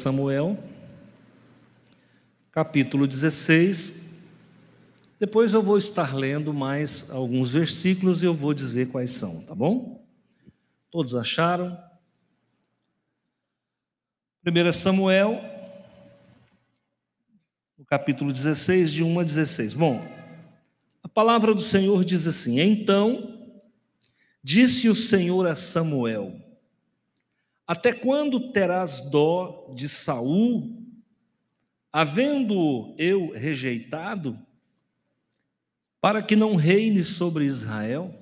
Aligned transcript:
Samuel, 0.00 0.58
capítulo 2.50 3.06
16. 3.06 3.92
Depois 5.18 5.52
eu 5.52 5.62
vou 5.62 5.76
estar 5.76 6.14
lendo 6.16 6.54
mais 6.54 7.06
alguns 7.10 7.52
versículos 7.52 8.22
e 8.22 8.24
eu 8.24 8.32
vou 8.32 8.54
dizer 8.54 8.88
quais 8.88 9.10
são, 9.10 9.42
tá 9.42 9.54
bom? 9.54 10.02
Todos 10.90 11.14
acharam? 11.14 11.78
1 14.42 14.72
Samuel, 14.72 15.38
no 17.76 17.84
capítulo 17.84 18.32
16, 18.32 18.90
de 18.90 19.04
1 19.04 19.20
a 19.20 19.22
16. 19.22 19.74
Bom, 19.74 20.02
a 21.02 21.08
palavra 21.10 21.54
do 21.54 21.60
Senhor 21.60 22.06
diz 22.06 22.26
assim: 22.26 22.58
Então 22.58 23.38
disse 24.42 24.88
o 24.88 24.94
Senhor 24.94 25.46
a 25.46 25.54
Samuel: 25.54 26.49
até 27.70 27.92
quando 27.92 28.50
terás 28.50 29.00
dó 29.00 29.72
de 29.76 29.88
Saul, 29.88 30.76
havendo 31.92 32.96
eu 32.98 33.30
rejeitado, 33.30 34.36
para 36.00 36.20
que 36.20 36.34
não 36.34 36.56
reine 36.56 37.04
sobre 37.04 37.44
Israel? 37.44 38.12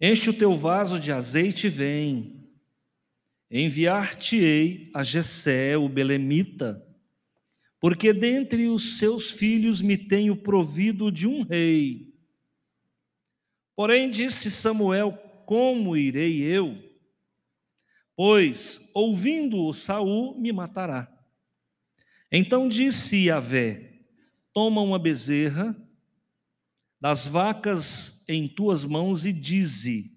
Enche 0.00 0.30
o 0.30 0.34
teu 0.34 0.56
vaso 0.56 0.98
de 0.98 1.12
azeite 1.12 1.68
e 1.68 1.70
vem. 1.70 2.50
Enviar-te-ei 3.48 4.90
a 4.92 5.04
Jessé, 5.04 5.76
o 5.76 5.88
belemita, 5.88 6.84
porque 7.78 8.12
dentre 8.12 8.66
os 8.66 8.98
seus 8.98 9.30
filhos 9.30 9.80
me 9.80 9.96
tenho 9.96 10.34
provido 10.34 11.08
de 11.12 11.28
um 11.28 11.42
rei. 11.42 12.12
Porém 13.76 14.10
disse 14.10 14.50
Samuel: 14.50 15.12
Como 15.46 15.96
irei 15.96 16.42
eu? 16.42 16.89
Pois 18.22 18.86
ouvindo 18.92 19.72
Saul 19.72 20.38
me 20.38 20.52
matará. 20.52 21.10
Então 22.30 22.68
disse 22.68 23.28
Yahvé: 23.28 23.94
Toma 24.52 24.82
uma 24.82 24.98
bezerra 24.98 25.74
das 27.00 27.26
vacas 27.26 28.22
em 28.28 28.46
tuas 28.46 28.84
mãos 28.84 29.24
e 29.24 29.32
dize: 29.32 30.14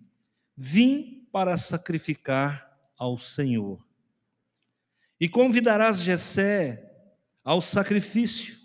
Vim 0.54 1.30
para 1.32 1.56
sacrificar 1.56 2.78
ao 2.98 3.18
Senhor. 3.18 3.82
E 5.18 5.30
convidarás 5.30 6.02
Jessé 6.02 6.86
ao 7.42 7.62
sacrifício, 7.62 8.60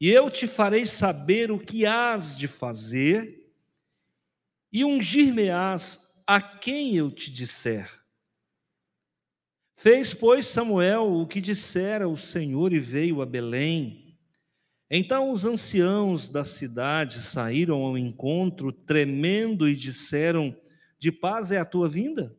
e 0.00 0.08
eu 0.08 0.30
te 0.30 0.46
farei 0.46 0.86
saber 0.86 1.50
o 1.50 1.58
que 1.58 1.84
hás 1.84 2.34
de 2.34 2.48
fazer, 2.48 3.52
e 4.72 4.82
ungir-me-ás 4.82 6.00
a 6.26 6.40
quem 6.40 6.96
eu 6.96 7.10
te 7.10 7.30
disser. 7.30 8.05
Fez, 9.78 10.14
pois, 10.14 10.46
Samuel 10.46 11.12
o 11.12 11.26
que 11.26 11.38
dissera 11.38 12.08
o 12.08 12.16
Senhor 12.16 12.72
e 12.72 12.78
veio 12.78 13.20
a 13.20 13.26
Belém. 13.26 14.16
Então 14.90 15.30
os 15.30 15.44
anciãos 15.44 16.30
da 16.30 16.42
cidade 16.42 17.20
saíram 17.20 17.82
ao 17.82 17.98
encontro, 17.98 18.72
tremendo, 18.72 19.68
e 19.68 19.74
disseram: 19.74 20.56
De 20.98 21.12
paz 21.12 21.52
é 21.52 21.58
a 21.58 21.64
tua 21.64 21.90
vinda? 21.90 22.34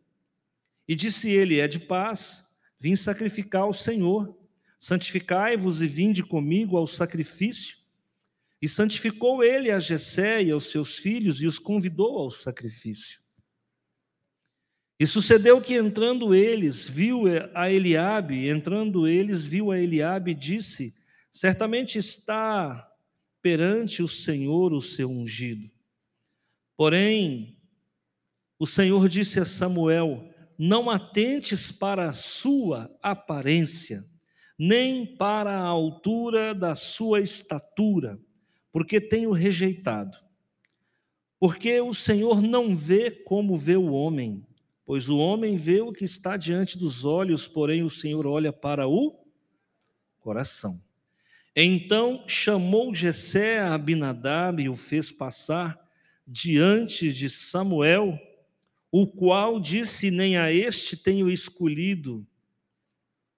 E 0.88 0.95
disse 0.95 1.30
ele: 1.30 1.59
É 1.59 1.67
de 1.67 1.80
paz, 1.80 2.43
vim 2.80 2.95
sacrificar 2.95 3.61
ao 3.61 3.73
Senhor. 3.73 4.35
Santificai-vos 4.80 5.83
e 5.83 5.88
vinde 5.88 6.23
comigo 6.23 6.75
ao 6.75 6.88
sacrifício. 6.88 7.77
E 8.59 8.67
santificou 8.67 9.43
ele 9.43 9.69
a 9.69 9.80
Jessé 9.80 10.41
e 10.41 10.52
aos 10.52 10.71
seus 10.71 10.97
filhos 10.97 11.39
e 11.39 11.45
os 11.45 11.59
convidou 11.59 12.17
ao 12.17 12.31
sacrifício. 12.31 13.21
E 14.99 15.05
sucedeu 15.05 15.61
que 15.61 15.75
entrando 15.75 16.33
eles, 16.33 16.89
viu 16.89 17.23
a 17.53 17.71
Eliabe, 17.71 18.49
entrando 18.49 19.07
eles, 19.07 19.45
viu 19.45 19.71
a 19.71 19.79
Eliabe 19.79 20.31
e 20.31 20.35
disse: 20.35 20.95
Certamente 21.31 21.99
está 21.99 22.89
perante 23.41 24.01
o 24.01 24.07
Senhor 24.07 24.73
o 24.73 24.81
seu 24.81 25.09
ungido. 25.09 25.69
Porém, 26.75 27.57
o 28.57 28.65
Senhor 28.65 29.07
disse 29.07 29.39
a 29.39 29.45
Samuel: 29.45 30.33
Não 30.57 30.89
atentes 30.89 31.71
para 31.71 32.09
a 32.09 32.13
sua 32.13 32.91
aparência, 32.99 34.03
nem 34.57 35.05
para 35.05 35.52
a 35.52 35.63
altura 35.63 36.55
da 36.55 36.73
sua 36.73 37.21
estatura, 37.21 38.19
porque 38.71 38.99
tenho 38.99 39.31
rejeitado. 39.31 40.17
Porque 41.39 41.80
o 41.81 41.93
Senhor 41.93 42.41
não 42.41 42.75
vê 42.75 43.11
como 43.11 43.55
vê 43.55 43.75
o 43.75 43.91
homem 43.91 44.43
Pois 44.87 45.09
o 45.09 45.17
homem 45.17 45.58
vê 45.58 45.81
o 45.81 45.92
que 45.92 46.05
está 46.05 46.37
diante 46.37 46.77
dos 46.77 47.03
olhos, 47.03 47.45
porém 47.45 47.83
o 47.83 47.89
Senhor 47.89 48.25
olha 48.25 48.53
para 48.53 48.87
o 48.87 49.20
coração. 50.17 50.81
Então 51.53 52.23
chamou 52.25 52.95
Jessé 52.95 53.59
a 53.59 53.73
Abinadab 53.73 54.64
e 54.64 54.70
o 54.70 54.77
fez 54.77 55.11
passar 55.11 55.77
diante 56.25 57.11
de 57.11 57.30
Samuel, 57.30 58.17
o 58.89 59.05
qual 59.05 59.59
disse: 59.59 60.09
Nem 60.09 60.37
a 60.37 60.53
este 60.53 60.95
tenho 60.95 61.30
escolhido 61.30 62.25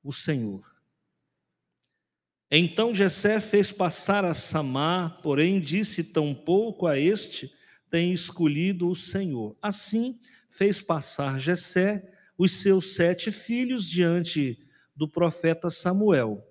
o 0.03 0.13
Senhor. 0.13 0.75
Então 2.51 2.93
Jessé 2.93 3.39
fez 3.39 3.71
passar 3.71 4.23
a 4.23 4.35
Samar, 4.35 5.19
porém 5.23 5.59
disse: 5.59 6.03
Tampouco 6.03 6.85
a 6.85 6.99
este 6.99 7.51
tem 7.89 8.13
escolhido 8.13 8.87
o 8.87 8.95
Senhor. 8.95 9.57
Assim 9.59 10.19
fez 10.49 10.81
passar 10.81 11.39
Jessé 11.39 12.11
os 12.37 12.51
seus 12.53 12.95
sete 12.95 13.31
filhos 13.31 13.87
diante 13.87 14.59
do 14.95 15.07
profeta 15.07 15.69
Samuel. 15.69 16.45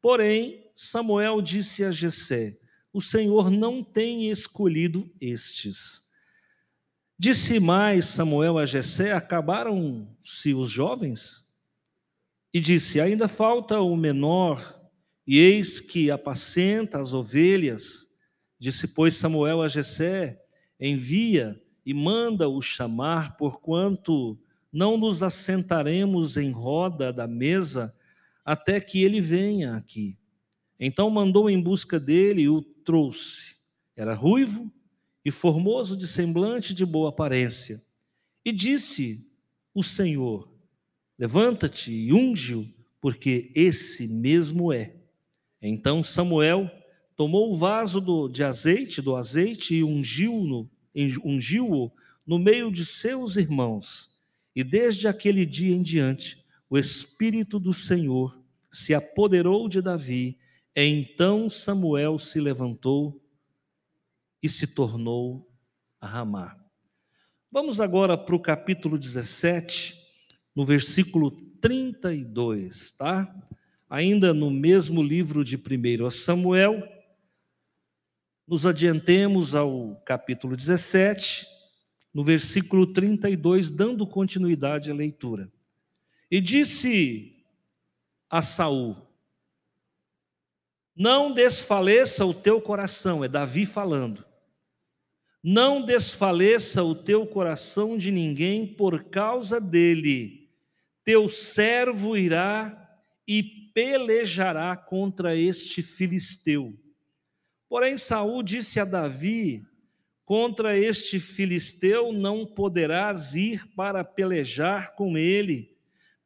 Porém, 0.00 0.70
Samuel 0.74 1.40
disse 1.42 1.84
a 1.84 1.90
Jessé: 1.90 2.58
O 2.92 3.00
Senhor 3.00 3.50
não 3.50 3.84
tem 3.84 4.30
escolhido 4.30 5.08
estes. 5.20 6.02
Disse 7.18 7.60
mais 7.60 8.06
Samuel 8.06 8.58
a 8.58 8.66
Jessé: 8.66 9.12
Acabaram-se 9.12 10.54
os 10.54 10.70
jovens? 10.70 11.46
E 12.52 12.60
disse: 12.60 13.00
Ainda 13.00 13.28
falta 13.28 13.80
o 13.80 13.96
menor, 13.96 14.80
e 15.26 15.38
eis 15.38 15.80
que 15.80 16.10
apacenta 16.10 17.00
as 17.00 17.14
ovelhas. 17.14 18.08
Disse, 18.58 18.86
pois, 18.86 19.14
Samuel 19.14 19.62
a 19.62 19.68
Jessé: 19.68 20.40
Envia 20.78 21.60
e 21.84 21.92
manda-o 21.92 22.60
chamar, 22.62 23.36
porquanto 23.36 24.38
não 24.72 24.96
nos 24.96 25.22
assentaremos 25.22 26.36
em 26.36 26.50
roda 26.50 27.12
da 27.12 27.26
mesa 27.26 27.94
até 28.44 28.80
que 28.80 29.02
ele 29.02 29.20
venha 29.20 29.76
aqui. 29.76 30.16
Então 30.78 31.10
mandou 31.10 31.48
em 31.48 31.60
busca 31.60 32.00
dele 32.00 32.42
e 32.42 32.48
o 32.48 32.62
trouxe. 32.62 33.56
Era 33.96 34.14
ruivo 34.14 34.72
e 35.24 35.30
formoso 35.30 35.96
de 35.96 36.06
semblante 36.06 36.74
de 36.74 36.84
boa 36.84 37.10
aparência. 37.10 37.82
E 38.44 38.50
disse 38.50 39.24
o 39.74 39.82
Senhor: 39.82 40.48
Levanta-te 41.18 41.92
e 41.92 42.12
unge-o, 42.12 42.68
porque 43.00 43.52
esse 43.54 44.08
mesmo 44.08 44.72
é. 44.72 44.96
Então 45.60 46.02
Samuel 46.02 46.68
tomou 47.14 47.52
o 47.52 47.54
vaso 47.54 48.00
do, 48.00 48.26
de 48.26 48.42
azeite, 48.42 49.00
do 49.00 49.14
azeite, 49.14 49.76
e 49.76 49.84
ungiu-o 49.84 50.68
ungiu-o 51.24 51.92
no 52.26 52.38
meio 52.38 52.70
de 52.70 52.84
seus 52.84 53.36
irmãos. 53.36 54.10
E 54.54 54.62
desde 54.62 55.08
aquele 55.08 55.46
dia 55.46 55.74
em 55.74 55.82
diante, 55.82 56.44
o 56.68 56.78
Espírito 56.78 57.58
do 57.58 57.72
Senhor 57.72 58.42
se 58.70 58.94
apoderou 58.94 59.68
de 59.68 59.80
Davi. 59.80 60.38
Então 60.74 61.48
Samuel 61.48 62.18
se 62.18 62.40
levantou 62.40 63.22
e 64.42 64.48
se 64.48 64.66
tornou 64.66 65.48
a 66.00 66.06
Ramá. 66.06 66.56
Vamos 67.50 67.80
agora 67.80 68.16
para 68.16 68.34
o 68.34 68.40
capítulo 68.40 68.98
17, 68.98 69.94
no 70.54 70.64
versículo 70.64 71.30
32, 71.60 72.92
tá? 72.92 73.32
Ainda 73.88 74.32
no 74.32 74.50
mesmo 74.50 75.02
livro 75.02 75.44
de 75.44 75.56
1 75.56 76.10
Samuel, 76.10 76.82
nos 78.52 78.66
adiantemos 78.66 79.54
ao 79.54 79.96
capítulo 80.04 80.54
17, 80.54 81.46
no 82.12 82.22
versículo 82.22 82.86
32, 82.86 83.70
dando 83.70 84.06
continuidade 84.06 84.90
à 84.90 84.94
leitura. 84.94 85.50
E 86.30 86.38
disse 86.38 87.46
a 88.28 88.42
Saul: 88.42 88.94
Não 90.94 91.32
desfaleça 91.32 92.26
o 92.26 92.34
teu 92.34 92.60
coração, 92.60 93.24
é 93.24 93.28
Davi 93.28 93.64
falando. 93.64 94.22
Não 95.42 95.82
desfaleça 95.82 96.84
o 96.84 96.94
teu 96.94 97.26
coração 97.26 97.96
de 97.96 98.10
ninguém 98.10 98.66
por 98.66 99.04
causa 99.04 99.58
dele. 99.58 100.50
Teu 101.02 101.26
servo 101.26 102.18
irá 102.18 103.00
e 103.26 103.42
pelejará 103.42 104.76
contra 104.76 105.34
este 105.34 105.80
filisteu 105.80 106.81
Porém, 107.72 107.96
Saul 107.96 108.42
disse 108.42 108.78
a 108.78 108.84
Davi: 108.84 109.64
Contra 110.26 110.76
este 110.76 111.18
filisteu 111.18 112.12
não 112.12 112.44
poderás 112.44 113.34
ir 113.34 113.66
para 113.68 114.04
pelejar 114.04 114.94
com 114.94 115.16
ele, 115.16 115.74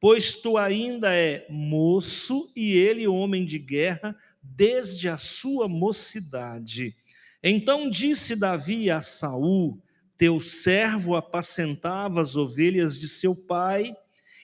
pois 0.00 0.34
tu 0.34 0.58
ainda 0.58 1.14
é 1.14 1.46
moço 1.48 2.50
e 2.56 2.72
ele 2.72 3.06
homem 3.06 3.44
de 3.44 3.60
guerra 3.60 4.16
desde 4.42 5.08
a 5.08 5.16
sua 5.16 5.68
mocidade. 5.68 6.96
Então 7.40 7.88
disse 7.88 8.34
Davi 8.34 8.90
a 8.90 9.00
Saul: 9.00 9.80
Teu 10.18 10.40
servo 10.40 11.14
apacentava 11.14 12.20
as 12.20 12.34
ovelhas 12.34 12.98
de 12.98 13.06
seu 13.06 13.36
pai, 13.36 13.96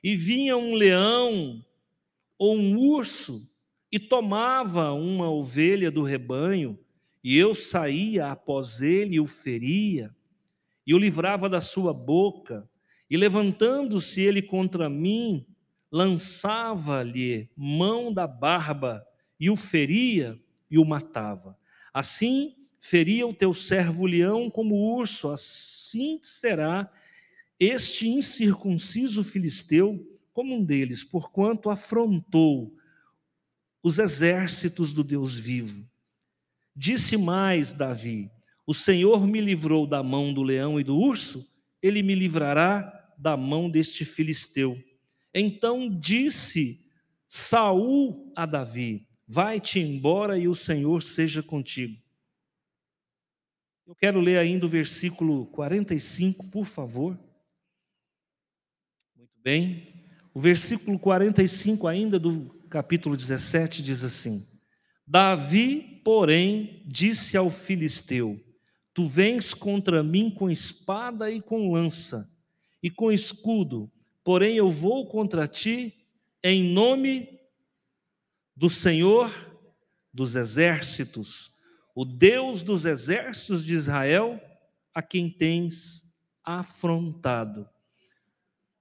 e 0.05 0.15
vinha 0.15 0.57
um 0.57 0.73
leão 0.73 1.67
ou 2.39 2.57
um 2.57 2.79
urso 2.79 3.45
e 3.91 3.99
tomava 3.99 4.93
uma 4.93 5.29
ovelha 5.29 5.91
do 5.91 6.05
rebanho, 6.05 6.79
e 7.23 7.37
eu 7.37 7.55
saía 7.55 8.33
após 8.33 8.83
ele 8.83 9.17
e 9.17 9.21
o 9.21 9.27
feria, 9.27 10.15
e 10.87 10.95
o 10.95 10.99
livrava 10.99 11.49
da 11.49 11.61
sua 11.61 11.93
boca, 11.95 12.69
e 13.09 13.17
levantando-se 13.17 14.21
ele 14.21 14.43
contra 14.43 14.89
mim, 14.89 15.47
lançava-lhe 15.91 17.49
mão 17.57 18.13
da 18.13 18.27
barba, 18.27 19.07
e 19.39 19.51
o 19.51 19.57
feria 19.57 20.41
e 20.71 20.79
o 20.79 20.85
matava. 20.85 21.57
Assim 21.93 22.57
feria 22.79 23.27
o 23.27 23.35
teu 23.35 23.55
servo 23.55 24.07
leão 24.07 24.51
como 24.51 24.97
urso, 24.97 25.29
assim 25.29 26.19
será 26.23 26.91
este 27.61 28.09
incircunciso 28.09 29.23
filisteu 29.23 30.05
como 30.33 30.57
um 30.57 30.65
deles, 30.65 31.05
porquanto 31.05 31.71
afrontou 31.71 32.75
os 33.83 33.99
exércitos 33.99 34.93
do 34.93 35.05
Deus 35.05 35.39
vivo. 35.39 35.89
Disse 36.75 37.17
mais 37.17 37.73
Davi: 37.73 38.31
O 38.67 38.73
Senhor 38.73 39.27
me 39.27 39.41
livrou 39.41 39.87
da 39.87 40.03
mão 40.03 40.33
do 40.33 40.43
leão 40.43 40.81
e 40.81 40.85
do 40.85 40.97
urso, 40.97 41.47
ele 41.83 42.03
me 42.03 42.15
livrará 42.15 43.15
da 43.19 43.37
mão 43.37 43.71
deste 43.71 44.05
filisteu. 44.05 44.83
Então 45.35 45.89
disse 45.89 46.81
Saul 47.29 48.33
a 48.35 48.47
Davi: 48.47 49.07
Vai-te 49.27 49.81
embora 49.81 50.39
e 50.39 50.49
o 50.49 50.55
Senhor 50.55 51.03
seja 51.03 51.43
contigo. 51.43 52.01
Eu 53.87 53.95
quero 53.95 54.21
ler 54.21 54.39
ainda 54.39 54.65
o 54.65 54.69
versículo 54.69 55.47
45, 55.47 56.49
por 56.49 56.65
favor. 56.65 57.19
Muito 59.17 59.39
bem. 59.43 59.87
O 60.33 60.41
versículo 60.41 60.99
45 60.99 61.87
ainda 61.87 62.19
do 62.19 62.47
capítulo 62.71 63.17
17 63.17 63.83
diz 63.83 64.03
assim: 64.03 64.47
Davi, 65.07 66.01
porém, 66.05 66.83
disse 66.87 67.37
ao 67.37 67.51
filisteu: 67.51 68.43
Tu 68.95 69.05
vens 69.05 69.53
contra 69.53 70.03
mim 70.03 70.31
com 70.31 70.51
espada 70.51 71.31
e 71.31 71.41
com 71.41 71.73
lança 71.73 72.31
e 72.83 72.91
com 72.91 73.13
escudo, 73.13 73.91
porém 74.25 74.57
eu 74.57 74.69
vou 74.69 75.07
contra 75.07 75.47
ti 75.47 75.95
em 76.43 76.65
nome 76.65 77.41
do 78.57 78.69
Senhor 78.69 79.31
dos 80.13 80.37
exércitos, 80.37 81.53
o 81.95 82.05
Deus 82.05 82.63
dos 82.63 82.85
exércitos 82.85 83.65
de 83.65 83.75
Israel, 83.75 84.41
a 84.95 85.01
quem 85.01 85.31
tens 85.31 86.07
afrontado. 86.45 87.69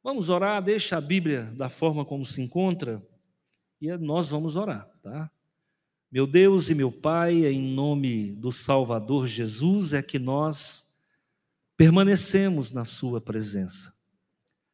Vamos 0.03 0.29
orar, 0.29 0.62
deixa 0.62 0.97
a 0.97 1.01
Bíblia 1.01 1.44
da 1.56 1.69
forma 1.69 2.03
como 2.03 2.25
se 2.25 2.41
encontra 2.41 3.06
e 3.79 3.95
nós 3.97 4.29
vamos 4.29 4.56
orar, 4.56 4.89
tá? 5.01 5.31
Meu 6.12 6.28
Deus 6.28 6.69
e 6.69 6.75
meu 6.75 6.92
Pai, 6.92 7.46
em 7.46 7.62
nome 7.62 8.34
do 8.34 8.52
Salvador 8.52 9.28
Jesus, 9.28 9.94
é 9.94 10.02
que 10.02 10.19
nós 10.19 10.86
permanecemos 11.78 12.74
na 12.74 12.84
Sua 12.84 13.22
presença. 13.22 13.94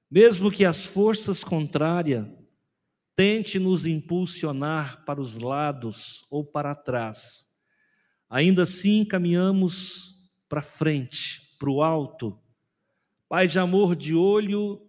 Mesmo 0.10 0.50
que 0.50 0.66
as 0.66 0.84
forças 0.84 1.44
contrárias 1.44 2.28
tente 3.16 3.60
nos 3.60 3.86
impulsionar 3.86 5.06
para 5.06 5.22
os 5.22 5.38
lados 5.38 6.26
ou 6.32 6.44
para 6.44 6.74
trás. 6.74 7.48
Ainda 8.28 8.64
assim, 8.64 9.06
caminhamos 9.06 10.16
para 10.50 10.64
frente, 10.64 11.56
para 11.60 11.70
o 11.70 11.84
alto. 11.84 12.36
Pai 13.30 13.48
de 13.48 13.60
amor, 13.60 13.96
de 13.96 14.16
olho 14.16 14.82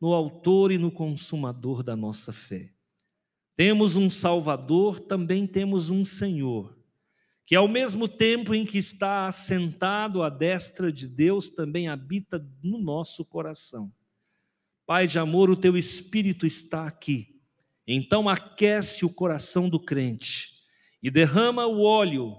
no 0.00 0.12
Autor 0.12 0.70
e 0.70 0.78
no 0.78 0.92
Consumador 0.92 1.82
da 1.82 1.96
nossa 1.96 2.32
fé. 2.32 2.77
Temos 3.58 3.94
um 3.94 4.08
Salvador, 4.08 5.00
também 5.00 5.46
temos 5.46 5.90
um 5.90 6.02
Senhor, 6.02 6.78
que 7.44 7.54
ao 7.54 7.68
mesmo 7.68 8.08
tempo 8.08 8.54
em 8.54 8.64
que 8.64 8.78
está 8.78 9.26
assentado 9.26 10.22
à 10.22 10.30
destra 10.30 10.90
de 10.90 11.06
Deus, 11.06 11.50
também 11.50 11.88
habita 11.88 12.42
no 12.62 12.78
nosso 12.78 13.22
coração. 13.22 13.92
Pai 14.86 15.06
de 15.06 15.18
amor, 15.18 15.50
o 15.50 15.56
teu 15.56 15.76
Espírito 15.76 16.46
está 16.46 16.86
aqui 16.86 17.36
então 17.90 18.28
aquece 18.28 19.06
o 19.06 19.08
coração 19.08 19.66
do 19.66 19.80
crente 19.80 20.50
e 21.02 21.10
derrama 21.10 21.66
o 21.66 21.80
óleo, 21.80 22.36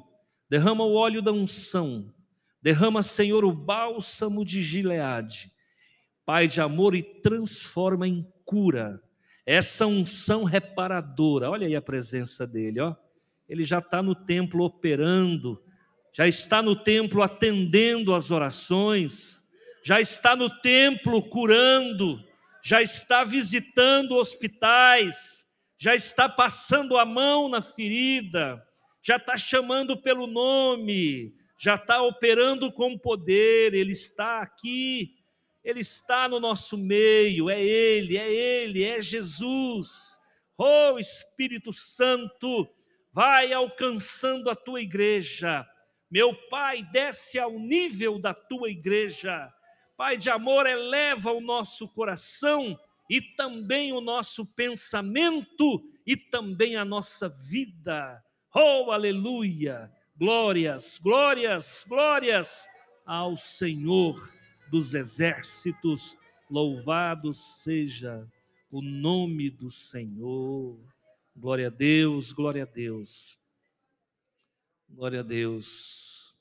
derrama 0.47 0.83
o 0.83 0.93
óleo 0.93 1.23
da 1.23 1.31
unção, 1.31 2.13
derrama, 2.61 3.01
Senhor, 3.01 3.43
o 3.43 3.51
bálsamo 3.51 4.45
de 4.45 4.61
Gileade, 4.61 5.51
Pai 6.23 6.47
de 6.47 6.61
amor, 6.61 6.93
e 6.93 7.01
transforma 7.01 8.07
em 8.07 8.23
cura 8.45 9.01
essa 9.49 9.87
unção 9.87 10.43
reparadora. 10.43 11.49
Olha 11.49 11.65
aí 11.65 11.75
a 11.75 11.81
presença 11.81 12.45
dele, 12.45 12.81
ó. 12.81 12.95
Ele 13.47 13.63
já 13.63 13.79
está 13.79 13.99
no 13.99 14.13
templo 14.13 14.63
operando, 14.63 15.59
já 16.13 16.27
está 16.27 16.61
no 16.61 16.75
templo 16.75 17.23
atendendo 17.23 18.13
às 18.13 18.29
orações, 18.29 19.43
já 19.83 19.99
está 19.99 20.35
no 20.35 20.51
templo 20.61 21.19
curando, 21.23 22.23
já 22.63 22.79
está 22.79 23.23
visitando 23.23 24.17
hospitais, 24.17 25.47
já 25.79 25.95
está 25.95 26.29
passando 26.29 26.95
a 26.95 27.03
mão 27.03 27.49
na 27.49 27.59
ferida, 27.59 28.63
já 29.01 29.15
está 29.15 29.35
chamando 29.35 29.97
pelo 29.97 30.27
nome, 30.27 31.33
já 31.59 31.73
está 31.73 32.03
operando 32.03 32.71
com 32.71 32.95
poder, 32.95 33.73
Ele 33.73 33.93
está 33.93 34.41
aqui, 34.43 35.15
Ele 35.63 35.81
está 35.81 36.27
no 36.27 36.39
nosso 36.39 36.77
meio, 36.77 37.49
é 37.49 37.61
Ele, 37.61 38.17
é 38.17 38.31
Ele, 38.31 38.83
é 38.83 39.01
Jesus. 39.01 40.19
Oh 40.57 40.97
Espírito 40.97 41.71
Santo, 41.71 42.67
vai 43.11 43.53
alcançando 43.53 44.49
a 44.49 44.55
tua 44.55 44.81
igreja. 44.81 45.65
Meu 46.09 46.33
Pai, 46.49 46.83
desce 46.91 47.37
ao 47.37 47.59
nível 47.59 48.19
da 48.19 48.33
tua 48.33 48.69
igreja 48.69 49.51
Pai 49.99 50.15
de 50.15 50.29
amor, 50.29 50.65
eleva 50.65 51.29
o 51.33 51.41
nosso 51.41 51.85
coração 51.89 52.79
e 53.09 53.19
também 53.19 53.91
o 53.91 53.99
nosso 53.99 54.45
pensamento 54.45 55.83
e 56.07 56.15
também 56.15 56.77
a 56.77 56.85
nossa 56.85 57.27
vida. 57.27 58.23
Oh, 58.55 58.93
aleluia! 58.93 59.91
Glórias, 60.15 60.97
glórias, 61.03 61.83
glórias 61.85 62.65
ao 63.05 63.35
Senhor 63.35 64.31
dos 64.69 64.93
exércitos. 64.93 66.17
Louvado 66.49 67.33
seja 67.33 68.27
o 68.71 68.81
nome 68.81 69.49
do 69.49 69.69
Senhor. 69.69 70.79
Glória 71.35 71.67
a 71.67 71.69
Deus, 71.69 72.31
glória 72.31 72.63
a 72.63 72.65
Deus. 72.65 73.39
Glória 74.89 75.19
a 75.19 75.23
Deus. 75.23 76.35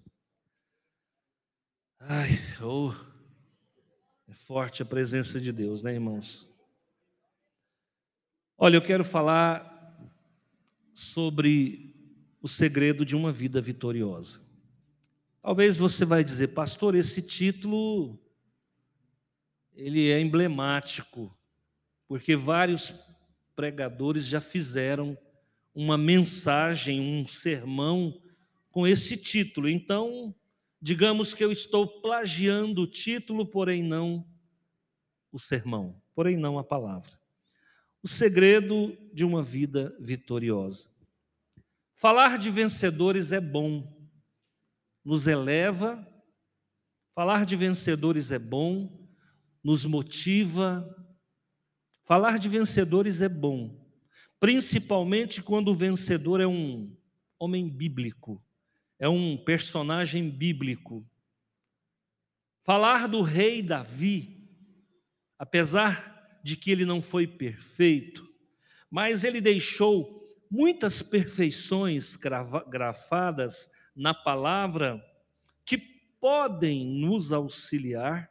Ai, 2.00 2.38
oh. 2.62 2.92
É 4.28 4.32
forte 4.32 4.82
a 4.82 4.86
presença 4.86 5.40
de 5.40 5.50
Deus, 5.50 5.82
né, 5.82 5.94
irmãos? 5.94 6.48
Olha, 8.56 8.76
eu 8.76 8.82
quero 8.82 9.04
falar 9.04 9.74
sobre 10.92 11.94
o 12.42 12.48
segredo 12.48 13.04
de 13.04 13.16
uma 13.16 13.32
vida 13.32 13.60
vitoriosa. 13.60 14.40
Talvez 15.42 15.78
você 15.78 16.04
vai 16.04 16.22
dizer, 16.24 16.48
pastor, 16.48 16.94
esse 16.94 17.22
título 17.22 18.18
ele 19.74 20.10
é 20.10 20.20
emblemático, 20.20 21.36
porque 22.06 22.34
vários 22.34 22.92
pregadores 23.54 24.26
já 24.26 24.40
fizeram 24.40 25.16
uma 25.74 25.96
mensagem, 25.96 27.00
um 27.00 27.26
sermão 27.26 28.20
com 28.70 28.86
esse 28.86 29.16
título. 29.16 29.68
Então, 29.68 30.34
Digamos 30.80 31.34
que 31.34 31.42
eu 31.42 31.50
estou 31.50 31.88
plagiando 32.00 32.82
o 32.82 32.86
título, 32.86 33.44
porém 33.44 33.82
não 33.82 34.24
o 35.32 35.38
sermão, 35.38 36.00
porém 36.14 36.36
não 36.36 36.56
a 36.56 36.62
palavra. 36.62 37.18
O 38.00 38.06
segredo 38.06 38.96
de 39.12 39.24
uma 39.24 39.42
vida 39.42 39.94
vitoriosa. 39.98 40.88
Falar 41.92 42.38
de 42.38 42.48
vencedores 42.48 43.32
é 43.32 43.40
bom, 43.40 43.92
nos 45.08 45.26
eleva. 45.26 46.06
Falar 47.14 47.46
de 47.46 47.56
vencedores 47.56 48.30
é 48.30 48.38
bom, 48.38 49.08
nos 49.64 49.86
motiva. 49.86 50.86
Falar 52.02 52.38
de 52.38 52.48
vencedores 52.48 53.22
é 53.22 53.28
bom, 53.28 53.88
principalmente 54.38 55.42
quando 55.42 55.68
o 55.68 55.74
vencedor 55.74 56.40
é 56.40 56.46
um 56.46 56.94
homem 57.38 57.68
bíblico 57.68 58.44
é 58.98 59.08
um 59.08 59.36
personagem 59.36 60.28
bíblico. 60.28 61.08
Falar 62.64 63.06
do 63.06 63.22
rei 63.22 63.62
Davi, 63.62 64.50
apesar 65.38 66.40
de 66.42 66.56
que 66.56 66.70
ele 66.70 66.84
não 66.84 67.00
foi 67.00 67.26
perfeito, 67.26 68.28
mas 68.90 69.22
ele 69.22 69.40
deixou 69.40 70.26
muitas 70.50 71.00
perfeições 71.00 72.16
grafadas 72.68 73.70
na 73.98 74.14
palavra 74.14 75.04
que 75.64 75.76
podem 75.76 76.86
nos 76.86 77.32
auxiliar 77.32 78.30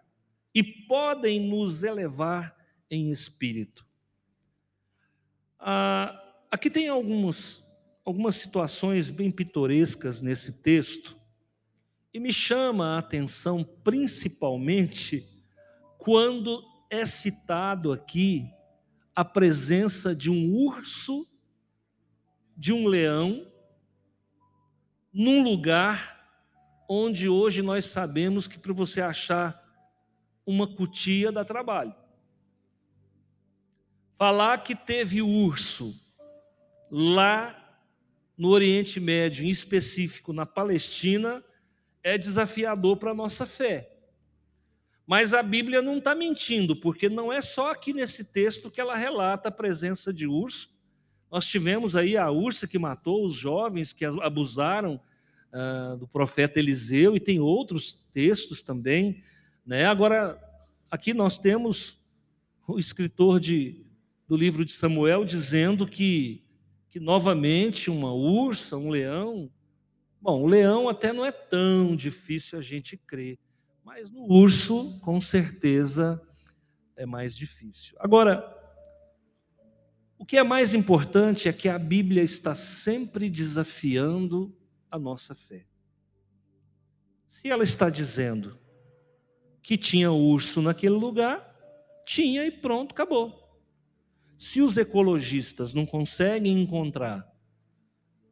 e 0.55 0.63
podem 0.63 1.41
nos 1.41 1.83
elevar 1.83 2.55
em 2.89 3.11
espírito. 3.11 3.85
Ah, 5.59 6.17
aqui 6.49 6.69
tem 6.69 6.87
algumas, 6.87 7.61
algumas 8.05 8.35
situações 8.35 9.09
bem 9.09 9.29
pitorescas 9.29 10.21
nesse 10.21 10.53
texto, 10.61 11.17
e 12.13 12.19
me 12.19 12.31
chama 12.31 12.95
a 12.95 12.99
atenção 12.99 13.63
principalmente 13.83 15.27
quando 15.97 16.63
é 16.89 17.05
citado 17.05 17.91
aqui 17.91 18.49
a 19.13 19.25
presença 19.25 20.15
de 20.15 20.31
um 20.31 20.55
urso, 20.55 21.27
de 22.55 22.71
um 22.71 22.87
leão, 22.87 23.51
num 25.17 25.41
lugar 25.41 26.15
onde 26.87 27.27
hoje 27.27 27.63
nós 27.63 27.85
sabemos 27.85 28.47
que 28.47 28.59
para 28.59 28.71
você 28.71 29.01
achar 29.01 29.59
uma 30.45 30.67
cutia 30.67 31.31
dá 31.31 31.43
trabalho. 31.43 31.95
Falar 34.13 34.59
que 34.59 34.75
teve 34.75 35.23
urso 35.23 35.99
lá 36.91 37.81
no 38.37 38.49
Oriente 38.49 38.99
Médio, 38.99 39.43
em 39.43 39.49
específico 39.49 40.31
na 40.31 40.45
Palestina, 40.45 41.43
é 42.03 42.15
desafiador 42.15 42.97
para 42.97 43.09
a 43.09 43.15
nossa 43.15 43.47
fé. 43.47 43.91
Mas 45.03 45.33
a 45.33 45.41
Bíblia 45.41 45.81
não 45.81 45.97
está 45.97 46.13
mentindo, 46.13 46.75
porque 46.75 47.09
não 47.09 47.33
é 47.33 47.41
só 47.41 47.71
aqui 47.71 47.91
nesse 47.91 48.23
texto 48.23 48.69
que 48.69 48.79
ela 48.79 48.95
relata 48.95 49.49
a 49.49 49.51
presença 49.51 50.13
de 50.13 50.27
urso. 50.27 50.76
Nós 51.31 51.45
tivemos 51.45 51.95
aí 51.95 52.15
a 52.15 52.29
ursa 52.31 52.67
que 52.67 52.79
matou 52.79 53.25
os 53.25 53.33
jovens 53.33 53.93
que 53.93 54.05
abusaram 54.05 54.99
uh, 55.53 55.97
do 55.97 56.07
profeta 56.07 56.59
Eliseu, 56.59 57.15
e 57.15 57.19
tem 57.19 57.39
outros 57.39 57.99
textos 58.13 58.61
também. 58.61 59.23
Né? 59.65 59.85
Agora, 59.85 60.41
aqui 60.89 61.13
nós 61.13 61.37
temos 61.37 61.99
o 62.67 62.79
escritor 62.79 63.39
de 63.39 63.87
do 64.27 64.35
livro 64.35 64.65
de 64.65 64.71
Samuel 64.71 65.23
dizendo 65.23 65.87
que, 65.87 66.43
que 66.89 66.99
novamente 66.99 67.89
uma 67.89 68.13
ursa, 68.13 68.75
um 68.75 68.89
leão. 68.89 69.49
Bom, 70.21 70.43
o 70.43 70.47
leão 70.47 70.89
até 70.89 71.13
não 71.13 71.25
é 71.25 71.31
tão 71.31 71.95
difícil 71.95 72.59
a 72.59 72.61
gente 72.61 72.97
crer, 72.97 73.39
mas 73.85 74.11
no 74.11 74.29
urso, 74.29 74.99
com 74.99 75.21
certeza, 75.21 76.21
é 76.97 77.05
mais 77.05 77.33
difícil. 77.33 77.95
Agora, 77.99 78.53
que 80.27 80.35
é 80.35 80.43
mais 80.43 80.73
importante 80.73 81.47
é 81.47 81.53
que 81.53 81.69
a 81.69 81.79
Bíblia 81.79 82.21
está 82.21 82.53
sempre 82.53 83.29
desafiando 83.29 84.53
a 84.91 84.99
nossa 84.99 85.33
fé. 85.33 85.65
Se 87.25 87.49
ela 87.49 87.63
está 87.63 87.89
dizendo 87.89 88.59
que 89.63 89.77
tinha 89.77 90.11
urso 90.11 90.61
naquele 90.61 90.95
lugar, 90.95 91.55
tinha 92.05 92.45
e 92.45 92.51
pronto, 92.51 92.91
acabou. 92.91 93.57
Se 94.37 94.61
os 94.61 94.77
ecologistas 94.77 95.73
não 95.73 95.85
conseguem 95.85 96.61
encontrar 96.61 97.25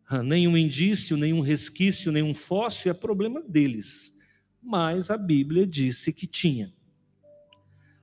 ah, 0.06 0.22
nenhum 0.22 0.58
indício, 0.58 1.16
nenhum 1.16 1.40
resquício, 1.40 2.12
nenhum 2.12 2.36
fóssil, 2.36 2.92
é 2.92 2.94
problema 2.94 3.42
deles. 3.42 4.14
Mas 4.62 5.10
a 5.10 5.18
Bíblia 5.18 5.66
disse 5.66 6.12
que 6.12 6.28
tinha. 6.28 6.74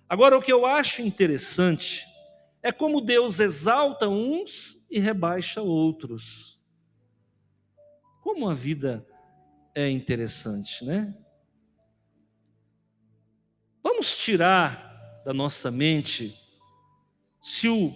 Agora, 0.08 0.38
o 0.38 0.42
que 0.42 0.52
eu 0.52 0.64
acho 0.64 1.02
interessante 1.02 2.06
é 2.62 2.70
como 2.70 3.00
Deus 3.00 3.40
exalta 3.40 4.08
uns 4.08 4.80
e 4.88 5.00
rebaixa 5.00 5.60
outros. 5.60 6.60
Como 8.22 8.48
a 8.48 8.54
vida 8.54 9.04
é 9.74 9.90
interessante, 9.90 10.84
né? 10.84 11.16
Vamos 13.82 14.16
tirar 14.16 15.22
da 15.24 15.34
nossa 15.34 15.70
mente 15.70 16.38
se 17.42 17.68
o, 17.68 17.92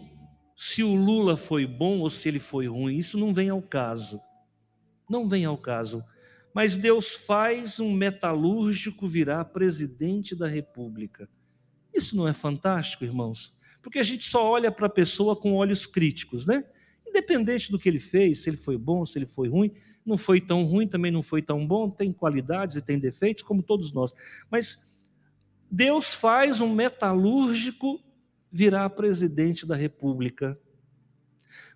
se 0.57 0.83
o 0.83 0.95
Lula 0.97 1.37
foi 1.37 1.65
bom 1.65 2.01
ou 2.01 2.11
se 2.11 2.29
ele 2.29 2.41
foi 2.41 2.67
ruim, 2.67 2.97
isso 2.97 3.17
não 3.17 3.33
vem 3.33 3.49
ao 3.49 3.63
caso. 3.63 4.21
Não 5.09 5.29
vem 5.29 5.45
ao 5.45 5.57
caso. 5.57 6.05
Mas 6.53 6.77
Deus 6.77 7.15
faz 7.15 7.79
um 7.79 7.93
metalúrgico 7.93 9.07
virar 9.07 9.45
presidente 9.47 10.35
da 10.35 10.49
República. 10.49 11.29
Isso 11.95 12.17
não 12.17 12.27
é 12.27 12.33
fantástico, 12.33 13.05
irmãos? 13.05 13.56
Porque 13.87 14.00
a 14.00 14.02
gente 14.02 14.25
só 14.25 14.45
olha 14.45 14.73
para 14.73 14.88
a 14.88 14.90
pessoa 14.90 15.37
com 15.37 15.55
olhos 15.55 15.87
críticos, 15.87 16.45
né? 16.45 16.64
Independente 17.07 17.71
do 17.71 17.78
que 17.78 17.88
ele 17.88 18.00
fez, 18.00 18.40
se 18.40 18.50
ele 18.50 18.57
foi 18.57 18.76
bom, 18.76 19.07
se 19.07 19.16
ele 19.16 19.26
foi 19.26 19.49
ruim, 19.49 19.73
não 20.05 20.19
foi 20.19 20.40
tão 20.40 20.64
ruim, 20.64 20.88
também 20.88 21.12
não 21.12 21.23
foi 21.23 21.40
tão 21.40 21.64
bom, 21.64 21.88
tem 21.88 22.12
qualidades 22.12 22.75
e 22.75 22.83
tem 22.83 22.99
defeitos, 22.99 23.45
como 23.45 23.62
todos 23.62 23.95
nós. 23.95 24.12
Mas 24.50 24.76
Deus 25.71 26.12
faz 26.12 26.61
um 26.61 26.75
metalúrgico 26.75 28.02
virá 28.50 28.90
presidente 28.90 29.64
da 29.64 29.76
República. 29.76 30.59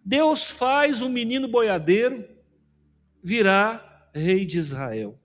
Deus 0.04 0.50
faz 0.50 1.00
um 1.00 1.08
menino 1.08 1.46
boiadeiro 1.46 2.28
virar 3.22 4.10
rei 4.12 4.44
de 4.44 4.58
Israel. 4.58 5.16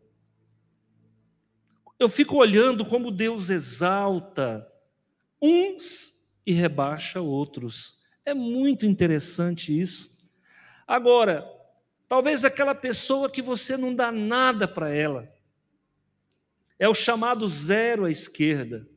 Eu 1.97 2.07
fico 2.07 2.35
olhando 2.35 2.85
como 2.85 3.09
Deus 3.09 3.49
exalta 3.49 4.71
uns 5.41 6.13
e 6.45 6.53
rebaixa 6.53 7.21
outros. 7.21 7.97
É 8.25 8.33
muito 8.33 8.85
interessante 8.85 9.77
isso. 9.77 10.15
Agora, 10.87 11.45
talvez 12.07 12.43
aquela 12.43 12.75
pessoa 12.75 13.29
que 13.29 13.41
você 13.41 13.75
não 13.77 13.95
dá 13.95 14.11
nada 14.11 14.67
para 14.67 14.93
ela, 14.93 15.33
é 16.77 16.87
o 16.87 16.93
chamado 16.93 17.47
zero 17.47 18.05
à 18.05 18.11
esquerda 18.11 18.87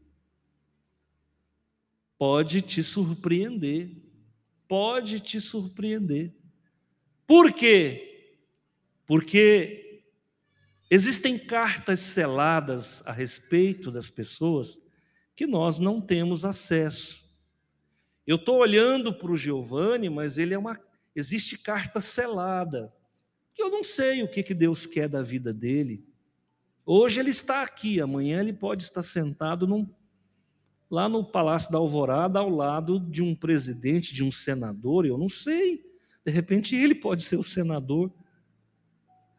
pode 2.19 2.61
te 2.61 2.83
surpreender. 2.83 3.91
Pode 4.67 5.21
te 5.21 5.41
surpreender. 5.41 6.35
Por 7.27 7.53
quê? 7.53 8.35
Porque 9.07 10.03
existem 10.91 11.39
cartas 11.39 12.01
seladas 12.01 13.03
a 13.07 13.13
respeito 13.13 13.91
das 13.91 14.11
pessoas 14.11 14.79
que 15.35 15.47
nós 15.47 15.79
não 15.79 16.01
temos 16.01 16.45
acesso. 16.45 17.28
Eu 18.29 18.37
estou 18.37 18.59
olhando 18.59 19.11
para 19.11 19.33
o 19.33 19.39
Giovanni, 19.39 20.11
mas 20.11 20.37
ele 20.37 20.53
é 20.53 20.59
uma. 20.59 20.79
Existe 21.17 21.57
carta 21.57 21.99
selada. 21.99 22.93
Que 23.55 23.63
eu 23.63 23.71
não 23.71 23.83
sei 23.83 24.23
o 24.23 24.29
que, 24.29 24.43
que 24.43 24.53
Deus 24.53 24.85
quer 24.85 25.09
da 25.09 25.23
vida 25.23 25.51
dele. 25.51 26.05
Hoje 26.85 27.21
ele 27.21 27.31
está 27.31 27.63
aqui, 27.63 28.03
amanhã 28.03 28.41
ele 28.41 28.53
pode 28.53 28.83
estar 28.83 29.01
sentado 29.01 29.67
num 29.67 29.89
lá 30.91 31.09
no 31.09 31.25
Palácio 31.25 31.73
da 31.73 31.79
Alvorada, 31.79 32.39
ao 32.39 32.51
lado 32.51 33.01
de 33.01 33.23
um 33.23 33.35
presidente, 33.35 34.15
de 34.15 34.23
um 34.23 34.31
senador, 34.31 35.07
eu 35.07 35.17
não 35.17 35.29
sei. 35.31 35.83
De 36.23 36.31
repente 36.31 36.77
ele 36.77 36.95
pode 36.95 37.23
ser 37.23 37.39
o 37.39 37.43
senador. 37.43 38.13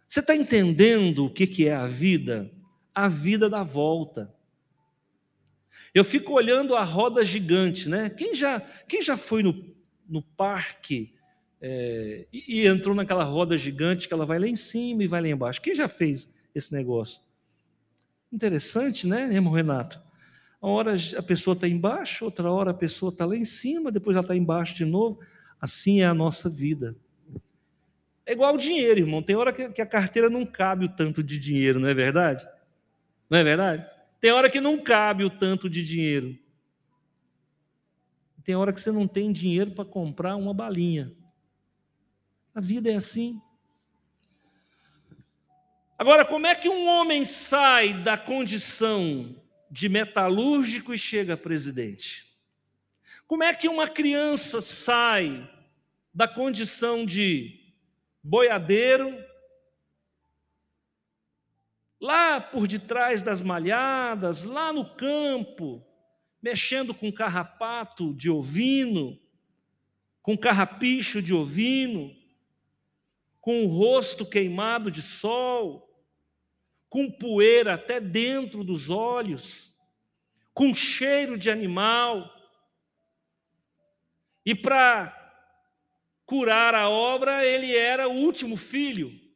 Você 0.07 0.19
está 0.19 0.35
entendendo 0.35 1.25
o 1.25 1.29
que 1.29 1.67
é 1.67 1.75
a 1.75 1.85
vida? 1.85 2.51
A 2.93 3.07
vida 3.07 3.47
da 3.47 3.61
volta. 3.61 4.33
Eu 5.99 6.05
fico 6.05 6.31
olhando 6.31 6.77
a 6.77 6.83
roda 6.83 7.25
gigante, 7.25 7.89
né? 7.89 8.09
Quem 8.09 8.33
já, 8.33 8.61
quem 8.87 9.01
já 9.01 9.17
foi 9.17 9.43
no, 9.43 9.65
no 10.07 10.21
parque 10.21 11.13
é, 11.61 12.25
e, 12.31 12.61
e 12.61 12.67
entrou 12.67 12.95
naquela 12.95 13.25
roda 13.25 13.57
gigante 13.57 14.07
que 14.07 14.13
ela 14.13 14.25
vai 14.25 14.39
lá 14.39 14.47
em 14.47 14.55
cima 14.55 15.03
e 15.03 15.07
vai 15.07 15.21
lá 15.21 15.27
embaixo? 15.27 15.61
Quem 15.61 15.75
já 15.75 15.89
fez 15.89 16.31
esse 16.55 16.71
negócio? 16.71 17.21
Interessante, 18.31 19.05
né, 19.05 19.23
irmão 19.29 19.51
Renato? 19.51 20.01
Uma 20.61 20.71
hora 20.71 20.95
a 21.17 21.21
pessoa 21.21 21.53
está 21.53 21.67
embaixo, 21.67 22.23
outra 22.23 22.49
hora 22.49 22.71
a 22.71 22.73
pessoa 22.73 23.11
está 23.11 23.25
lá 23.25 23.35
em 23.35 23.43
cima, 23.43 23.91
depois 23.91 24.15
ela 24.15 24.23
está 24.23 24.35
embaixo 24.37 24.75
de 24.75 24.85
novo. 24.85 25.19
Assim 25.59 25.99
é 25.99 26.05
a 26.05 26.13
nossa 26.13 26.49
vida. 26.49 26.95
É 28.25 28.31
igual 28.31 28.55
o 28.55 28.57
dinheiro, 28.57 29.01
irmão. 29.01 29.21
Tem 29.21 29.35
hora 29.35 29.51
que 29.51 29.81
a 29.81 29.85
carteira 29.85 30.29
não 30.29 30.45
cabe 30.45 30.85
o 30.85 30.89
tanto 30.95 31.21
de 31.21 31.37
dinheiro, 31.37 31.77
não 31.77 31.89
é 31.89 31.93
verdade? 31.93 32.47
Não 33.29 33.37
é 33.37 33.43
verdade? 33.43 33.98
Tem 34.19 34.31
hora 34.31 34.49
que 34.49 34.59
não 34.59 34.77
cabe 34.77 35.23
o 35.23 35.29
tanto 35.29 35.69
de 35.69 35.83
dinheiro. 35.83 36.37
Tem 38.43 38.55
hora 38.55 38.73
que 38.73 38.81
você 38.81 38.91
não 38.91 39.07
tem 39.07 39.31
dinheiro 39.31 39.71
para 39.71 39.85
comprar 39.85 40.35
uma 40.35 40.53
balinha. 40.53 41.15
A 42.53 42.59
vida 42.59 42.91
é 42.91 42.95
assim. 42.95 43.41
Agora, 45.97 46.25
como 46.25 46.47
é 46.47 46.55
que 46.55 46.67
um 46.69 46.87
homem 46.87 47.25
sai 47.25 47.93
da 47.93 48.17
condição 48.17 49.35
de 49.69 49.87
metalúrgico 49.87 50.93
e 50.93 50.97
chega 50.97 51.37
presidente? 51.37 52.25
Como 53.27 53.43
é 53.43 53.53
que 53.53 53.69
uma 53.69 53.87
criança 53.87 54.61
sai 54.61 55.47
da 56.13 56.27
condição 56.27 57.05
de 57.05 57.59
boiadeiro, 58.23 59.23
lá 61.99 62.39
por 62.39 62.67
detrás 62.67 63.21
das 63.21 63.41
malhadas, 63.41 64.45
lá 64.45 64.71
no 64.71 64.95
campo, 64.95 65.85
mexendo 66.41 66.93
com 66.93 67.11
carrapato 67.11 68.13
de 68.13 68.29
ovino, 68.29 69.19
com 70.21 70.37
carrapicho 70.37 71.21
de 71.21 71.33
ovino, 71.33 72.15
com 73.41 73.65
o 73.65 73.67
rosto 73.67 74.25
queimado 74.25 74.89
de 74.89 75.01
sol, 75.01 75.85
com 76.87 77.11
poeira 77.11 77.73
até 77.73 77.99
dentro 77.99 78.63
dos 78.63 78.89
olhos, 78.89 79.73
com 80.53 80.73
cheiro 80.73 81.37
de 81.37 81.49
animal. 81.49 82.33
E 84.45 84.55
para 84.55 85.15
curar 86.25 86.73
a 86.73 86.89
obra, 86.89 87.45
ele 87.45 87.75
era 87.75 88.07
o 88.07 88.13
último 88.13 88.55
filho. 88.55 89.28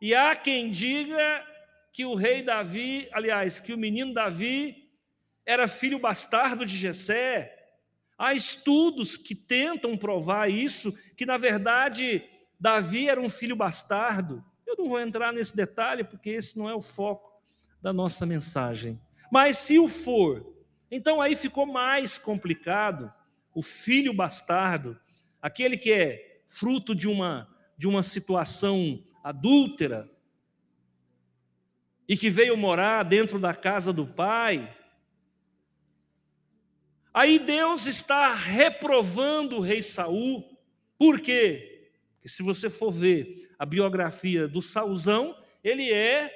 E 0.00 0.14
há 0.14 0.34
quem 0.36 0.70
diga 0.70 1.44
que 1.92 2.04
o 2.04 2.14
rei 2.14 2.42
Davi, 2.42 3.08
aliás, 3.12 3.60
que 3.60 3.72
o 3.72 3.78
menino 3.78 4.12
Davi 4.12 4.90
era 5.46 5.66
filho 5.66 5.98
bastardo 5.98 6.66
de 6.66 6.76
Jessé. 6.76 7.52
Há 8.18 8.34
estudos 8.34 9.16
que 9.16 9.34
tentam 9.34 9.96
provar 9.96 10.50
isso, 10.50 10.92
que 11.16 11.24
na 11.24 11.36
verdade 11.36 12.22
Davi 12.58 13.08
era 13.08 13.20
um 13.20 13.28
filho 13.28 13.56
bastardo. 13.56 14.44
Eu 14.66 14.76
não 14.76 14.88
vou 14.88 15.00
entrar 15.00 15.32
nesse 15.32 15.56
detalhe 15.56 16.04
porque 16.04 16.30
esse 16.30 16.58
não 16.58 16.68
é 16.68 16.74
o 16.74 16.80
foco 16.80 17.40
da 17.80 17.92
nossa 17.92 18.26
mensagem. 18.26 19.00
Mas 19.30 19.58
se 19.58 19.78
o 19.78 19.88
for, 19.88 20.54
então 20.90 21.20
aí 21.20 21.34
ficou 21.34 21.64
mais 21.64 22.18
complicado. 22.18 23.12
O 23.54 23.62
filho 23.62 24.12
bastardo, 24.12 24.98
aquele 25.40 25.78
que 25.78 25.92
é 25.92 26.42
fruto 26.44 26.94
de 26.94 27.08
uma 27.08 27.48
de 27.78 27.86
uma 27.86 28.02
situação 28.02 29.05
adúltera 29.28 30.10
e 32.08 32.16
que 32.16 32.30
veio 32.30 32.56
morar 32.56 33.02
dentro 33.02 33.38
da 33.38 33.54
casa 33.54 33.92
do 33.92 34.06
pai, 34.06 34.72
Aí 37.16 37.38
Deus 37.38 37.86
está 37.86 38.34
reprovando 38.34 39.56
o 39.56 39.60
rei 39.60 39.82
Saul. 39.82 40.44
Por 40.98 41.18
quê? 41.18 41.90
Porque 42.12 42.28
se 42.28 42.42
você 42.42 42.68
for 42.68 42.90
ver 42.90 43.54
a 43.58 43.64
biografia 43.64 44.46
do 44.46 44.60
Saulzão, 44.60 45.34
ele 45.64 45.90
é, 45.90 46.30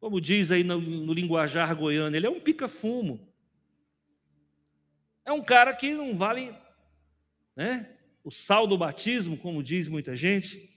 como 0.00 0.22
diz 0.22 0.50
aí 0.50 0.64
no, 0.64 0.80
no 0.80 1.12
linguajar 1.12 1.76
goiano, 1.76 2.16
ele 2.16 2.26
é 2.26 2.30
um 2.30 2.40
pica-fumo. 2.40 3.30
É 5.22 5.32
um 5.32 5.42
cara 5.44 5.76
que 5.76 5.92
não 5.92 6.16
vale 6.16 6.56
né, 7.54 7.94
o 8.26 8.30
sal 8.32 8.66
do 8.66 8.76
batismo, 8.76 9.38
como 9.38 9.62
diz 9.62 9.86
muita 9.86 10.16
gente. 10.16 10.68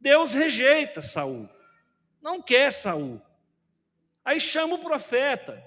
Deus 0.00 0.34
rejeita 0.34 1.00
Saul. 1.00 1.48
Não 2.20 2.42
quer 2.42 2.72
Saul. 2.72 3.22
Aí 4.24 4.40
chama 4.40 4.74
o 4.74 4.80
profeta. 4.80 5.64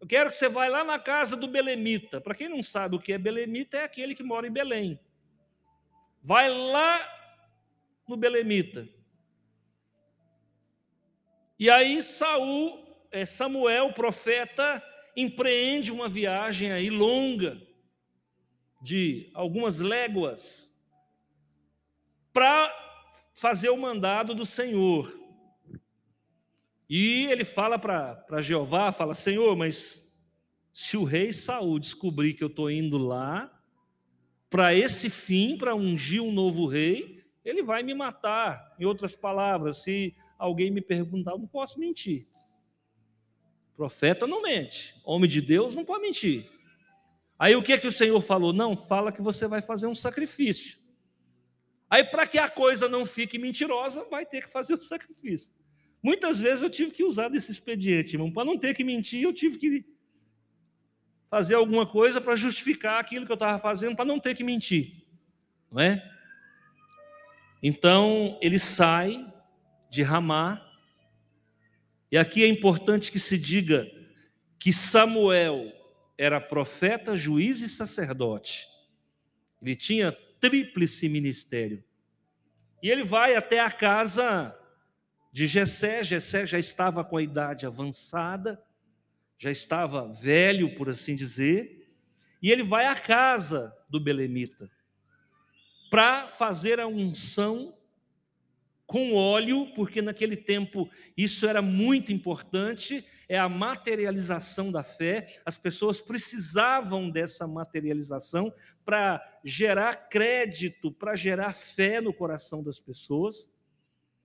Eu 0.00 0.06
quero 0.06 0.30
que 0.30 0.36
você 0.36 0.48
vá 0.48 0.68
lá 0.68 0.84
na 0.84 1.00
casa 1.00 1.34
do 1.34 1.48
Belemita. 1.48 2.20
Para 2.20 2.36
quem 2.36 2.48
não 2.48 2.62
sabe 2.62 2.94
o 2.94 3.00
que 3.00 3.12
é 3.12 3.18
Belemita, 3.18 3.78
é 3.78 3.82
aquele 3.82 4.14
que 4.14 4.22
mora 4.22 4.46
em 4.46 4.52
Belém. 4.52 5.00
Vai 6.22 6.48
lá 6.48 7.04
no 8.06 8.16
Belemita. 8.16 8.88
E 11.58 11.68
aí 11.68 12.04
Saul, 12.04 12.86
é, 13.10 13.26
Samuel, 13.26 13.92
profeta, 13.92 14.80
empreende 15.16 15.90
uma 15.90 16.08
viagem 16.08 16.70
aí 16.70 16.88
longa 16.88 17.66
de 18.80 19.30
algumas 19.34 19.78
léguas 19.78 20.74
para 22.32 22.72
fazer 23.34 23.70
o 23.70 23.76
mandado 23.76 24.34
do 24.34 24.46
Senhor. 24.46 25.16
E 26.88 27.26
ele 27.26 27.44
fala 27.44 27.78
para 27.78 28.40
Jeová, 28.40 28.90
fala, 28.92 29.14
Senhor, 29.14 29.54
mas 29.56 30.04
se 30.72 30.96
o 30.96 31.04
rei 31.04 31.32
Saul 31.32 31.78
descobrir 31.78 32.34
que 32.34 32.42
eu 32.42 32.48
estou 32.48 32.70
indo 32.70 32.96
lá, 32.96 33.52
para 34.48 34.74
esse 34.74 35.10
fim, 35.10 35.58
para 35.58 35.74
ungir 35.74 36.22
um 36.22 36.32
novo 36.32 36.66
rei, 36.66 37.22
ele 37.44 37.62
vai 37.62 37.82
me 37.82 37.92
matar. 37.94 38.74
Em 38.78 38.84
outras 38.84 39.14
palavras, 39.14 39.82
se 39.82 40.14
alguém 40.38 40.70
me 40.70 40.80
perguntar, 40.80 41.32
eu 41.32 41.38
não 41.38 41.46
posso 41.46 41.78
mentir. 41.78 42.26
Profeta 43.76 44.26
não 44.26 44.42
mente, 44.42 44.94
homem 45.04 45.28
de 45.28 45.40
Deus 45.40 45.74
não 45.74 45.84
pode 45.84 46.02
mentir. 46.02 46.50
Aí 47.38 47.54
o 47.54 47.62
que 47.62 47.72
é 47.72 47.78
que 47.78 47.86
o 47.86 47.92
Senhor 47.92 48.20
falou? 48.20 48.52
Não, 48.52 48.76
fala 48.76 49.12
que 49.12 49.22
você 49.22 49.46
vai 49.46 49.62
fazer 49.62 49.86
um 49.86 49.94
sacrifício. 49.94 50.78
Aí, 51.88 52.04
para 52.04 52.26
que 52.26 52.38
a 52.38 52.48
coisa 52.48 52.88
não 52.88 53.06
fique 53.06 53.38
mentirosa, 53.38 54.04
vai 54.10 54.26
ter 54.26 54.42
que 54.42 54.50
fazer 54.50 54.74
o 54.74 54.80
sacrifício. 54.80 55.52
Muitas 56.02 56.40
vezes 56.40 56.62
eu 56.62 56.68
tive 56.68 56.90
que 56.90 57.04
usar 57.04 57.28
desse 57.28 57.50
expediente, 57.50 58.14
irmão. 58.14 58.30
Para 58.30 58.44
não 58.44 58.58
ter 58.58 58.74
que 58.74 58.84
mentir, 58.84 59.22
eu 59.22 59.32
tive 59.32 59.58
que 59.58 59.84
fazer 61.30 61.54
alguma 61.54 61.86
coisa 61.86 62.20
para 62.20 62.36
justificar 62.36 63.00
aquilo 63.00 63.24
que 63.24 63.32
eu 63.32 63.34
estava 63.34 63.58
fazendo, 63.58 63.96
para 63.96 64.04
não 64.04 64.18
ter 64.18 64.34
que 64.34 64.44
mentir. 64.44 65.06
Não 65.70 65.80
é? 65.80 66.02
Então, 67.62 68.38
ele 68.40 68.58
sai 68.58 69.26
de 69.90 70.02
Ramá, 70.02 70.64
e 72.10 72.16
aqui 72.16 72.42
é 72.42 72.46
importante 72.46 73.10
que 73.10 73.18
se 73.18 73.36
diga 73.36 73.90
que 74.58 74.72
Samuel 74.72 75.72
era 76.18 76.40
profeta, 76.40 77.16
juiz 77.16 77.62
e 77.62 77.68
sacerdote. 77.68 78.66
Ele 79.62 79.76
tinha 79.76 80.10
tríplice 80.40 81.08
ministério. 81.08 81.82
E 82.82 82.90
ele 82.90 83.04
vai 83.04 83.36
até 83.36 83.60
a 83.60 83.70
casa 83.70 84.58
de 85.32 85.46
Jessé. 85.46 86.02
Jessé 86.02 86.44
já 86.44 86.58
estava 86.58 87.04
com 87.04 87.16
a 87.16 87.22
idade 87.22 87.64
avançada, 87.64 88.60
já 89.38 89.50
estava 89.50 90.12
velho, 90.12 90.74
por 90.74 90.90
assim 90.90 91.14
dizer, 91.14 91.88
e 92.42 92.50
ele 92.50 92.64
vai 92.64 92.86
à 92.86 92.96
casa 92.96 93.72
do 93.88 94.00
belemita 94.00 94.68
para 95.90 96.28
fazer 96.28 96.80
a 96.80 96.86
unção 96.86 97.77
com 98.88 99.14
óleo, 99.14 99.70
porque 99.74 100.00
naquele 100.00 100.34
tempo 100.34 100.90
isso 101.14 101.46
era 101.46 101.60
muito 101.60 102.10
importante, 102.10 103.06
é 103.28 103.38
a 103.38 103.46
materialização 103.46 104.72
da 104.72 104.82
fé. 104.82 105.26
As 105.44 105.58
pessoas 105.58 106.00
precisavam 106.00 107.10
dessa 107.10 107.46
materialização 107.46 108.50
para 108.86 109.22
gerar 109.44 110.08
crédito, 110.08 110.90
para 110.90 111.14
gerar 111.14 111.52
fé 111.52 112.00
no 112.00 112.14
coração 112.14 112.62
das 112.62 112.80
pessoas. 112.80 113.46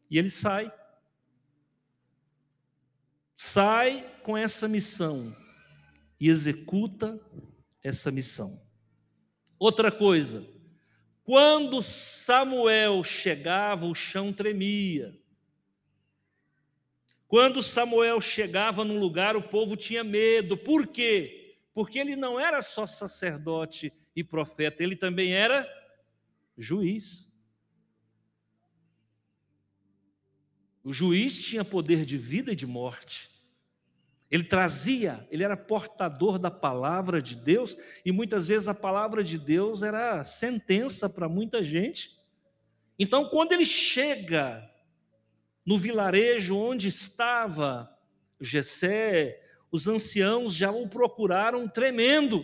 E 0.10 0.17
ele 0.17 0.30
sai 0.30 0.71
sai 3.36 4.10
com 4.23 4.38
essa 4.38 4.69
missão 4.69 5.36
e 6.17 6.30
executa 6.30 7.19
essa 7.84 8.10
missão. 8.10 8.62
Outra 9.60 9.91
coisa, 9.91 10.47
quando 11.23 11.81
Samuel 11.81 13.03
chegava, 13.03 13.86
o 13.86 13.95
chão 13.95 14.33
tremia. 14.33 15.17
Quando 17.27 17.63
Samuel 17.63 18.21
chegava 18.21 18.83
num 18.83 18.99
lugar, 18.99 19.36
o 19.36 19.41
povo 19.41 19.75
tinha 19.75 20.03
medo. 20.03 20.55
Por 20.57 20.86
quê? 20.86 21.57
Porque 21.73 21.97
ele 21.97 22.15
não 22.15 22.39
era 22.39 22.62
só 22.62 22.86
sacerdote 22.86 23.91
e 24.15 24.23
profeta, 24.23 24.83
ele 24.83 24.95
também 24.95 25.33
era 25.33 25.67
juiz. 26.57 27.31
O 30.83 30.91
juiz 30.91 31.41
tinha 31.41 31.63
poder 31.63 32.05
de 32.05 32.17
vida 32.17 32.51
e 32.51 32.55
de 32.55 32.67
morte. 32.67 33.33
Ele 34.34 34.43
trazia, 34.43 35.28
ele 35.30 35.43
era 35.43 35.56
portador 35.56 36.39
da 36.39 36.50
palavra 36.50 37.22
de 37.22 37.38
Deus, 37.38 37.78
e 38.04 38.12
muitas 38.12 38.48
vezes 38.48 38.67
a 38.67 38.74
palavra 38.74 39.24
de 39.24 39.38
Deus 39.38 39.84
era 39.84 40.24
sentença 40.24 41.08
para 41.08 41.30
muita 41.30 41.63
gente. 41.63 42.17
Então, 42.98 43.30
quando 43.30 43.52
ele 43.52 43.63
chega 43.63 44.67
no 45.63 45.78
vilarejo 45.78 46.58
onde 46.58 46.88
estava 46.88 47.96
Jessé, 48.41 49.39
os 49.72 49.88
anciãos 49.88 50.56
já 50.56 50.72
o 50.72 50.89
procuraram 50.89 51.67
tremendo. 51.67 52.43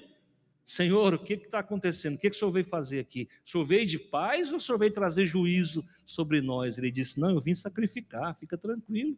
Senhor, 0.63 1.15
o 1.15 1.19
que 1.19 1.33
está 1.33 1.57
acontecendo? 1.57 2.17
O 2.17 2.19
que, 2.19 2.29
que 2.29 2.35
o 2.35 2.39
senhor 2.39 2.51
veio 2.51 2.65
fazer 2.65 2.99
aqui? 2.99 3.27
O 3.43 3.49
senhor 3.49 3.65
veio 3.65 3.87
de 3.87 3.97
paz 3.97 4.51
ou 4.51 4.59
o 4.59 4.61
senhor 4.61 4.77
veio 4.77 4.93
trazer 4.93 5.25
juízo 5.25 5.83
sobre 6.05 6.39
nós? 6.39 6.77
Ele 6.77 6.91
disse: 6.91 7.19
Não, 7.19 7.31
eu 7.31 7.41
vim 7.41 7.55
sacrificar, 7.55 8.35
fica 8.35 8.55
tranquilo. 8.55 9.17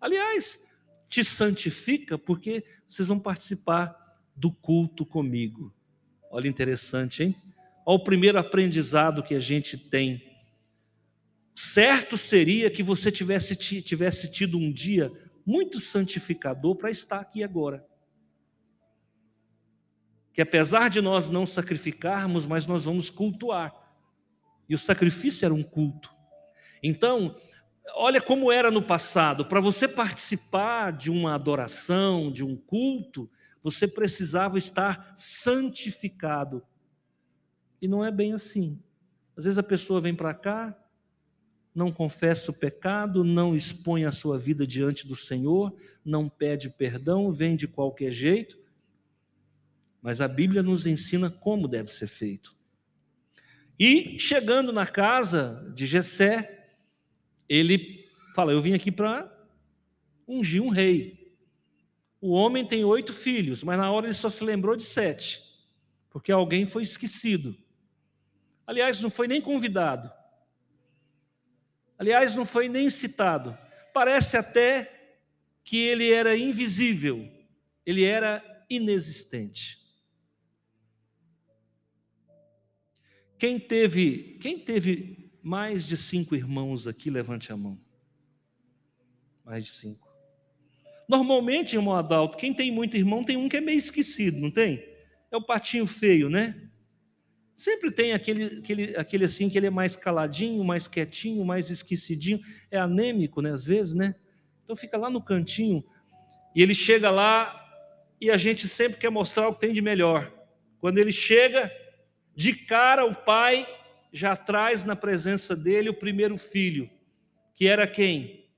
Aliás, 0.00 0.60
te 1.08 1.24
santifica 1.24 2.18
porque 2.18 2.64
vocês 2.88 3.08
vão 3.08 3.18
participar 3.18 3.96
do 4.34 4.50
culto 4.50 5.06
comigo. 5.06 5.72
Olha 6.30 6.48
interessante, 6.48 7.22
hein? 7.22 7.36
Olha 7.86 7.96
o 7.96 8.04
primeiro 8.04 8.38
aprendizado 8.38 9.22
que 9.22 9.34
a 9.34 9.40
gente 9.40 9.76
tem. 9.76 10.22
Certo 11.54 12.16
seria 12.16 12.70
que 12.70 12.82
você 12.82 13.12
tivesse, 13.12 13.54
tivesse 13.54 14.30
tido 14.30 14.58
um 14.58 14.72
dia 14.72 15.12
muito 15.46 15.78
santificador 15.78 16.74
para 16.74 16.90
estar 16.90 17.20
aqui 17.20 17.44
agora. 17.44 17.86
Que 20.32 20.42
apesar 20.42 20.90
de 20.90 21.00
nós 21.00 21.30
não 21.30 21.46
sacrificarmos, 21.46 22.44
mas 22.44 22.66
nós 22.66 22.84
vamos 22.84 23.08
cultuar. 23.08 23.72
E 24.68 24.74
o 24.74 24.78
sacrifício 24.78 25.44
era 25.44 25.54
um 25.54 25.62
culto. 25.62 26.12
Então, 26.82 27.36
olha 27.94 28.20
como 28.20 28.50
era 28.50 28.70
no 28.70 28.82
passado. 28.82 29.44
Para 29.44 29.60
você 29.60 29.86
participar 29.86 30.92
de 30.92 31.10
uma 31.10 31.34
adoração, 31.34 32.30
de 32.32 32.44
um 32.44 32.56
culto, 32.56 33.30
você 33.62 33.86
precisava 33.86 34.58
estar 34.58 35.12
santificado. 35.16 36.62
E 37.80 37.88
não 37.88 38.04
é 38.04 38.10
bem 38.10 38.32
assim. 38.32 38.80
Às 39.36 39.44
vezes 39.44 39.58
a 39.58 39.62
pessoa 39.62 40.00
vem 40.00 40.14
para 40.14 40.32
cá, 40.32 40.78
não 41.74 41.90
confessa 41.90 42.50
o 42.50 42.54
pecado, 42.54 43.24
não 43.24 43.54
expõe 43.54 44.04
a 44.04 44.12
sua 44.12 44.38
vida 44.38 44.66
diante 44.66 45.06
do 45.06 45.16
Senhor, 45.16 45.74
não 46.04 46.28
pede 46.28 46.70
perdão, 46.70 47.32
vem 47.32 47.56
de 47.56 47.66
qualquer 47.66 48.12
jeito. 48.12 48.58
Mas 50.00 50.20
a 50.20 50.28
Bíblia 50.28 50.62
nos 50.62 50.86
ensina 50.86 51.30
como 51.30 51.66
deve 51.66 51.90
ser 51.90 52.06
feito. 52.06 52.54
E 53.78 54.18
chegando 54.20 54.72
na 54.72 54.86
casa 54.86 55.72
de 55.74 55.84
Jessé, 55.84 56.63
ele 57.48 58.08
fala: 58.34 58.52
Eu 58.52 58.60
vim 58.60 58.74
aqui 58.74 58.90
para 58.90 59.30
ungir 60.26 60.62
um 60.62 60.68
rei. 60.68 61.34
O 62.20 62.30
homem 62.30 62.66
tem 62.66 62.84
oito 62.84 63.12
filhos, 63.12 63.62
mas 63.62 63.78
na 63.78 63.90
hora 63.90 64.06
ele 64.06 64.14
só 64.14 64.30
se 64.30 64.42
lembrou 64.42 64.74
de 64.76 64.84
sete, 64.84 65.42
porque 66.10 66.32
alguém 66.32 66.64
foi 66.64 66.82
esquecido. 66.82 67.56
Aliás, 68.66 69.00
não 69.00 69.10
foi 69.10 69.28
nem 69.28 69.42
convidado. 69.42 70.10
Aliás, 71.98 72.34
não 72.34 72.46
foi 72.46 72.68
nem 72.68 72.88
citado. 72.88 73.56
Parece 73.92 74.36
até 74.36 74.90
que 75.62 75.76
ele 75.76 76.12
era 76.12 76.36
invisível, 76.36 77.30
ele 77.84 78.04
era 78.04 78.42
inexistente. 78.68 79.78
Quem 83.38 83.58
teve, 83.58 84.38
quem 84.40 84.58
teve 84.58 85.23
mais 85.44 85.86
de 85.86 85.94
cinco 85.94 86.34
irmãos 86.34 86.86
aqui, 86.86 87.10
levante 87.10 87.52
a 87.52 87.56
mão. 87.56 87.78
Mais 89.44 89.62
de 89.62 89.70
cinco. 89.70 90.08
Normalmente, 91.06 91.76
irmão 91.76 91.94
Adalto, 91.94 92.38
quem 92.38 92.54
tem 92.54 92.72
muito 92.72 92.96
irmão 92.96 93.22
tem 93.22 93.36
um 93.36 93.46
que 93.46 93.58
é 93.58 93.60
meio 93.60 93.76
esquecido, 93.76 94.40
não 94.40 94.50
tem? 94.50 94.82
É 95.30 95.36
o 95.36 95.42
patinho 95.42 95.86
feio, 95.86 96.30
né? 96.30 96.70
Sempre 97.54 97.90
tem 97.90 98.14
aquele, 98.14 98.58
aquele, 98.58 98.96
aquele 98.96 99.24
assim 99.26 99.50
que 99.50 99.58
ele 99.58 99.66
é 99.66 99.70
mais 99.70 99.94
caladinho, 99.94 100.64
mais 100.64 100.88
quietinho, 100.88 101.44
mais 101.44 101.68
esquecidinho, 101.68 102.40
é 102.70 102.78
anêmico, 102.78 103.42
né? 103.42 103.52
Às 103.52 103.66
vezes, 103.66 103.92
né? 103.92 104.14
Então 104.64 104.74
fica 104.74 104.96
lá 104.96 105.10
no 105.10 105.22
cantinho 105.22 105.84
e 106.56 106.62
ele 106.62 106.74
chega 106.74 107.10
lá 107.10 107.60
e 108.18 108.30
a 108.30 108.38
gente 108.38 108.66
sempre 108.66 108.98
quer 108.98 109.10
mostrar 109.10 109.46
o 109.46 109.54
que 109.54 109.60
tem 109.60 109.74
de 109.74 109.82
melhor. 109.82 110.32
Quando 110.78 110.96
ele 110.96 111.12
chega, 111.12 111.70
de 112.34 112.54
cara 112.54 113.04
o 113.04 113.14
pai 113.14 113.66
já 114.14 114.36
traz 114.36 114.84
na 114.84 114.94
presença 114.94 115.56
dele 115.56 115.88
o 115.88 115.98
primeiro 115.98 116.38
filho, 116.38 116.88
que 117.52 117.66
era 117.66 117.84
quem? 117.84 118.48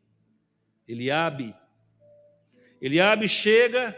Eliabe. 0.87 1.57
Eliabe 2.79 3.27
chega, 3.27 3.97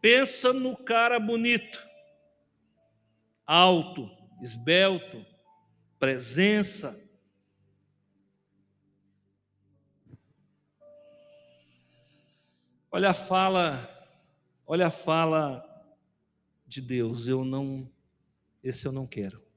pensa 0.00 0.52
no 0.52 0.76
cara 0.76 1.20
bonito, 1.20 1.88
alto, 3.46 4.10
esbelto, 4.42 5.24
presença. 6.00 7.00
Olha 12.90 13.10
a 13.10 13.14
fala, 13.14 13.88
olha 14.66 14.88
a 14.88 14.90
fala 14.90 15.64
de 16.66 16.80
Deus, 16.80 17.28
eu 17.28 17.44
não, 17.44 17.88
esse 18.64 18.84
eu 18.84 18.90
não 18.90 19.06
quero. 19.06 19.47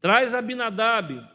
Traz 0.00 0.34
Abinadab. 0.34 1.28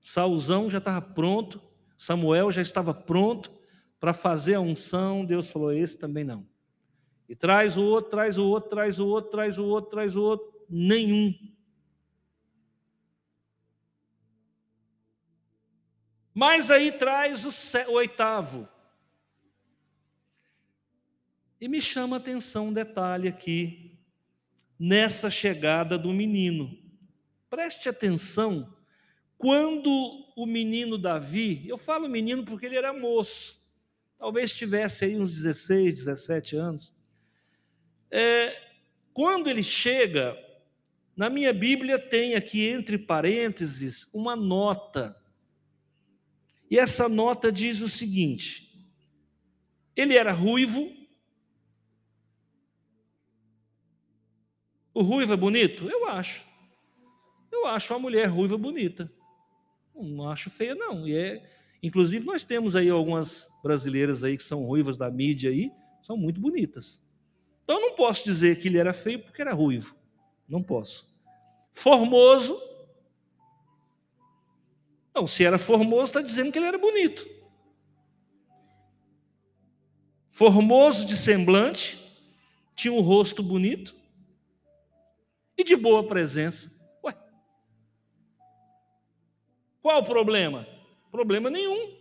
Saulzão 0.00 0.70
já 0.70 0.78
estava 0.78 1.00
pronto, 1.00 1.60
Samuel 1.96 2.50
já 2.50 2.62
estava 2.62 2.94
pronto 2.94 3.52
para 3.98 4.12
fazer 4.12 4.54
a 4.54 4.60
unção. 4.60 5.24
Deus 5.24 5.50
falou: 5.50 5.72
esse 5.72 5.98
também 5.98 6.24
não. 6.24 6.48
E 7.28 7.36
traz 7.36 7.76
o 7.76 7.84
outro, 7.84 8.10
traz 8.10 8.38
o 8.38 8.46
outro, 8.46 8.70
traz 8.70 8.98
o 8.98 9.06
outro, 9.06 9.30
traz 9.30 9.58
o 9.58 9.64
outro, 9.64 9.90
traz 9.90 10.16
o 10.16 10.22
outro. 10.22 10.66
Nenhum. 10.68 11.34
Mas 16.34 16.70
aí 16.70 16.90
traz 16.90 17.44
o, 17.44 17.50
oitavo. 17.92 18.68
E 21.60 21.68
me 21.68 21.80
chama 21.80 22.16
a 22.16 22.18
atenção 22.18 22.68
um 22.68 22.72
detalhe 22.72 23.28
aqui, 23.28 23.98
nessa 24.78 25.28
chegada 25.28 25.98
do 25.98 26.12
menino. 26.12 26.89
Preste 27.50 27.88
atenção, 27.88 28.72
quando 29.36 29.90
o 30.36 30.46
menino 30.46 30.96
Davi, 30.96 31.66
eu 31.66 31.76
falo 31.76 32.08
menino 32.08 32.44
porque 32.44 32.64
ele 32.64 32.76
era 32.76 32.92
moço, 32.92 33.60
talvez 34.16 34.52
tivesse 34.52 35.04
aí 35.04 35.16
uns 35.16 35.34
16, 35.34 35.94
17 35.94 36.54
anos. 36.54 36.94
É, 38.08 38.56
quando 39.12 39.50
ele 39.50 39.64
chega, 39.64 40.38
na 41.16 41.28
minha 41.28 41.52
Bíblia 41.52 41.98
tem 41.98 42.36
aqui 42.36 42.68
entre 42.68 42.96
parênteses 42.96 44.08
uma 44.12 44.36
nota. 44.36 45.20
E 46.70 46.78
essa 46.78 47.08
nota 47.08 47.50
diz 47.50 47.80
o 47.80 47.88
seguinte: 47.88 48.88
ele 49.96 50.16
era 50.16 50.30
ruivo. 50.30 50.88
O 54.94 55.02
ruivo 55.02 55.32
é 55.32 55.36
bonito? 55.36 55.90
Eu 55.90 56.06
acho. 56.06 56.49
Eu 57.50 57.66
acho 57.66 57.92
a 57.92 57.98
mulher 57.98 58.26
ruiva 58.26 58.56
bonita. 58.56 59.12
Não 59.94 60.30
acho 60.30 60.48
feia, 60.50 60.74
não. 60.74 61.06
E 61.06 61.14
é, 61.14 61.50
inclusive, 61.82 62.24
nós 62.24 62.44
temos 62.44 62.74
aí 62.76 62.88
algumas 62.88 63.50
brasileiras 63.62 64.24
aí 64.24 64.36
que 64.36 64.42
são 64.42 64.64
ruivas 64.64 64.96
da 64.96 65.10
mídia 65.10 65.50
aí, 65.50 65.70
são 66.02 66.16
muito 66.16 66.40
bonitas. 66.40 67.02
Então 67.64 67.80
eu 67.80 67.88
não 67.88 67.96
posso 67.96 68.24
dizer 68.24 68.58
que 68.58 68.68
ele 68.68 68.78
era 68.78 68.92
feio 68.92 69.22
porque 69.22 69.40
era 69.40 69.52
ruivo. 69.52 69.94
Não 70.48 70.62
posso. 70.62 71.08
Formoso. 71.72 72.60
Não, 75.14 75.26
se 75.26 75.44
era 75.44 75.58
formoso, 75.58 76.04
está 76.04 76.20
dizendo 76.20 76.50
que 76.50 76.58
ele 76.58 76.66
era 76.66 76.78
bonito. 76.78 77.28
Formoso 80.28 81.04
de 81.04 81.16
semblante, 81.16 81.98
tinha 82.74 82.92
um 82.92 83.00
rosto 83.00 83.42
bonito 83.42 83.94
e 85.56 85.62
de 85.62 85.76
boa 85.76 86.06
presença. 86.06 86.72
Qual 89.82 90.00
o 90.00 90.04
problema? 90.04 90.66
Problema 91.10 91.50
nenhum. 91.50 91.98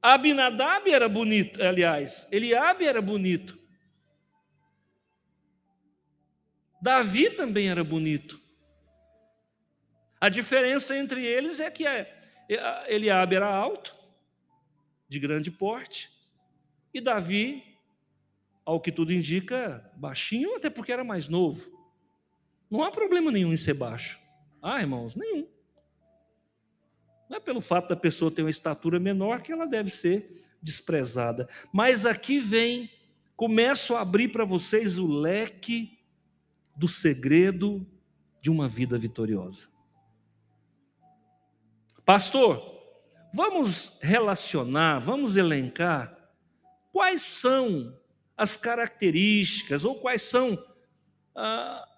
Abinadab 0.00 0.90
era 0.90 1.08
bonito, 1.08 1.62
aliás, 1.62 2.26
Eliabe 2.30 2.86
era 2.86 3.00
bonito. 3.00 3.58
Davi 6.80 7.30
também 7.30 7.68
era 7.68 7.84
bonito. 7.84 8.40
A 10.20 10.28
diferença 10.28 10.96
entre 10.96 11.24
eles 11.24 11.60
é 11.60 11.70
que 11.70 11.84
Eliabe 12.88 13.36
era 13.36 13.46
alto, 13.46 13.96
de 15.08 15.20
grande 15.20 15.50
porte, 15.50 16.10
e 16.92 17.00
Davi, 17.00 17.78
ao 18.64 18.80
que 18.80 18.90
tudo 18.90 19.12
indica, 19.12 19.88
baixinho, 19.96 20.56
até 20.56 20.68
porque 20.68 20.92
era 20.92 21.04
mais 21.04 21.28
novo. 21.28 21.70
Não 22.68 22.82
há 22.82 22.90
problema 22.90 23.30
nenhum 23.30 23.52
em 23.52 23.56
ser 23.56 23.74
baixo. 23.74 24.20
Ah, 24.60 24.80
irmãos, 24.80 25.14
nenhum. 25.14 25.48
Não 27.32 27.38
é 27.38 27.40
pelo 27.40 27.62
fato 27.62 27.88
da 27.88 27.96
pessoa 27.96 28.30
ter 28.30 28.42
uma 28.42 28.50
estatura 28.50 29.00
menor 29.00 29.40
que 29.40 29.50
ela 29.50 29.64
deve 29.64 29.88
ser 29.88 30.44
desprezada. 30.62 31.48
Mas 31.72 32.04
aqui 32.04 32.38
vem, 32.38 32.90
começo 33.34 33.96
a 33.96 34.02
abrir 34.02 34.28
para 34.28 34.44
vocês 34.44 34.98
o 34.98 35.06
leque 35.06 35.98
do 36.76 36.86
segredo 36.86 37.86
de 38.38 38.50
uma 38.50 38.68
vida 38.68 38.98
vitoriosa. 38.98 39.68
Pastor, 42.04 42.62
vamos 43.32 43.96
relacionar, 44.02 44.98
vamos 44.98 45.34
elencar 45.34 46.14
quais 46.92 47.22
são 47.22 47.98
as 48.36 48.58
características 48.58 49.86
ou 49.86 49.98
quais 49.98 50.20
são 50.20 50.62
ah, 51.34 51.88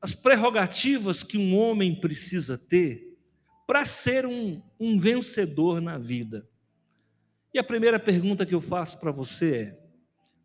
as 0.00 0.14
prerrogativas 0.14 1.22
que 1.22 1.36
um 1.36 1.54
homem 1.54 2.00
precisa 2.00 2.56
ter 2.56 3.09
para 3.70 3.84
ser 3.84 4.26
um, 4.26 4.60
um 4.80 4.98
vencedor 4.98 5.80
na 5.80 5.96
vida. 5.96 6.44
E 7.54 7.58
a 7.60 7.62
primeira 7.62 8.00
pergunta 8.00 8.44
que 8.44 8.52
eu 8.52 8.60
faço 8.60 8.98
para 8.98 9.12
você 9.12 9.54
é: 9.54 9.80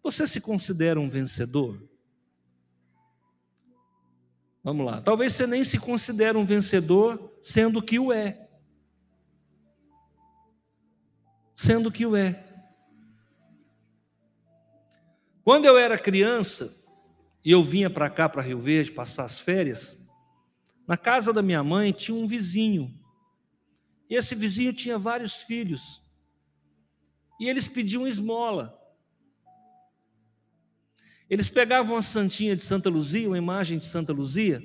você 0.04 0.28
se 0.28 0.40
considera 0.40 1.00
um 1.00 1.10
vencedor? 1.10 1.82
Vamos 4.64 4.86
lá. 4.86 5.02
Talvez 5.02 5.34
você 5.34 5.48
nem 5.48 5.64
se 5.64 5.80
considere 5.80 6.38
um 6.38 6.46
vencedor, 6.46 7.36
sendo 7.42 7.82
que 7.82 7.98
o 7.98 8.14
é. 8.14 8.48
Sendo 11.56 11.92
que 11.92 12.06
o 12.06 12.16
é. 12.16 12.46
Quando 15.44 15.66
eu 15.66 15.80
era 15.80 15.98
criança, 15.98 16.78
e 17.44 17.50
eu 17.50 17.64
vinha 17.64 17.90
para 17.90 18.08
cá, 18.08 18.30
para 18.30 18.44
Rio 18.44 18.60
Verde, 18.60 18.92
passar 18.92 19.24
as 19.24 19.40
férias, 19.40 19.98
na 20.88 20.96
casa 20.96 21.34
da 21.34 21.42
minha 21.42 21.64
mãe 21.64 21.92
tinha 21.92 22.16
um 22.16 22.28
vizinho. 22.28 23.04
E 24.10 24.16
esse 24.16 24.36
vizinho 24.36 24.74
tinha 24.74 24.98
vários 24.98 25.36
filhos. 25.36 26.02
E 27.40 27.50
eles 27.50 27.68
pediam 27.68 28.08
esmola. 28.08 28.80
Eles 31.30 31.50
pegavam 31.50 31.98
a 31.98 32.02
santinha 32.02 32.56
de 32.56 32.64
Santa 32.64 32.90
Luzia, 32.90 33.28
uma 33.28 33.38
imagem 33.38 33.80
de 33.80 33.86
Santa 33.86 34.14
Luzia, 34.14 34.62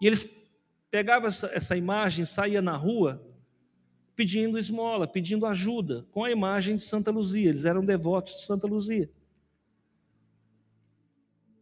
e 0.00 0.06
eles 0.06 0.28
pegavam 0.90 1.28
essa, 1.28 1.46
essa 1.54 1.76
imagem, 1.76 2.24
saía 2.24 2.60
na 2.60 2.76
rua 2.76 3.24
pedindo 4.14 4.58
esmola, 4.58 5.06
pedindo 5.06 5.46
ajuda, 5.46 6.06
com 6.10 6.24
a 6.24 6.30
imagem 6.30 6.76
de 6.76 6.84
Santa 6.84 7.10
Luzia. 7.10 7.48
Eles 7.48 7.64
eram 7.64 7.84
devotos 7.84 8.34
de 8.34 8.42
Santa 8.42 8.66
Luzia. 8.66 9.10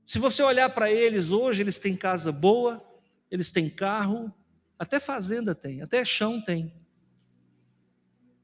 Se 0.07 0.19
você 0.19 0.43
olhar 0.43 0.69
para 0.71 0.91
eles 0.91 1.31
hoje, 1.31 1.63
eles 1.63 1.79
têm 1.79 1.95
casa 1.95 2.33
boa, 2.33 2.85
eles 3.31 3.53
têm 3.53 3.69
carro, 3.69 4.35
até 4.79 4.99
fazenda 4.99 5.55
tem, 5.55 5.83
até 5.83 6.05
chão 6.05 6.43
tem. 6.43 6.75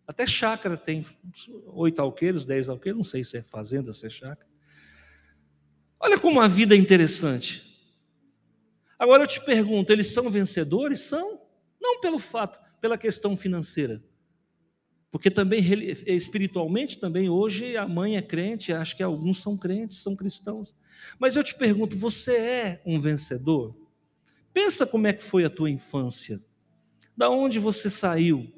Até 0.06 0.26
chácara 0.26 0.76
tem, 0.76 1.04
oito 1.66 2.00
alqueiros, 2.00 2.44
dez 2.44 2.68
alqueiros, 2.68 2.98
não 2.98 3.04
sei 3.04 3.24
se 3.24 3.36
é 3.36 3.42
fazenda, 3.42 3.92
se 3.92 4.06
é 4.06 4.10
chácara. 4.10 4.48
Olha 5.98 6.18
como 6.18 6.40
a 6.40 6.46
vida 6.46 6.74
é 6.74 6.78
interessante. 6.78 7.64
Agora 8.98 9.24
eu 9.24 9.26
te 9.26 9.44
pergunto, 9.44 9.92
eles 9.92 10.12
são 10.12 10.30
vencedores? 10.30 11.00
São. 11.00 11.40
Não 11.80 12.00
pelo 12.00 12.18
fato, 12.18 12.58
pela 12.80 12.96
questão 12.96 13.36
financeira. 13.36 14.02
Porque 15.10 15.30
também 15.30 15.60
espiritualmente 16.06 16.98
também 16.98 17.28
hoje 17.28 17.76
a 17.76 17.88
mãe 17.88 18.16
é 18.16 18.22
crente, 18.22 18.72
acho 18.72 18.96
que 18.96 19.02
alguns 19.02 19.40
são 19.40 19.56
crentes, 19.56 19.98
são 19.98 20.14
cristãos. 20.14 20.74
Mas 21.18 21.36
eu 21.36 21.42
te 21.42 21.54
pergunto, 21.54 21.96
você 21.96 22.36
é 22.36 22.82
um 22.84 23.00
vencedor? 23.00 23.74
Pensa 24.52 24.86
como 24.86 25.06
é 25.06 25.12
que 25.12 25.22
foi 25.22 25.44
a 25.44 25.50
tua 25.50 25.70
infância. 25.70 26.40
Da 27.16 27.30
onde 27.30 27.58
você 27.58 27.88
saiu? 27.88 28.52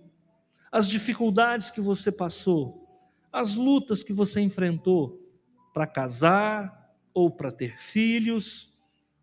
As 0.71 0.89
dificuldades 0.89 1.71
que 1.71 1.81
você 1.81 2.13
passou, 2.13 2.87
as 3.33 3.57
lutas 3.57 4.03
que 4.03 4.13
você 4.13 4.41
enfrentou 4.41 5.21
para 5.73 5.87
casar 5.87 6.95
ou 7.15 7.31
para 7.31 7.51
ter 7.51 7.79
filhos, 7.79 8.69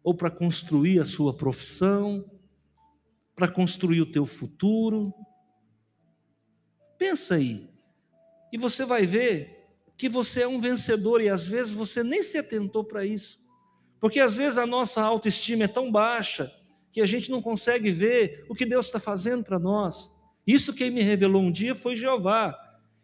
ou 0.04 0.14
para 0.14 0.30
construir 0.30 1.00
a 1.00 1.06
sua 1.06 1.34
profissão, 1.34 2.24
para 3.36 3.48
construir 3.48 4.02
o 4.02 4.12
teu 4.12 4.26
futuro. 4.26 5.12
Pensa 6.98 7.36
aí. 7.36 7.68
E 8.52 8.58
você 8.58 8.86
vai 8.86 9.06
ver 9.06 9.68
que 9.98 10.08
você 10.08 10.44
é 10.44 10.48
um 10.48 10.60
vencedor 10.60 11.22
e 11.22 11.30
às 11.30 11.48
vezes 11.48 11.74
você 11.74 12.04
nem 12.04 12.22
se 12.22 12.38
atentou 12.38 12.84
para 12.84 13.04
isso. 13.04 13.44
Porque 14.00 14.20
às 14.20 14.36
vezes 14.36 14.58
a 14.58 14.66
nossa 14.66 15.02
autoestima 15.02 15.64
é 15.64 15.68
tão 15.68 15.92
baixa 15.92 16.54
que 16.92 17.02
a 17.02 17.06
gente 17.06 17.32
não 17.32 17.42
consegue 17.42 17.92
ver 17.92 18.46
o 18.48 18.54
que 18.54 18.66
Deus 18.66 18.86
está 18.86 19.00
fazendo 19.00 19.44
para 19.44 19.58
nós. 19.58 20.15
Isso 20.46 20.74
quem 20.74 20.92
me 20.92 21.02
revelou 21.02 21.42
um 21.42 21.52
dia 21.52 21.74
foi 21.74 21.96
Jeová. 21.96 22.56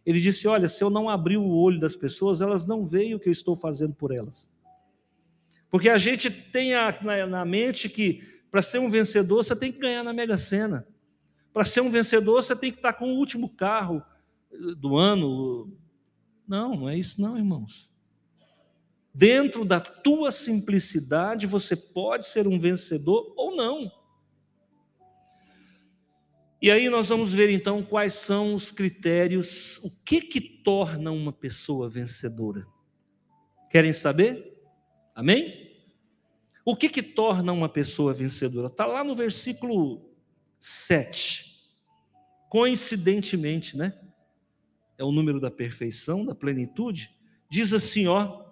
Ele 0.06 0.20
disse: 0.20 0.48
Olha, 0.48 0.68
se 0.68 0.84
eu 0.84 0.90
não 0.90 1.10
abrir 1.10 1.38
o 1.38 1.50
olho 1.50 1.80
das 1.80 1.96
pessoas, 1.96 2.42
elas 2.42 2.66
não 2.66 2.86
veem 2.86 3.16
o 3.16 3.20
que 3.20 3.30
eu 3.30 3.32
estou 3.32 3.56
fazendo 3.56 3.94
por 3.94 4.12
elas. 4.12 4.52
Porque 5.70 5.90
a 5.90 5.98
gente 5.98 6.30
tem 6.30 6.76
a, 6.76 6.98
na, 7.02 7.26
na 7.26 7.46
mente 7.46 7.88
que 7.88 8.22
para 8.52 8.62
ser 8.62 8.80
um 8.80 8.90
vencedor 8.90 9.44
você 9.44 9.56
tem 9.56 9.72
que 9.72 9.80
ganhar 9.80 10.04
na 10.04 10.12
Mega 10.12 10.38
Sena. 10.38 10.86
Para 11.54 11.64
ser 11.64 11.82
um 11.82 11.90
vencedor 11.90 12.44
você 12.44 12.56
tem 12.56 12.72
que 12.72 12.78
estar 12.78 12.94
com 12.94 13.14
o 13.14 13.18
último 13.18 13.50
carro 13.50 14.04
eh, 14.52 14.76
do 14.78 14.98
ano. 14.98 15.72
Não, 16.48 16.76
não 16.76 16.90
é 16.90 16.98
isso 16.98 17.22
não, 17.22 17.38
irmãos. 17.38 17.90
Dentro 19.14 19.66
da 19.66 19.80
tua 19.80 20.32
simplicidade 20.32 21.48
você 21.48 21.76
pode 21.76 22.28
ser 22.28 22.48
um 22.48 22.60
vencedor 22.60 23.34
ou 23.36 23.56
não. 23.56 23.92
E 26.62 26.70
aí 26.70 26.90
nós 26.90 27.10
vamos 27.10 27.34
ver 27.34 27.50
então 27.50 27.82
quais 27.82 28.14
são 28.14 28.54
os 28.54 28.72
critérios, 28.72 29.80
o 29.82 29.90
que 29.90 30.22
que 30.22 30.40
torna 30.40 31.12
uma 31.12 31.34
pessoa 31.34 31.90
vencedora. 31.90 32.68
Querem 33.68 33.92
saber? 33.92 34.62
Amém? 35.16 35.72
O 36.64 36.76
que 36.76 36.88
que 36.88 37.02
torna 37.02 37.52
uma 37.52 37.68
pessoa 37.68 38.14
vencedora? 38.14 38.68
Está 38.68 38.86
lá 38.86 39.04
no 39.04 39.16
versículo 39.16 40.14
7. 40.60 41.60
Coincidentemente, 42.48 43.76
né? 43.76 44.00
É 45.00 45.04
o 45.04 45.12
número 45.12 45.40
da 45.40 45.50
perfeição, 45.50 46.24
da 46.24 46.36
plenitude. 46.36 47.10
Diz 47.50 47.74
assim, 47.74 48.06
ó. 48.06 48.46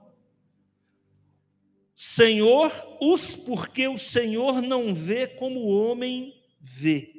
Senhor, 1.94 2.72
os 3.00 3.36
porque 3.36 3.88
o 3.88 4.00
Senhor 4.00 4.64
não 4.64 4.96
vê 4.96 5.28
como 5.28 5.60
o 5.60 5.70
homem 5.70 6.34
vê. 6.60 7.19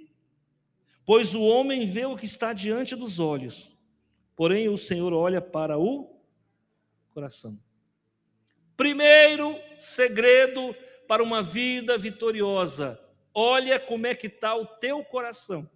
Pois 1.11 1.35
o 1.35 1.42
homem 1.42 1.88
vê 1.88 2.07
o 2.07 2.16
que 2.16 2.25
está 2.25 2.53
diante 2.53 2.94
dos 2.94 3.18
olhos, 3.18 3.77
porém 4.37 4.68
o 4.68 4.79
Senhor 4.79 5.12
olha 5.12 5.40
para 5.40 5.77
o 5.77 6.09
coração. 7.09 7.59
Primeiro 8.77 9.59
segredo 9.77 10.73
para 11.09 11.20
uma 11.20 11.42
vida 11.42 11.99
vitoriosa: 11.99 12.96
olha 13.35 13.81
como 13.81 14.07
é 14.07 14.14
que 14.14 14.29
está 14.29 14.55
o 14.55 14.64
teu 14.64 15.05
coração. 15.05 15.68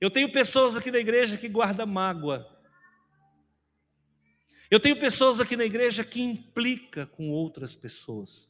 Eu 0.00 0.12
tenho 0.12 0.30
pessoas 0.30 0.76
aqui 0.76 0.92
na 0.92 0.98
igreja 0.98 1.36
que 1.36 1.48
guardam 1.48 1.88
mágoa. 1.88 2.48
Eu 4.70 4.78
tenho 4.78 4.96
pessoas 4.96 5.40
aqui 5.40 5.56
na 5.56 5.64
igreja 5.64 6.04
que 6.04 6.22
implica 6.22 7.04
com 7.04 7.30
outras 7.30 7.74
pessoas. 7.74 8.48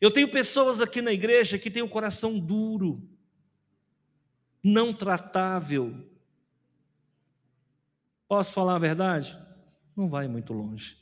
Eu 0.00 0.10
tenho 0.10 0.30
pessoas 0.30 0.80
aqui 0.80 1.02
na 1.02 1.12
igreja 1.12 1.58
que 1.58 1.70
têm 1.70 1.82
o 1.82 1.88
coração 1.90 2.38
duro, 2.38 3.14
não 4.66 4.92
tratável. 4.92 5.94
Posso 8.28 8.52
falar 8.52 8.76
a 8.76 8.80
verdade? 8.80 9.46
não 9.96 10.08
vai 10.08 10.28
muito 10.28 10.52
longe. 10.52 10.98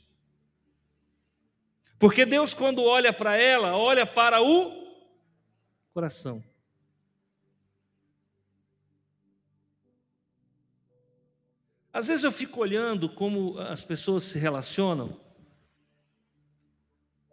Porque 1.99 2.25
Deus, 2.25 2.53
quando 2.53 2.81
olha 2.81 3.11
para 3.11 3.35
ela, 3.35 3.75
olha 3.75 4.05
para 4.05 4.41
o 4.41 4.85
coração. 5.93 6.43
Às 11.91 12.07
vezes 12.07 12.23
eu 12.23 12.31
fico 12.31 12.59
olhando 12.59 13.09
como 13.09 13.57
as 13.59 13.83
pessoas 13.83 14.23
se 14.23 14.37
relacionam, 14.37 15.19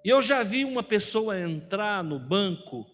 e 0.04 0.08
eu 0.08 0.20
já 0.20 0.42
vi 0.42 0.64
uma 0.64 0.82
pessoa 0.82 1.38
entrar 1.38 2.02
no 2.02 2.18
banco, 2.18 2.88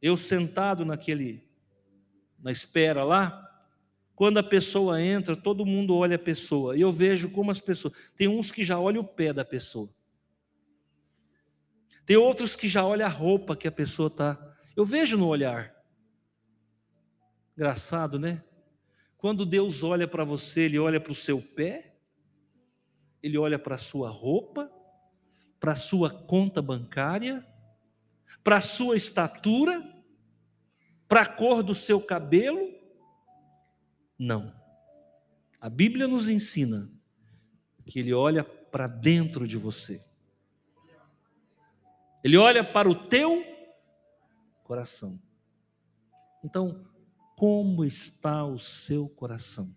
eu 0.00 0.16
sentado 0.16 0.84
naquele, 0.84 1.48
na 2.42 2.50
espera 2.50 3.04
lá, 3.04 3.48
quando 4.14 4.38
a 4.38 4.42
pessoa 4.42 5.00
entra, 5.00 5.34
todo 5.34 5.64
mundo 5.64 5.96
olha 5.96 6.16
a 6.16 6.18
pessoa. 6.18 6.76
E 6.76 6.80
eu 6.80 6.92
vejo 6.92 7.30
como 7.30 7.50
as 7.50 7.60
pessoas. 7.60 7.94
Tem 8.14 8.28
uns 8.28 8.50
que 8.50 8.62
já 8.62 8.78
olham 8.78 9.02
o 9.02 9.06
pé 9.06 9.32
da 9.32 9.44
pessoa. 9.44 9.88
Tem 12.04 12.16
outros 12.16 12.54
que 12.54 12.68
já 12.68 12.84
olham 12.84 13.06
a 13.06 13.10
roupa 13.10 13.56
que 13.56 13.66
a 13.66 13.72
pessoa 13.72 14.08
está. 14.08 14.56
Eu 14.76 14.84
vejo 14.84 15.16
no 15.16 15.26
olhar. 15.26 15.74
Engraçado, 17.56 18.18
né? 18.18 18.42
Quando 19.16 19.46
Deus 19.46 19.82
olha 19.82 20.08
para 20.08 20.24
você, 20.24 20.62
Ele 20.62 20.78
olha 20.78 21.00
para 21.00 21.12
o 21.12 21.16
seu 21.16 21.40
pé, 21.40 21.94
Ele 23.22 23.38
olha 23.38 23.58
para 23.58 23.76
a 23.76 23.78
sua 23.78 24.10
roupa, 24.10 24.70
para 25.60 25.72
a 25.72 25.76
sua 25.76 26.10
conta 26.10 26.60
bancária, 26.60 27.46
para 28.42 28.56
a 28.56 28.60
sua 28.60 28.96
estatura, 28.96 29.91
para 31.12 31.20
a 31.20 31.26
cor 31.26 31.62
do 31.62 31.74
seu 31.74 32.00
cabelo, 32.00 32.74
não. 34.18 34.50
A 35.60 35.68
Bíblia 35.68 36.08
nos 36.08 36.26
ensina 36.26 36.90
que 37.84 37.98
Ele 37.98 38.14
olha 38.14 38.42
para 38.42 38.86
dentro 38.86 39.46
de 39.46 39.58
você. 39.58 40.02
Ele 42.24 42.38
olha 42.38 42.64
para 42.64 42.88
o 42.88 42.94
teu 42.94 43.44
coração. 44.64 45.20
Então, 46.42 46.82
como 47.36 47.84
está 47.84 48.46
o 48.46 48.58
seu 48.58 49.06
coração? 49.06 49.70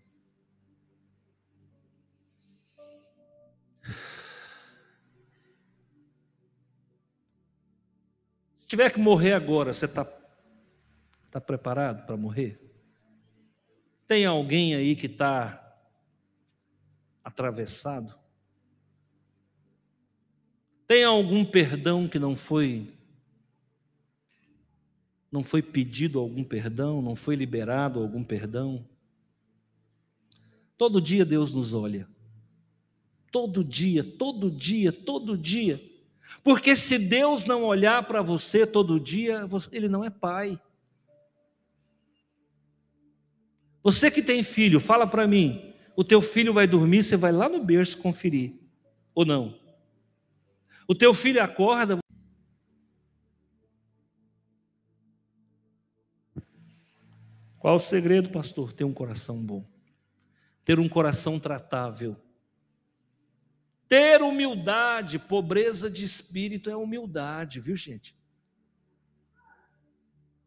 Se 8.62 8.68
tiver 8.68 8.90
que 8.90 9.00
morrer 9.00 9.34
agora, 9.34 9.74
você 9.74 9.84
está 9.84 10.06
tá 11.36 11.42
preparado 11.42 12.06
para 12.06 12.16
morrer? 12.16 12.58
Tem 14.08 14.26
alguém 14.26 14.74
aí 14.74 14.96
que 14.96 15.08
está 15.08 15.78
atravessado? 17.22 18.18
Tem 20.88 21.04
algum 21.04 21.44
perdão 21.44 22.08
que 22.08 22.18
não 22.18 22.38
foi 22.38 22.94
não 25.30 25.44
foi 25.44 25.62
pedido 25.62 26.20
algum 26.20 26.42
perdão, 26.42 27.02
não 27.02 27.18
foi 27.18 27.36
liberado 27.36 28.00
algum 28.00 28.24
perdão? 28.24 28.88
Todo 30.78 31.02
dia 31.02 31.26
Deus 31.26 31.54
nos 31.54 31.74
olha. 31.74 32.08
Todo 33.30 33.62
dia, 33.62 34.06
todo 34.06 34.50
dia, 34.50 34.94
todo 34.94 35.38
dia. 35.38 35.84
Porque 36.42 36.78
se 36.78 36.98
Deus 36.98 37.44
não 37.44 37.66
olhar 37.66 38.08
para 38.08 38.22
você 38.22 38.66
todo 38.66 38.98
dia, 38.98 39.42
ele 39.74 39.90
não 39.90 40.02
é 40.02 40.10
pai. 40.10 40.58
Você 43.86 44.10
que 44.10 44.24
tem 44.24 44.42
filho, 44.42 44.80
fala 44.80 45.06
para 45.06 45.28
mim, 45.28 45.72
o 45.96 46.04
teu 46.04 46.20
filho 46.20 46.52
vai 46.52 46.66
dormir, 46.66 47.04
você 47.04 47.16
vai 47.16 47.32
lá 47.32 47.48
no 47.48 47.64
berço 47.64 48.00
conferir, 48.00 48.56
ou 49.14 49.24
não? 49.24 49.60
O 50.88 50.96
teu 50.96 51.14
filho 51.14 51.40
acorda. 51.40 52.00
Qual 57.60 57.76
o 57.76 57.80
segredo, 57.80 58.30
pastor? 58.32 58.74
Ter 58.74 58.86
um 58.86 58.92
coração 58.92 59.38
bom, 59.38 59.64
ter 60.64 60.80
um 60.80 60.90
coração 60.90 61.40
tratável, 61.40 62.20
ter 63.88 64.24
humildade, 64.24 65.20
pobreza 65.20 65.92
de 65.92 66.04
espírito 66.04 66.72
é 66.72 66.76
humildade, 66.76 67.60
viu 67.60 67.76
gente? 67.76 68.18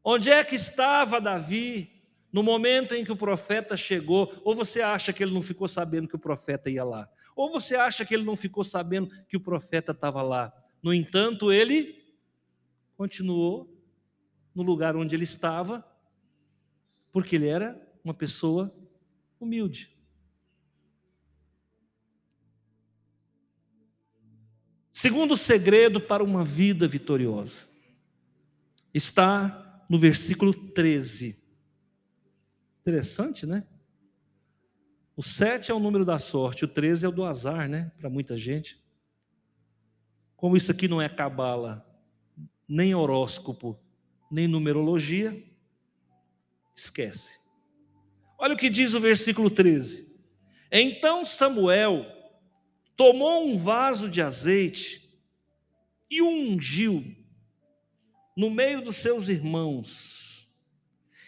Onde 0.02 0.28
é 0.28 0.42
que 0.42 0.56
estava 0.56 1.20
Davi 1.20 1.97
no 2.32 2.42
momento 2.42 2.94
em 2.94 3.04
que 3.04 3.12
o 3.12 3.16
profeta 3.16 3.76
chegou? 3.76 4.40
Ou 4.44 4.54
você 4.54 4.80
acha 4.80 5.12
que 5.12 5.22
ele 5.22 5.32
não 5.32 5.42
ficou 5.42 5.66
sabendo 5.66 6.08
que 6.08 6.16
o 6.16 6.18
profeta 6.18 6.68
ia 6.68 6.84
lá? 6.84 7.08
Ou 7.34 7.50
você 7.50 7.74
acha 7.74 8.04
que 8.04 8.14
ele 8.14 8.24
não 8.24 8.36
ficou 8.36 8.64
sabendo 8.64 9.10
que 9.26 9.36
o 9.36 9.40
profeta 9.40 9.92
estava 9.92 10.22
lá? 10.22 10.52
No 10.82 10.92
entanto, 10.92 11.50
ele 11.50 12.04
continuou 12.96 13.74
no 14.54 14.62
lugar 14.62 14.96
onde 14.96 15.14
ele 15.14 15.24
estava, 15.24 15.86
porque 17.12 17.36
ele 17.36 17.48
era 17.48 17.80
uma 18.04 18.12
pessoa 18.12 18.74
humilde. 19.40 19.96
Segundo 24.92 25.36
segredo 25.36 26.00
para 26.00 26.24
uma 26.24 26.42
vida 26.42 26.88
vitoriosa 26.88 27.62
está 28.92 29.84
no 29.88 29.96
versículo 29.96 30.52
13. 30.52 31.37
Interessante, 32.88 33.44
né? 33.44 33.64
O 35.14 35.22
7 35.22 35.70
é 35.70 35.74
o 35.74 35.78
número 35.78 36.06
da 36.06 36.18
sorte, 36.18 36.64
o 36.64 36.68
13 36.68 37.04
é 37.04 37.08
o 37.10 37.12
do 37.12 37.22
azar, 37.22 37.68
né? 37.68 37.92
Para 37.98 38.08
muita 38.08 38.34
gente. 38.34 38.82
Como 40.34 40.56
isso 40.56 40.70
aqui 40.72 40.88
não 40.88 41.02
é 41.02 41.06
cabala, 41.06 41.86
nem 42.66 42.94
horóscopo, 42.94 43.78
nem 44.30 44.48
numerologia, 44.48 45.38
esquece. 46.74 47.38
Olha 48.38 48.54
o 48.54 48.56
que 48.56 48.70
diz 48.70 48.94
o 48.94 49.00
versículo 49.00 49.50
13. 49.50 50.10
Então 50.72 51.26
Samuel 51.26 52.06
tomou 52.96 53.46
um 53.46 53.54
vaso 53.58 54.08
de 54.08 54.22
azeite 54.22 55.14
e 56.10 56.22
o 56.22 56.26
ungiu 56.26 57.04
no 58.34 58.48
meio 58.48 58.80
dos 58.80 58.96
seus 58.96 59.28
irmãos. 59.28 60.17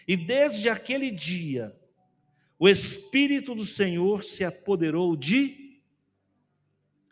E 0.07 0.17
desde 0.17 0.69
aquele 0.69 1.11
dia, 1.11 1.75
o 2.57 2.67
Espírito 2.67 3.55
do 3.55 3.65
Senhor 3.65 4.23
se 4.23 4.43
apoderou 4.43 5.15
de. 5.15 5.81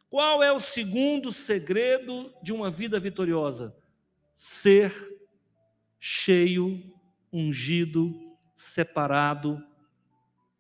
Qual 0.09 0.43
é 0.43 0.51
o 0.51 0.59
segundo 0.59 1.31
segredo 1.31 2.33
de 2.41 2.51
uma 2.51 2.69
vida 2.69 2.99
vitoriosa? 2.99 3.75
Ser 4.33 4.93
cheio, 5.99 6.93
ungido, 7.31 8.37
separado 8.53 9.63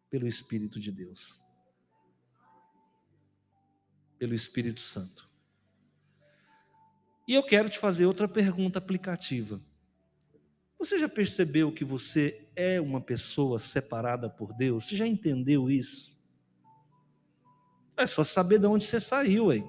pelo 0.09 0.27
Espírito 0.27 0.79
de 0.79 0.91
Deus, 0.91 1.41
pelo 4.17 4.33
Espírito 4.33 4.81
Santo. 4.81 5.29
E 7.27 7.33
eu 7.35 7.43
quero 7.43 7.69
te 7.69 7.77
fazer 7.77 8.07
outra 8.07 8.27
pergunta 8.27 8.79
aplicativa. 8.79 9.61
Você 10.79 10.97
já 10.97 11.09
percebeu 11.09 11.73
que 11.73 11.83
você 11.83 12.47
é 12.55 12.79
uma 12.79 13.01
pessoa 13.01 13.59
separada 13.59 14.29
por 14.29 14.53
Deus? 14.53 14.85
Você 14.85 14.95
já 14.95 15.05
entendeu 15.05 15.69
isso? 15.69 16.17
É 17.97 18.07
só 18.07 18.23
saber 18.23 18.59
de 18.59 18.65
onde 18.65 18.85
você 18.85 18.97
saiu, 18.97 19.51
aí. 19.51 19.61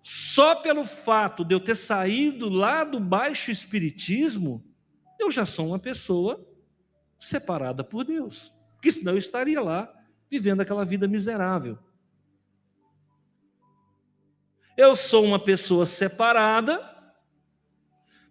Só 0.00 0.54
pelo 0.54 0.84
fato 0.84 1.44
de 1.44 1.52
eu 1.52 1.58
ter 1.58 1.74
saído 1.74 2.48
lá 2.48 2.84
do 2.84 3.00
baixo 3.00 3.50
espiritismo, 3.50 4.64
eu 5.18 5.32
já 5.32 5.44
sou 5.44 5.66
uma 5.66 5.80
pessoa 5.80 6.48
separada 7.18 7.82
por 7.82 8.04
Deus. 8.04 8.54
Porque 8.74 8.92
senão 8.92 9.12
eu 9.12 9.18
estaria 9.18 9.60
lá 9.60 9.92
vivendo 10.30 10.60
aquela 10.60 10.84
vida 10.84 11.08
miserável. 11.08 11.76
Eu 14.76 14.94
sou 14.94 15.24
uma 15.24 15.38
pessoa 15.38 15.86
separada, 15.86 16.80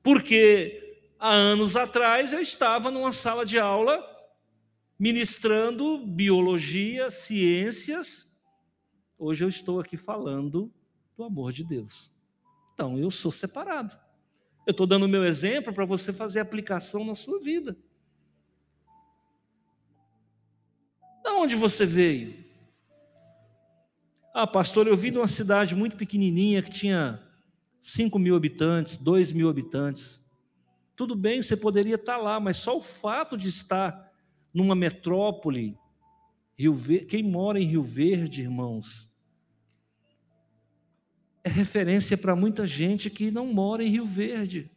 porque 0.02 0.91
há 1.22 1.30
anos 1.30 1.76
atrás 1.76 2.34
eu 2.34 2.40
estava 2.40 2.90
numa 2.90 3.12
sala 3.12 3.46
de 3.46 3.60
aula 3.60 4.04
ministrando 4.98 6.04
biologia, 6.06 7.12
ciências. 7.12 8.28
Hoje 9.18 9.46
eu 9.46 9.50
estou 9.50 9.80
aqui 9.80 9.96
falando 9.96 10.74
do 11.16 11.24
amor 11.24 11.54
de 11.54 11.64
Deus. 11.64 12.12
Então 12.74 12.98
eu 12.98 13.12
sou 13.12 13.32
separado. 13.32 13.96
Eu 14.66 14.72
estou 14.72 14.88
dando 14.88 15.06
o 15.06 15.10
meu 15.10 15.24
exemplo 15.24 15.74
para 15.74 15.86
você 15.86 16.12
fazer 16.12 16.40
aplicação 16.40 17.06
na 17.06 17.14
sua 17.14 17.40
vida. 17.40 17.78
De 21.24 21.30
onde 21.30 21.56
você 21.56 21.86
veio? 21.86 22.44
Ah, 24.34 24.48
pastor, 24.48 24.88
eu 24.88 24.98
vim 24.98 25.12
de 25.12 25.18
uma 25.18 25.28
cidade 25.28 25.76
muito 25.76 25.98
pequenininha 25.98 26.64
que 26.64 26.72
tinha 26.72 27.22
5 27.80 28.18
mil 28.18 28.36
habitantes, 28.36 28.98
2 28.98 29.32
mil 29.32 29.50
habitantes. 29.50 30.21
Tudo 30.96 31.16
bem, 31.16 31.42
você 31.42 31.56
poderia 31.56 31.96
estar 31.96 32.18
lá, 32.18 32.40
mas 32.40 32.58
só 32.58 32.78
o 32.78 32.82
fato 32.82 33.38
de 33.38 33.50
estar 33.50 34.12
numa 34.54 34.76
metrópole, 34.76 35.78
Rio 36.58 36.74
Verde, 36.74 37.06
quem 37.06 37.24
mora 37.24 37.60
em 37.60 37.66
Rio 37.66 37.82
Verde, 37.82 38.42
irmãos, 38.42 39.10
é 41.44 41.50
referência 41.50 42.18
para 42.18 42.36
muita 42.36 42.68
gente 42.68 43.10
que 43.10 43.32
não 43.32 43.48
mora 43.48 43.84
em 43.84 43.90
Rio 43.90 44.06
Verde. 44.06 44.70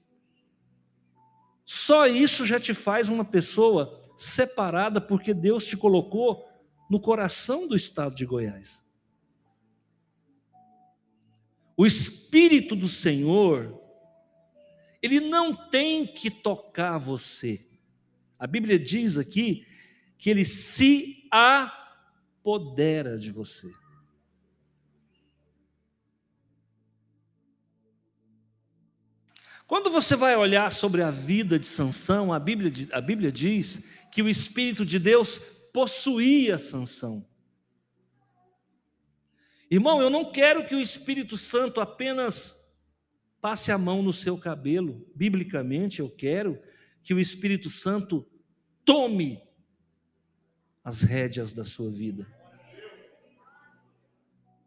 Só 1.65 2.07
isso 2.07 2.47
já 2.47 2.59
te 2.59 2.73
faz 2.73 3.09
uma 3.09 3.25
pessoa 3.25 4.01
separada, 4.17 5.01
porque 5.01 5.35
Deus 5.35 5.67
te 5.67 5.77
colocou 5.77 6.49
no 6.89 7.01
coração 7.01 7.67
do 7.67 7.75
estado 7.75 8.15
de 8.15 8.25
Goiás. 8.25 8.83
O 11.77 11.85
Espírito 11.85 12.77
do 12.77 12.89
Senhor, 12.89 13.81
ele 15.05 15.21
não 15.21 15.53
tem 15.55 16.07
que 16.07 16.31
tocar 16.31 16.97
você. 16.97 17.61
A 18.39 18.47
Bíblia 18.47 18.79
diz 18.79 19.19
aqui 19.19 19.67
que 20.17 20.31
ele 20.31 20.47
se 20.47 21.29
apodera 21.31 23.19
de 23.19 23.31
você. 23.31 23.71
Quando 29.67 29.91
você 29.91 30.17
vai 30.17 30.35
olhar 30.37 30.73
sobre 30.73 31.03
a 31.03 31.11
vida 31.11 31.59
de 31.59 31.67
Sansão, 31.67 32.33
a 32.33 32.39
Bíblia, 32.39 32.89
a 32.91 33.01
Bíblia 33.03 33.31
diz 33.31 33.83
que 34.11 34.23
o 34.23 34.29
Espírito 34.29 34.87
de 34.87 34.99
Deus 34.99 35.39
possuía 35.71 36.57
Sansão. 36.57 37.27
Irmão, 39.71 40.01
eu 40.01 40.09
não 40.09 40.33
quero 40.33 40.67
que 40.67 40.75
o 40.75 40.81
Espírito 40.81 41.37
Santo 41.37 41.79
apenas 41.79 42.59
passe 43.45 43.71
a 43.71 43.77
mão 43.77 44.03
no 44.03 44.11
seu 44.11 44.39
cabelo. 44.39 45.07
Biblicamente, 45.15 46.01
eu 46.01 46.09
quero 46.09 46.59
que 47.03 47.13
o 47.13 47.21
Espírito 47.21 47.69
Santo 47.69 48.27
tome 48.87 49.39
as 50.83 51.03
rédeas 51.03 51.53
da 51.53 51.63
sua 51.63 51.91
vida. 51.91 52.27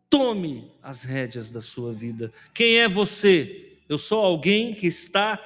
Tome 0.07 0.71
as 0.79 1.01
rédeas 1.01 1.49
da 1.49 1.59
sua 1.59 1.91
vida. 1.91 2.31
Quem 2.53 2.77
é 2.77 2.87
você? 2.87 3.79
Eu 3.89 3.97
sou 3.97 4.23
alguém 4.23 4.75
que 4.75 4.85
está 4.85 5.43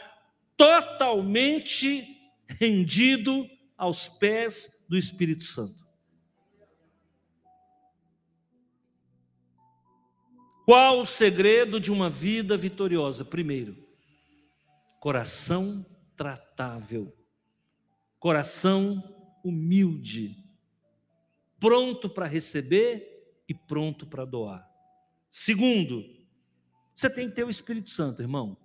totalmente 0.58 2.34
rendido 2.60 3.50
aos 3.78 4.10
pés 4.10 4.70
do 4.90 4.98
Espírito 4.98 5.46
Santo. 5.46 5.81
Qual 10.66 11.00
o 11.00 11.06
segredo 11.06 11.80
de 11.80 11.92
uma 11.92 12.10
vida 12.10 12.56
vitoriosa? 12.56 13.26
Primeiro, 13.26 13.76
coração 15.00 15.86
tratável, 16.16 17.16
coração 18.20 19.04
humilde, 19.44 20.38
pronto 21.60 22.10
para 22.10 22.28
receber 22.28 23.42
e 23.50 23.54
pronto 23.54 24.06
para 24.06 24.24
doar. 24.24 24.70
Segundo, 25.30 26.06
você 26.94 27.10
tem 27.10 27.28
que 27.28 27.36
ter 27.36 27.44
o 27.44 27.50
Espírito 27.50 27.90
Santo, 27.90 28.22
irmão. 28.22 28.58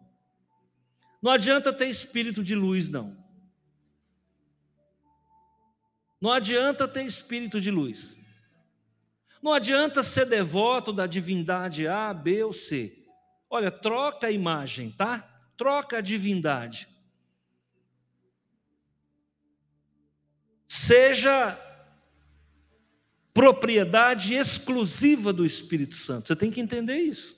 Não 1.23 1.33
adianta 1.33 1.73
ter 1.73 1.89
espírito 1.89 2.45
de 2.45 2.55
luz, 2.55 2.91
não. 2.91 3.17
Não 6.21 6.31
adianta 6.31 6.87
ter 6.87 7.05
espírito 7.05 7.61
de 7.61 7.71
luz. 7.71 8.17
Não 9.43 9.53
adianta 9.53 10.03
ser 10.03 10.27
devoto 10.27 10.93
da 10.93 11.07
divindade 11.07 11.87
A, 11.87 12.13
B 12.13 12.43
ou 12.45 12.53
C. 12.53 13.05
Olha, 13.49 13.71
troca 13.71 14.27
a 14.27 14.31
imagem, 14.31 14.91
tá? 14.91 15.19
Troca 15.57 15.99
a 15.99 16.01
divindade. 16.01 16.89
seja 20.87 21.61
propriedade 23.33 24.35
exclusiva 24.35 25.33
do 25.33 25.45
Espírito 25.45 25.95
Santo. 25.95 26.29
Você 26.29 26.37
tem 26.37 26.51
que 26.51 26.61
entender 26.61 26.97
isso. 26.97 27.35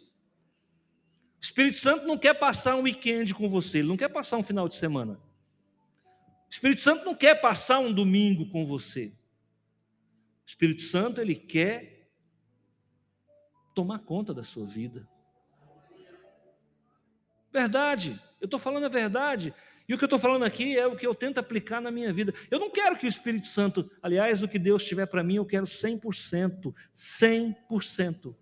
O 1.40 1.44
Espírito 1.44 1.78
Santo 1.78 2.06
não 2.06 2.18
quer 2.18 2.34
passar 2.34 2.74
um 2.76 2.82
weekend 2.82 3.32
com 3.34 3.48
você, 3.48 3.78
ele 3.78 3.88
não 3.88 3.96
quer 3.96 4.08
passar 4.08 4.36
um 4.36 4.42
final 4.42 4.68
de 4.68 4.74
semana. 4.74 5.14
O 6.46 6.50
Espírito 6.50 6.80
Santo 6.80 7.04
não 7.04 7.14
quer 7.14 7.36
passar 7.40 7.78
um 7.78 7.92
domingo 7.92 8.46
com 8.46 8.64
você. 8.64 9.12
O 10.48 10.50
Espírito 10.50 10.80
Santo, 10.80 11.20
ele 11.20 11.34
quer 11.34 12.08
tomar 13.74 13.98
conta 13.98 14.32
da 14.32 14.42
sua 14.42 14.64
vida. 14.64 15.06
Verdade, 17.52 18.18
eu 18.40 18.46
estou 18.46 18.58
falando 18.58 18.84
a 18.84 18.88
verdade. 18.88 19.52
E 19.86 19.92
o 19.92 19.98
que 19.98 20.04
eu 20.04 20.06
estou 20.06 20.18
falando 20.18 20.44
aqui 20.44 20.74
é 20.74 20.86
o 20.86 20.96
que 20.96 21.06
eu 21.06 21.14
tento 21.14 21.36
aplicar 21.36 21.82
na 21.82 21.90
minha 21.90 22.10
vida. 22.14 22.32
Eu 22.50 22.58
não 22.58 22.70
quero 22.70 22.96
que 22.96 23.04
o 23.04 23.08
Espírito 23.08 23.46
Santo, 23.46 23.90
aliás, 24.02 24.42
o 24.42 24.48
que 24.48 24.58
Deus 24.58 24.82
tiver 24.86 25.04
para 25.04 25.22
mim, 25.22 25.36
eu 25.36 25.44
quero 25.44 25.66
100%. 25.66 26.74
100%. 26.94 28.34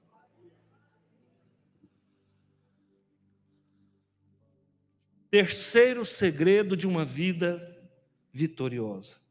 Terceiro 5.28 6.04
segredo 6.04 6.76
de 6.76 6.86
uma 6.86 7.04
vida 7.04 7.60
vitoriosa. 8.32 9.25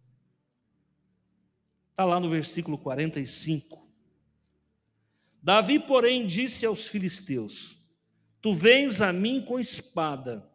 Está 1.96 2.04
lá 2.04 2.20
no 2.20 2.30
versículo 2.30 2.78
45. 2.78 3.90
Davi, 5.42 5.80
porém, 5.80 6.28
disse 6.28 6.66
aos 6.66 6.90
filisteus: 6.90 7.78
Tu 8.42 8.54
vens 8.54 9.00
a 9.00 9.14
mim 9.14 9.42
com 9.42 9.58
espada, 9.58 10.46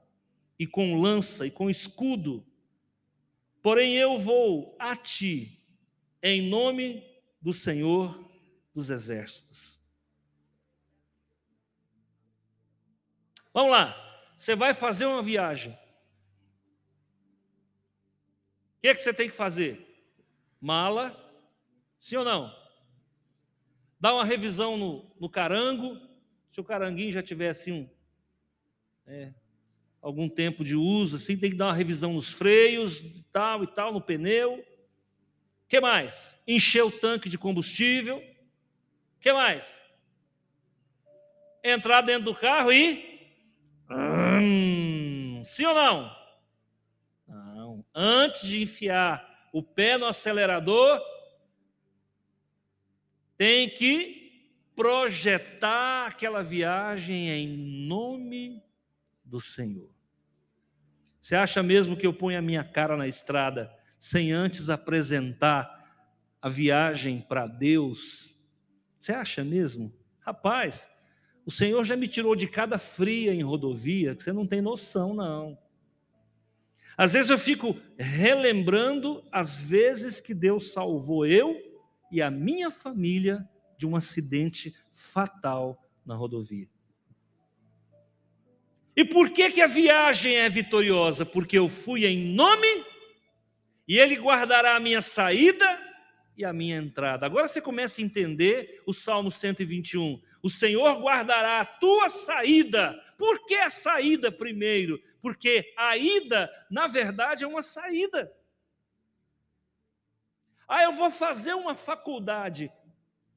e 0.59 0.67
com 0.67 1.01
lança, 1.01 1.47
e 1.47 1.51
com 1.51 1.71
escudo, 1.71 2.47
porém 3.63 3.95
eu 3.95 4.19
vou 4.19 4.77
a 4.79 4.95
ti, 4.95 5.65
em 6.23 6.47
nome 6.47 7.03
do 7.41 7.55
Senhor 7.55 8.31
dos 8.75 8.91
Exércitos. 8.91 9.81
Vamos 13.55 13.71
lá, 13.73 13.97
você 14.37 14.55
vai 14.55 14.75
fazer 14.75 15.07
uma 15.07 15.23
viagem. 15.23 15.73
O 18.77 18.83
que, 18.83 18.89
é 18.89 18.95
que 18.95 19.01
você 19.01 19.15
tem 19.15 19.31
que 19.31 19.35
fazer? 19.35 19.87
Mala, 20.61 21.30
sim 22.01 22.17
ou 22.17 22.25
não? 22.25 22.53
Dá 24.01 24.15
uma 24.15 24.25
revisão 24.25 24.77
no, 24.77 25.15
no 25.21 25.29
carango, 25.29 26.01
se 26.51 26.61
o 26.61 26.65
caranguinho 26.65 27.13
já 27.13 27.23
tiver 27.23 27.51
assim 27.51 27.73
um, 27.73 27.91
é, 29.07 29.33
algum 30.01 30.29
tempo 30.29 30.65
de 30.65 30.75
uso, 30.75 31.17
assim, 31.17 31.37
tem 31.37 31.51
que 31.51 31.57
dar 31.57 31.67
uma 31.67 31.75
revisão 31.75 32.15
nos 32.15 32.33
freios, 32.33 33.01
e 33.03 33.25
tal 33.33 33.63
e 33.63 33.67
tal, 33.67 33.93
no 33.93 34.01
pneu. 34.01 34.65
Que 35.69 35.81
mais? 35.81 36.35
Encher 36.47 36.83
o 36.83 36.91
tanque 36.91 37.29
de 37.29 37.39
combustível. 37.39 38.23
Que 39.21 39.33
mais? 39.33 39.79
Entrar 41.63 42.01
dentro 42.01 42.25
do 42.25 42.35
carro 42.35 42.73
e. 42.73 43.21
Hum, 43.91 45.43
sim 45.45 45.67
ou 45.67 45.75
não? 45.75 46.17
Não. 47.29 47.85
Antes 47.95 48.43
de 48.43 48.63
enfiar 48.63 49.49
o 49.53 49.63
pé 49.63 49.99
no 49.99 50.07
acelerador, 50.07 51.01
tem 53.41 53.71
que 53.71 54.45
projetar 54.77 56.09
aquela 56.09 56.43
viagem 56.43 57.31
em 57.31 57.49
nome 57.87 58.63
do 59.25 59.41
Senhor. 59.41 59.89
Você 61.19 61.35
acha 61.35 61.63
mesmo 61.63 61.97
que 61.97 62.07
eu 62.07 62.13
ponho 62.13 62.39
a 62.39 62.43
minha 62.43 62.63
cara 62.63 62.99
na 62.99 63.09
estrada 63.09 63.73
sem 63.99 64.31
antes 64.31 64.69
apresentar 64.69 65.75
a 66.43 66.51
viagem 66.51 67.25
para 67.27 67.47
Deus? 67.47 68.39
Você 68.99 69.11
acha 69.11 69.43
mesmo? 69.43 69.91
Rapaz, 70.19 70.87
o 71.47 71.51
Senhor 71.51 71.83
já 71.83 71.97
me 71.97 72.07
tirou 72.07 72.37
de 72.37 72.47
cada 72.47 72.77
fria 72.77 73.33
em 73.33 73.41
rodovia, 73.41 74.15
que 74.15 74.23
você 74.23 74.35
não 74.35 74.47
tem 74.47 74.61
noção, 74.61 75.15
não. 75.15 75.57
Às 76.95 77.15
vezes 77.15 77.31
eu 77.31 77.39
fico 77.39 77.75
relembrando 77.97 79.27
as 79.33 79.59
vezes 79.59 80.21
que 80.21 80.35
Deus 80.35 80.75
salvou 80.75 81.25
eu 81.25 81.70
e 82.11 82.21
a 82.21 82.31
minha 82.31 82.71
família 82.71 83.49
de 83.77 83.87
um 83.87 83.97
acidente 83.97 84.75
fatal 84.91 85.83
na 86.05 86.15
rodovia. 86.15 86.69
E 88.97 89.05
por 89.05 89.31
que, 89.31 89.51
que 89.53 89.63
a 89.63 89.67
viagem 89.67 90.37
é 90.37 90.49
vitoriosa? 90.49 91.25
Porque 91.25 91.59
eu 91.59 91.69
fui 91.69 92.05
em 92.05 92.35
nome 92.35 92.85
e 93.89 93.99
Ele 93.99 94.17
guardará 94.17 94.77
a 94.77 94.81
minha 94.81 95.01
saída 95.01 95.67
e 96.37 96.45
a 96.45 96.53
minha 96.53 96.77
entrada. 96.77 97.25
Agora 97.27 97.49
você 97.49 97.61
começa 97.61 98.01
a 98.01 98.05
entender 98.05 98.83
o 98.87 98.93
Salmo 98.93 99.31
121. 99.31 100.21
O 100.43 100.51
Senhor 100.51 101.01
guardará 101.01 101.61
a 101.61 101.65
tua 101.65 102.09
saída. 102.09 102.95
Por 103.17 103.45
que 103.47 103.55
a 103.55 103.71
saída 103.71 104.33
primeiro? 104.33 105.01
Porque 105.21 105.73
a 105.77 105.97
ida, 105.97 106.51
na 106.71 106.87
verdade, 106.87 107.45
é 107.45 107.47
uma 107.47 107.63
saída. 107.63 108.33
Ah, 110.73 110.85
eu 110.85 110.93
vou 110.93 111.11
fazer 111.11 111.53
uma 111.53 111.75
faculdade. 111.75 112.71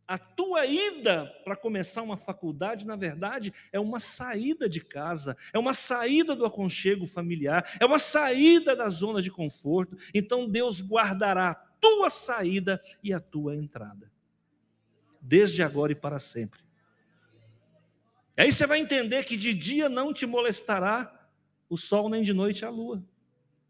A 0.08 0.20
tua 0.20 0.68
ida 0.68 1.26
para 1.44 1.56
começar 1.56 2.04
uma 2.04 2.16
faculdade, 2.16 2.86
na 2.86 2.96
verdade, 2.96 3.52
é 3.72 3.80
uma 3.80 4.00
saída 4.00 4.70
de 4.70 4.80
casa, 4.80 5.36
é 5.52 5.58
uma 5.58 5.74
saída 5.74 6.36
do 6.36 6.46
aconchego 6.46 7.08
familiar, 7.08 7.68
é 7.80 7.86
uma 7.88 7.98
saída 7.98 8.76
da 8.76 8.88
zona 8.88 9.20
de 9.20 9.32
conforto. 9.32 9.98
Então 10.14 10.48
Deus 10.48 10.80
guardará 10.80 11.50
a 11.50 11.56
tua 11.56 12.08
saída 12.12 12.80
e 13.02 13.12
a 13.12 13.20
tua 13.20 13.56
entrada, 13.56 14.12
desde 15.20 15.64
agora 15.64 15.92
e 15.92 15.96
para 15.96 16.20
sempre. 16.20 16.60
Aí 18.38 18.52
você 18.52 18.68
vai 18.68 18.78
entender 18.78 19.26
que 19.26 19.36
de 19.36 19.56
dia 19.56 19.90
não 19.90 20.14
te 20.14 20.28
molestará 20.28 21.28
o 21.68 21.78
sol, 21.78 22.10
nem 22.10 22.22
de 22.22 22.32
noite 22.34 22.64
a 22.64 22.70
lua, 22.70 23.04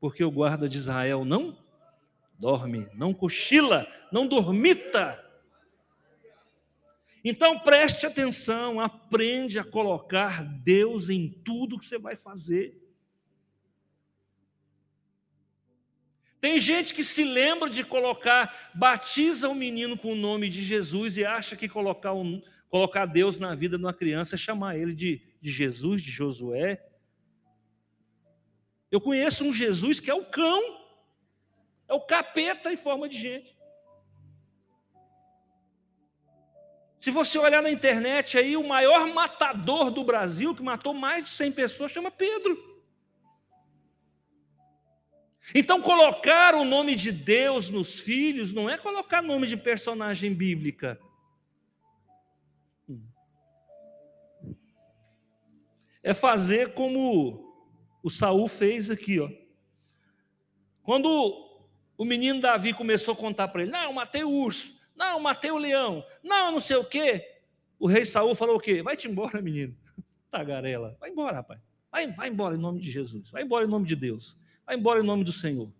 porque 0.02 0.22
o 0.22 0.32
guarda 0.32 0.68
de 0.68 0.78
Israel 0.78 1.24
não 1.24 1.63
dorme, 2.38 2.88
não 2.94 3.14
cochila, 3.14 3.88
não 4.12 4.28
dormita. 4.28 5.20
Então 7.24 7.60
preste 7.60 8.06
atenção, 8.06 8.80
aprende 8.80 9.58
a 9.58 9.64
colocar 9.64 10.44
Deus 10.44 11.10
em 11.10 11.30
tudo 11.30 11.80
que 11.80 11.86
você 11.86 11.98
vai 11.98 12.16
fazer. 12.16 12.84
Tem 16.42 16.60
gente 16.60 16.94
que 16.94 17.06
se 17.06 17.24
lembra 17.24 17.70
de 17.70 17.86
colocar, 17.86 18.74
batiza 18.76 19.48
o 19.48 19.56
menino 19.56 19.98
com 19.98 20.12
o 20.12 20.16
nome 20.16 20.50
de 20.50 20.62
Jesus 20.62 21.16
e 21.16 21.24
acha 21.24 21.56
que 21.56 21.70
colocar, 21.70 22.12
um, 22.12 22.42
colocar 22.68 23.06
Deus 23.06 23.40
na 23.40 23.56
vida 23.56 23.78
de 23.78 23.86
uma 23.86 23.94
criança 23.94 24.36
é 24.36 24.38
chamar 24.38 24.78
ele 24.78 24.94
de, 24.94 25.22
de 25.40 25.50
Jesus, 25.50 26.02
de 26.02 26.12
Josué. 26.12 26.86
Eu 28.92 29.00
conheço 29.00 29.46
um 29.46 29.54
Jesus 29.54 30.02
que 30.02 30.12
é 30.12 30.14
o 30.14 30.26
cão, 30.26 30.83
é 31.88 31.94
o 31.94 32.02
capeta 32.02 32.72
em 32.72 32.78
forma 32.78 33.08
de 33.08 33.18
gente. 33.18 33.58
Se 37.00 37.12
você 37.12 37.38
olhar 37.38 37.62
na 37.62 37.70
internet 37.70 38.38
aí, 38.38 38.56
o 38.56 38.66
maior 38.66 39.06
matador 39.08 39.92
do 39.92 40.06
Brasil, 40.06 40.56
que 40.56 40.64
matou 40.64 40.94
mais 40.94 41.26
de 41.26 41.30
100 41.32 41.52
pessoas, 41.52 41.92
chama 41.92 42.10
Pedro. 42.10 42.58
Então, 45.54 45.82
colocar 45.82 46.56
o 46.56 46.64
nome 46.64 46.96
de 46.96 47.12
Deus 47.12 47.70
nos 47.70 48.00
filhos 48.00 48.54
não 48.54 48.70
é 48.70 48.78
colocar 48.78 49.22
nome 49.22 49.48
de 49.48 49.58
personagem 49.58 50.34
bíblica. 50.34 50.98
É 56.02 56.14
fazer 56.14 56.74
como 56.74 57.54
o 58.02 58.10
Saul 58.10 58.48
fez 58.48 58.90
aqui, 58.90 59.20
ó. 59.20 59.30
Quando 60.84 61.53
o 62.04 62.06
menino 62.06 62.42
Davi 62.42 62.74
começou 62.74 63.14
a 63.14 63.18
contar 63.18 63.48
para 63.48 63.62
ele: 63.62 63.72
Não, 63.72 63.94
matei 63.94 64.24
o 64.24 64.30
urso. 64.30 64.76
Não, 64.96 65.20
matei 65.20 65.52
o 65.52 65.58
leão. 65.58 66.06
Não, 66.22 66.52
não 66.52 66.60
sei 66.60 66.76
o 66.76 66.84
quê. 66.84 67.26
O 67.80 67.88
rei 67.88 68.06
Saul 68.06 68.36
falou 68.36 68.58
o 68.58 68.60
quê? 68.60 68.84
Vai-te 68.84 69.08
embora, 69.08 69.42
menino. 69.42 69.76
Tagarela. 70.30 70.98
Vai 71.00 71.10
embora, 71.10 71.38
rapaz. 71.38 71.62
Vai, 71.92 72.12
vai 72.12 72.30
embora 72.30 72.56
em 72.56 72.60
nome 72.60 72.80
de 72.80 72.92
Jesus. 72.92 73.32
Vai 73.32 73.44
embora 73.44 73.66
em 73.66 73.70
nome 73.70 73.88
de 73.88 73.96
Deus. 73.96 74.38
Vai 74.66 74.76
embora 74.76 75.00
em 75.00 75.06
nome 75.06 75.24
do 75.24 75.32
Senhor. 75.32 75.72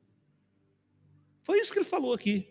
Foi 1.42 1.60
isso 1.60 1.72
que 1.72 1.80
ele 1.80 1.86
falou 1.86 2.14
aqui. 2.14 2.48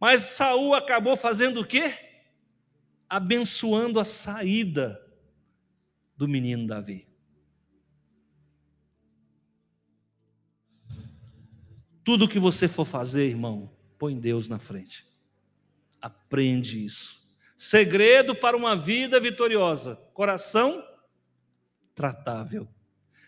Mas 0.00 0.22
Saul 0.22 0.74
acabou 0.74 1.16
fazendo 1.16 1.60
o 1.60 1.66
quê? 1.66 1.94
Abençoando 3.08 4.00
a 4.00 4.04
saída 4.04 5.00
do 6.16 6.26
menino 6.26 6.66
Davi. 6.66 7.07
Tudo 12.08 12.26
que 12.26 12.38
você 12.38 12.66
for 12.66 12.86
fazer, 12.86 13.28
irmão, 13.28 13.70
põe 13.98 14.18
Deus 14.18 14.48
na 14.48 14.58
frente. 14.58 15.06
Aprende 16.00 16.82
isso. 16.82 17.20
Segredo 17.54 18.34
para 18.34 18.56
uma 18.56 18.74
vida 18.74 19.20
vitoriosa: 19.20 19.96
coração 20.14 20.82
tratável. 21.94 22.66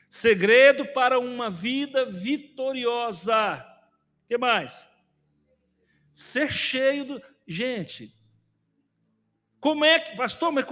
Segredo 0.08 0.86
para 0.86 1.18
uma 1.18 1.50
vida 1.50 2.06
vitoriosa. 2.06 3.62
O 4.24 4.28
que 4.28 4.38
mais? 4.38 4.88
ser 6.14 6.50
cheio 6.50 7.04
do. 7.04 7.22
Gente, 7.46 8.14
como 9.60 9.84
é 9.84 10.00
que, 10.00 10.16
pastor, 10.16 10.50
mas 10.50 10.64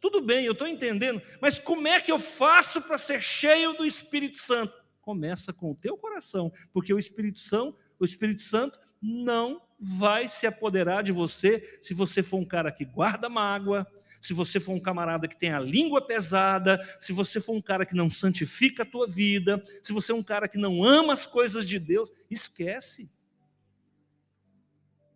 tudo 0.00 0.20
bem, 0.20 0.46
eu 0.46 0.52
estou 0.52 0.68
entendendo, 0.68 1.20
mas 1.40 1.58
como 1.58 1.88
é 1.88 2.00
que 2.00 2.12
eu 2.12 2.18
faço 2.20 2.80
para 2.80 2.96
ser 2.96 3.20
cheio 3.20 3.72
do 3.72 3.84
Espírito 3.84 4.38
Santo? 4.38 4.79
Começa 5.00 5.52
com 5.52 5.70
o 5.70 5.74
teu 5.74 5.96
coração, 5.96 6.52
porque 6.72 6.92
o 6.92 6.98
Espírito 6.98 7.40
Santo, 7.40 7.76
o 7.98 8.04
Espírito 8.04 8.42
Santo 8.42 8.78
não 9.00 9.62
vai 9.78 10.28
se 10.28 10.46
apoderar 10.46 11.02
de 11.02 11.12
você 11.12 11.78
se 11.80 11.94
você 11.94 12.22
for 12.22 12.36
um 12.38 12.44
cara 12.44 12.70
que 12.70 12.84
guarda 12.84 13.28
mágoa, 13.28 13.86
se 14.20 14.34
você 14.34 14.60
for 14.60 14.72
um 14.72 14.80
camarada 14.80 15.26
que 15.26 15.38
tem 15.38 15.50
a 15.50 15.58
língua 15.58 16.06
pesada, 16.06 16.78
se 17.00 17.12
você 17.12 17.40
for 17.40 17.54
um 17.54 17.62
cara 17.62 17.86
que 17.86 17.94
não 17.94 18.10
santifica 18.10 18.82
a 18.82 18.86
tua 18.86 19.06
vida, 19.06 19.62
se 19.82 19.92
você 19.92 20.12
é 20.12 20.14
um 20.14 20.22
cara 20.22 20.46
que 20.46 20.58
não 20.58 20.84
ama 20.84 21.14
as 21.14 21.24
coisas 21.24 21.64
de 21.64 21.78
Deus, 21.78 22.12
esquece. 22.30 23.10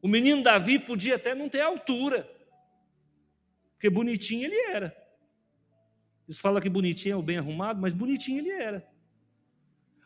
O 0.01 0.09
menino 0.09 0.43
Davi 0.43 0.79
podia 0.79 1.17
até 1.17 1.35
não 1.35 1.49
ter 1.49 1.61
altura, 1.61 2.29
porque 3.73 3.91
bonitinho 3.91 4.45
ele 4.45 4.57
era. 4.71 4.97
Eles 6.27 6.39
falam 6.39 6.61
que 6.61 6.71
bonitinho 6.71 7.13
é 7.13 7.17
o 7.17 7.23
bem 7.23 7.37
arrumado, 7.37 7.81
mas 7.81 7.93
bonitinho 7.93 8.39
ele 8.39 8.51
era. 8.51 8.94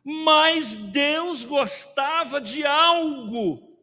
Mas 0.04 0.76
Deus 0.76 1.44
gostava 1.44 2.40
de 2.40 2.64
algo. 2.64 3.78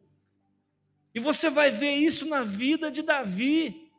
E 1.14 1.20
você 1.20 1.48
vai 1.48 1.70
ver 1.70 1.92
isso 1.92 2.26
na 2.26 2.42
vida 2.42 2.90
de 2.90 3.02
Davi. 3.02 3.90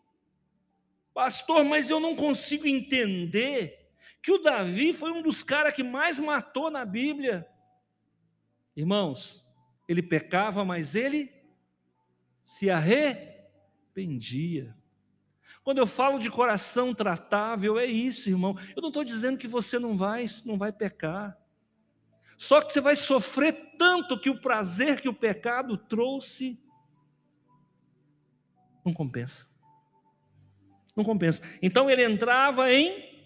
Pastor, 1.13 1.63
mas 1.63 1.89
eu 1.89 1.99
não 1.99 2.15
consigo 2.15 2.68
entender 2.68 3.89
que 4.22 4.32
o 4.32 4.38
Davi 4.38 4.93
foi 4.93 5.11
um 5.11 5.22
dos 5.22 5.41
caras 5.41 5.74
que 5.74 5.84
mais 5.84 6.20
matou 6.20 6.70
na 6.70 6.86
Bíblia. 6.86 7.47
Irmãos, 8.76 9.43
ele 9.88 10.03
pecava, 10.03 10.63
mas 10.63 10.93
ele 10.93 11.32
se 12.43 12.70
arrependia. 12.70 14.76
Quando 15.63 15.80
eu 15.80 15.88
falo 15.88 16.20
de 16.20 16.30
coração 16.30 16.93
tratável, 16.93 17.80
é 17.80 17.86
isso, 17.86 18.30
irmão. 18.30 18.55
Eu 18.76 18.82
não 18.82 18.89
estou 18.89 19.03
dizendo 19.03 19.38
que 19.38 19.47
você 19.47 19.80
não 19.80 19.97
vai, 19.97 20.26
não 20.45 20.57
vai 20.57 20.72
pecar. 20.72 21.38
Só 22.38 22.61
que 22.61 22.71
você 22.71 22.79
vai 22.79 22.95
sofrer 22.95 23.73
tanto 23.77 24.19
que 24.19 24.29
o 24.29 24.39
prazer 24.39 25.01
que 25.01 25.09
o 25.09 25.13
pecado 25.13 25.75
trouxe 25.75 26.59
não 28.85 28.93
compensa. 28.93 29.45
Não 30.95 31.03
compensa. 31.03 31.41
Então 31.61 31.89
ele 31.89 32.03
entrava 32.03 32.71
em 32.71 33.25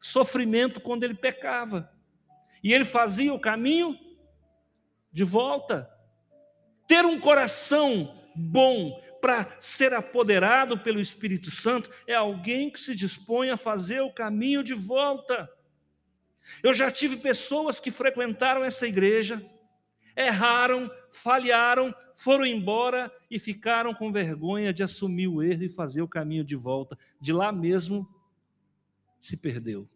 sofrimento 0.00 0.80
quando 0.80 1.04
ele 1.04 1.14
pecava. 1.14 1.90
E 2.62 2.72
ele 2.72 2.84
fazia 2.84 3.32
o 3.32 3.40
caminho 3.40 3.98
de 5.10 5.24
volta. 5.24 5.90
Ter 6.86 7.04
um 7.04 7.18
coração 7.18 8.14
bom 8.36 9.02
para 9.20 9.56
ser 9.58 9.92
apoderado 9.92 10.78
pelo 10.78 11.00
Espírito 11.00 11.50
Santo 11.50 11.90
é 12.06 12.14
alguém 12.14 12.70
que 12.70 12.80
se 12.80 12.94
dispõe 12.94 13.50
a 13.50 13.56
fazer 13.56 14.00
o 14.00 14.12
caminho 14.12 14.62
de 14.62 14.74
volta. 14.74 15.50
Eu 16.62 16.74
já 16.74 16.90
tive 16.90 17.16
pessoas 17.16 17.80
que 17.80 17.90
frequentaram 17.90 18.64
essa 18.64 18.86
igreja, 18.86 19.44
erraram, 20.16 20.90
falharam, 21.10 21.94
foram 22.14 22.44
embora 22.44 23.12
e 23.30 23.38
ficaram 23.38 23.94
com 23.94 24.12
vergonha 24.12 24.72
de 24.72 24.82
assumir 24.82 25.28
o 25.28 25.42
erro 25.42 25.64
e 25.64 25.68
fazer 25.68 26.02
o 26.02 26.08
caminho 26.08 26.44
de 26.44 26.56
volta. 26.56 26.98
De 27.20 27.32
lá 27.32 27.52
mesmo 27.52 28.08
se 29.20 29.36
perdeu. 29.36 29.88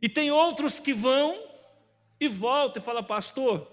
E 0.00 0.08
tem 0.08 0.30
outros 0.30 0.80
que 0.80 0.92
vão 0.92 1.40
e 2.18 2.28
voltam 2.28 2.82
e 2.82 2.84
falam, 2.84 3.04
pastor, 3.04 3.70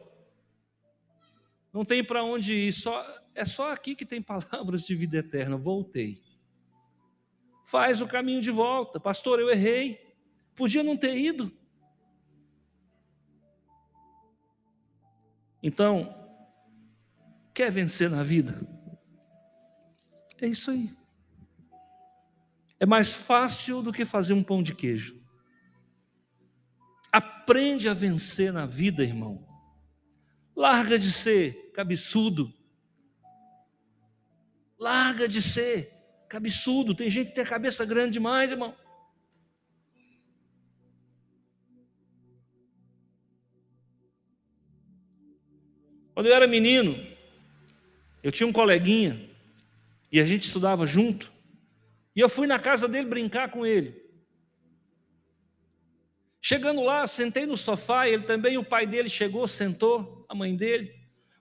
não 1.73 1.83
tem 1.83 2.03
para 2.03 2.23
onde 2.23 2.53
ir, 2.53 2.73
só, 2.73 3.05
é 3.33 3.45
só 3.45 3.71
aqui 3.71 3.95
que 3.95 4.05
tem 4.05 4.21
palavras 4.23 4.83
de 4.83 4.95
vida 4.95 5.17
eterna. 5.17 5.57
Voltei. 5.57 6.21
Faz 7.69 8.01
o 8.01 8.07
caminho 8.07 8.41
de 8.41 8.49
volta. 8.49 8.99
Pastor, 8.99 9.39
eu 9.39 9.47
errei. 9.47 10.15
Podia 10.55 10.81
não 10.81 10.97
ter 10.97 11.15
ido. 11.15 11.55
Então, 15.61 16.11
quer 17.53 17.71
vencer 17.71 18.09
na 18.09 18.23
vida? 18.23 18.59
É 20.41 20.47
isso 20.47 20.71
aí. 20.71 20.91
É 22.79 22.87
mais 22.87 23.13
fácil 23.13 23.83
do 23.83 23.93
que 23.93 24.03
fazer 24.03 24.33
um 24.33 24.43
pão 24.43 24.63
de 24.63 24.73
queijo. 24.73 25.23
Aprende 27.11 27.87
a 27.87 27.93
vencer 27.93 28.51
na 28.51 28.65
vida, 28.65 29.03
irmão. 29.03 29.47
Larga 30.55 30.97
de 30.97 31.11
ser 31.11 31.71
cabeçudo. 31.71 32.51
Larga 34.79 35.29
de 35.29 35.39
ser 35.39 35.98
cabeçudo. 36.29 36.95
Tem 36.95 37.09
gente 37.09 37.29
que 37.29 37.35
tem 37.35 37.43
a 37.43 37.47
cabeça 37.47 37.83
grande 37.83 38.13
demais, 38.13 38.51
irmão. 38.51 38.75
Quando 46.13 46.27
eu 46.27 46.35
era 46.35 46.47
menino, 46.47 46.95
eu 48.21 48.31
tinha 48.31 48.45
um 48.45 48.53
coleguinha 48.53 49.29
e 50.11 50.19
a 50.19 50.25
gente 50.25 50.45
estudava 50.45 50.85
junto. 50.85 51.31
E 52.15 52.19
eu 52.19 52.29
fui 52.29 52.45
na 52.45 52.59
casa 52.59 52.87
dele 52.87 53.07
brincar 53.07 53.49
com 53.49 53.65
ele. 53.65 54.07
Chegando 56.41 56.81
lá, 56.81 57.05
sentei 57.07 57.45
no 57.45 57.57
sofá, 57.57 58.07
ele 58.07 58.23
também, 58.23 58.57
o 58.57 58.63
pai 58.63 58.85
dele 58.85 59.09
chegou, 59.09 59.47
sentou, 59.47 60.25
a 60.27 60.35
mãe 60.35 60.55
dele. 60.55 60.93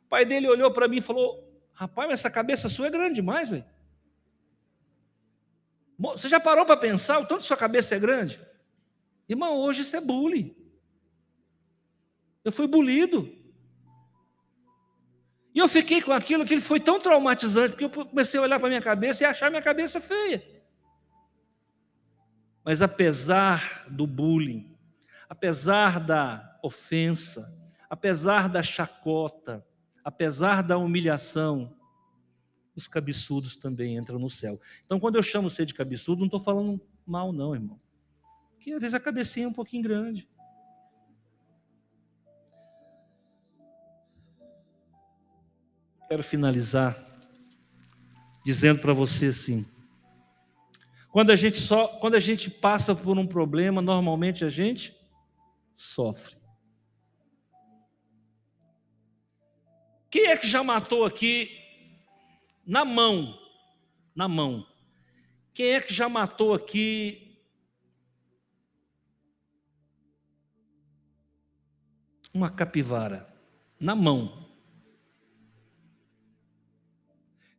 O 0.05 0.09
pai 0.09 0.25
dele 0.25 0.49
olhou 0.49 0.71
para 0.73 0.89
mim 0.89 0.99
e 0.99 1.03
falou: 1.03 1.45
Rapaz, 1.73 2.11
essa 2.11 2.31
cabeça 2.31 2.69
sua 2.69 2.89
é 2.89 2.91
grande 2.91 3.17
demais, 3.17 3.51
velho. 3.51 3.65
Você 5.99 6.29
já 6.29 6.39
parou 6.39 6.65
para 6.65 6.77
pensar 6.77 7.19
o 7.19 7.27
tanto 7.27 7.43
sua 7.43 7.57
cabeça 7.57 7.97
é 7.97 7.99
grande? 7.99 8.41
Irmão, 9.29 9.57
hoje 9.57 9.83
isso 9.83 9.97
é 9.97 10.01
bullying. 10.01 10.55
Eu 12.45 12.53
fui 12.53 12.69
bulido. 12.69 13.37
E 15.55 15.59
eu 15.59 15.69
fiquei 15.69 16.01
com 16.01 16.13
aquilo 16.13 16.47
que 16.47 16.61
foi 16.61 16.79
tão 16.79 17.01
traumatizante, 17.01 17.71
porque 17.71 17.85
eu 17.85 18.07
comecei 18.07 18.39
a 18.39 18.43
olhar 18.45 18.61
para 18.61 18.69
minha 18.69 18.81
cabeça 18.81 19.25
e 19.25 19.27
achar 19.27 19.51
minha 19.51 19.63
cabeça 19.63 20.01
feia. 20.01 20.43
Mas 22.65 22.81
apesar 22.81 23.87
do 23.89 24.07
bullying, 24.07 24.77
apesar 25.29 25.99
da 25.99 26.59
ofensa, 26.63 27.53
apesar 27.91 28.49
da 28.49 28.63
chacota, 28.63 29.67
apesar 30.05 30.63
da 30.63 30.79
humilhação, 30.79 31.78
os 32.79 32.89
cabeçudos 32.89 33.57
também 33.57 33.97
entram 33.97 34.19
no 34.19 34.31
céu. 34.31 34.61
Então, 34.87 34.99
quando 34.99 35.17
eu 35.17 35.23
chamo 35.23 35.51
você 35.51 35.67
de 35.67 35.75
cabeçudo, 35.75 36.21
não 36.21 36.27
estou 36.27 36.41
falando 36.41 36.81
mal, 37.07 37.33
não, 37.33 37.55
irmão. 37.55 37.79
Porque 38.55 38.73
às 38.73 38.81
vezes 38.81 38.95
a 38.95 39.01
cabecinha 39.01 39.47
é 39.47 39.49
um 39.49 39.53
pouquinho 39.53 39.83
grande. 39.83 40.29
Quero 46.09 46.23
finalizar 46.23 47.07
dizendo 48.45 48.81
para 48.81 48.95
você 48.95 49.27
assim: 49.27 49.67
quando 51.11 51.31
a 51.31 51.37
gente 51.37 51.59
só, 51.59 51.89
quando 51.99 52.15
a 52.15 52.21
gente 52.21 52.49
passa 52.49 52.95
por 52.95 53.19
um 53.19 53.27
problema, 53.27 53.83
normalmente 53.83 54.45
a 54.45 54.49
gente 54.49 54.97
sofre. 55.75 56.39
Quem 60.11 60.29
é 60.29 60.37
que 60.37 60.49
já 60.49 60.65
matou 60.65 61.05
aqui 61.05 61.68
na 62.69 62.85
mão? 62.85 63.35
Na 64.15 64.29
mão. 64.29 64.67
Quem 65.55 65.69
é 65.69 65.81
que 65.81 65.95
já 65.95 66.07
matou 66.07 66.53
aqui 66.53 67.41
uma 72.33 72.51
capivara? 72.51 73.27
Na 73.81 73.95
mão. 73.95 74.47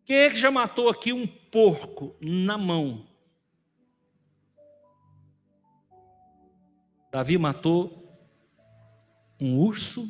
Quem 0.05 0.16
é 0.16 0.30
que 0.30 0.36
já 0.36 0.51
matou 0.51 0.89
aqui 0.89 1.12
um 1.12 1.26
porco 1.26 2.16
na 2.22 2.55
mão? 2.55 3.07
Davi 7.12 7.36
matou 7.39 8.16
um 9.39 9.57
urso 9.57 10.07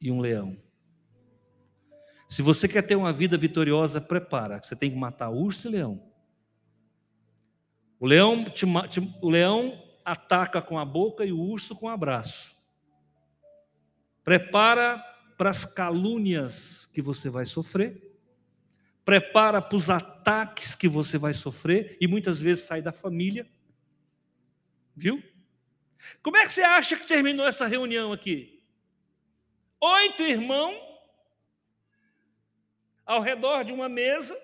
e 0.00 0.10
um 0.10 0.20
leão. 0.20 0.65
Se 2.28 2.42
você 2.42 2.66
quer 2.66 2.82
ter 2.82 2.96
uma 2.96 3.12
vida 3.12 3.38
vitoriosa, 3.38 4.00
prepara. 4.00 4.60
Você 4.62 4.74
tem 4.74 4.90
que 4.90 4.96
matar 4.96 5.30
urso 5.30 5.68
e 5.68 5.70
leão. 5.70 6.02
O 7.98 8.06
leão, 8.06 8.44
te, 8.44 8.66
te, 8.90 9.16
o 9.22 9.30
leão 9.30 9.82
ataca 10.04 10.60
com 10.60 10.78
a 10.78 10.84
boca 10.84 11.24
e 11.24 11.32
o 11.32 11.40
urso 11.40 11.74
com 11.74 11.86
o 11.86 11.90
abraço. 11.90 12.56
Prepara 14.24 14.98
para 15.38 15.50
as 15.50 15.64
calúnias 15.64 16.86
que 16.86 17.00
você 17.00 17.30
vai 17.30 17.46
sofrer. 17.46 18.02
Prepara 19.04 19.62
para 19.62 19.76
os 19.76 19.88
ataques 19.88 20.74
que 20.74 20.88
você 20.88 21.16
vai 21.16 21.32
sofrer 21.32 21.96
e 22.00 22.08
muitas 22.08 22.40
vezes 22.40 22.64
sai 22.64 22.82
da 22.82 22.92
família. 22.92 23.48
Viu? 24.94 25.22
Como 26.22 26.36
é 26.36 26.42
que 26.44 26.52
você 26.52 26.62
acha 26.62 26.96
que 26.96 27.06
terminou 27.06 27.46
essa 27.46 27.66
reunião 27.66 28.12
aqui? 28.12 28.62
Oito 29.80 30.22
irmãos 30.22 30.76
ao 33.06 33.22
redor 33.22 33.64
de 33.64 33.72
uma 33.72 33.88
mesa. 33.88 34.36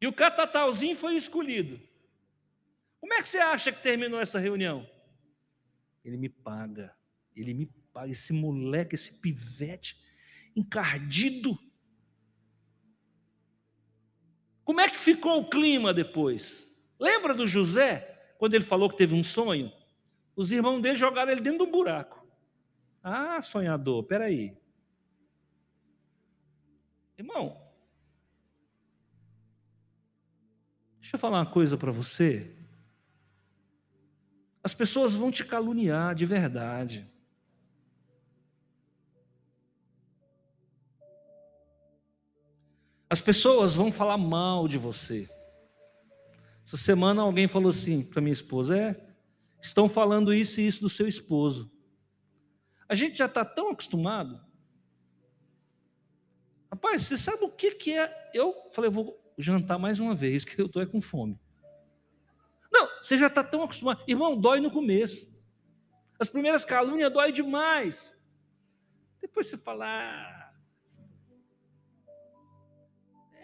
E 0.00 0.06
o 0.06 0.12
catatauzinho 0.12 0.96
foi 0.96 1.14
escolhido. 1.14 1.80
Como 3.00 3.14
é 3.14 3.22
que 3.22 3.28
você 3.28 3.38
acha 3.38 3.70
que 3.70 3.82
terminou 3.82 4.20
essa 4.20 4.38
reunião? 4.38 4.88
Ele 6.04 6.16
me 6.16 6.28
paga, 6.28 6.94
ele 7.36 7.54
me 7.54 7.66
paga, 7.92 8.10
esse 8.10 8.32
moleque, 8.32 8.94
esse 8.94 9.12
pivete 9.12 9.98
encardido. 10.56 11.58
Como 14.64 14.80
é 14.80 14.88
que 14.88 14.98
ficou 14.98 15.40
o 15.40 15.48
clima 15.48 15.92
depois? 15.94 16.70
Lembra 16.98 17.34
do 17.34 17.46
José, 17.46 18.34
quando 18.38 18.54
ele 18.54 18.64
falou 18.64 18.88
que 18.90 18.96
teve 18.96 19.14
um 19.14 19.22
sonho? 19.22 19.72
Os 20.34 20.50
irmãos 20.50 20.80
dele 20.80 20.96
jogaram 20.96 21.32
ele 21.32 21.40
dentro 21.40 21.66
do 21.66 21.70
buraco. 21.70 22.26
Ah, 23.02 23.40
sonhador, 23.42 24.04
peraí. 24.04 24.56
Irmão, 27.20 27.54
deixa 30.98 31.16
eu 31.16 31.20
falar 31.20 31.40
uma 31.40 31.50
coisa 31.50 31.76
para 31.76 31.92
você. 31.92 32.50
As 34.64 34.72
pessoas 34.72 35.12
vão 35.12 35.30
te 35.30 35.44
caluniar 35.44 36.14
de 36.14 36.24
verdade. 36.24 37.06
As 43.10 43.20
pessoas 43.20 43.74
vão 43.74 43.92
falar 43.92 44.16
mal 44.16 44.66
de 44.66 44.78
você. 44.78 45.28
Essa 46.64 46.78
semana 46.78 47.20
alguém 47.20 47.46
falou 47.46 47.68
assim 47.68 48.00
para 48.02 48.22
minha 48.22 48.32
esposa: 48.32 48.78
é, 48.78 49.14
estão 49.60 49.90
falando 49.90 50.32
isso 50.32 50.58
e 50.58 50.66
isso 50.66 50.80
do 50.80 50.88
seu 50.88 51.06
esposo. 51.06 51.70
A 52.88 52.94
gente 52.94 53.18
já 53.18 53.26
está 53.26 53.44
tão 53.44 53.68
acostumado. 53.68 54.48
Rapaz, 56.82 57.02
você 57.02 57.18
sabe 57.18 57.44
o 57.44 57.50
que, 57.50 57.72
que 57.72 57.92
é? 57.92 58.30
Eu 58.32 58.54
falei, 58.72 58.90
vou 58.90 59.22
jantar 59.36 59.78
mais 59.78 60.00
uma 60.00 60.14
vez, 60.14 60.44
que 60.46 60.58
eu 60.58 60.64
estou 60.64 60.80
é 60.80 60.86
com 60.86 61.00
fome. 61.00 61.38
Não, 62.72 62.88
você 63.02 63.18
já 63.18 63.26
está 63.26 63.44
tão 63.44 63.62
acostumado. 63.62 64.02
Irmão, 64.08 64.40
dói 64.40 64.60
no 64.60 64.70
começo. 64.70 65.28
As 66.18 66.28
primeiras 66.28 66.64
calúnias 66.64 67.12
dói 67.12 67.32
demais. 67.32 68.16
Depois 69.20 69.46
você 69.46 69.58
fala, 69.58 69.86
ah, 69.86 70.52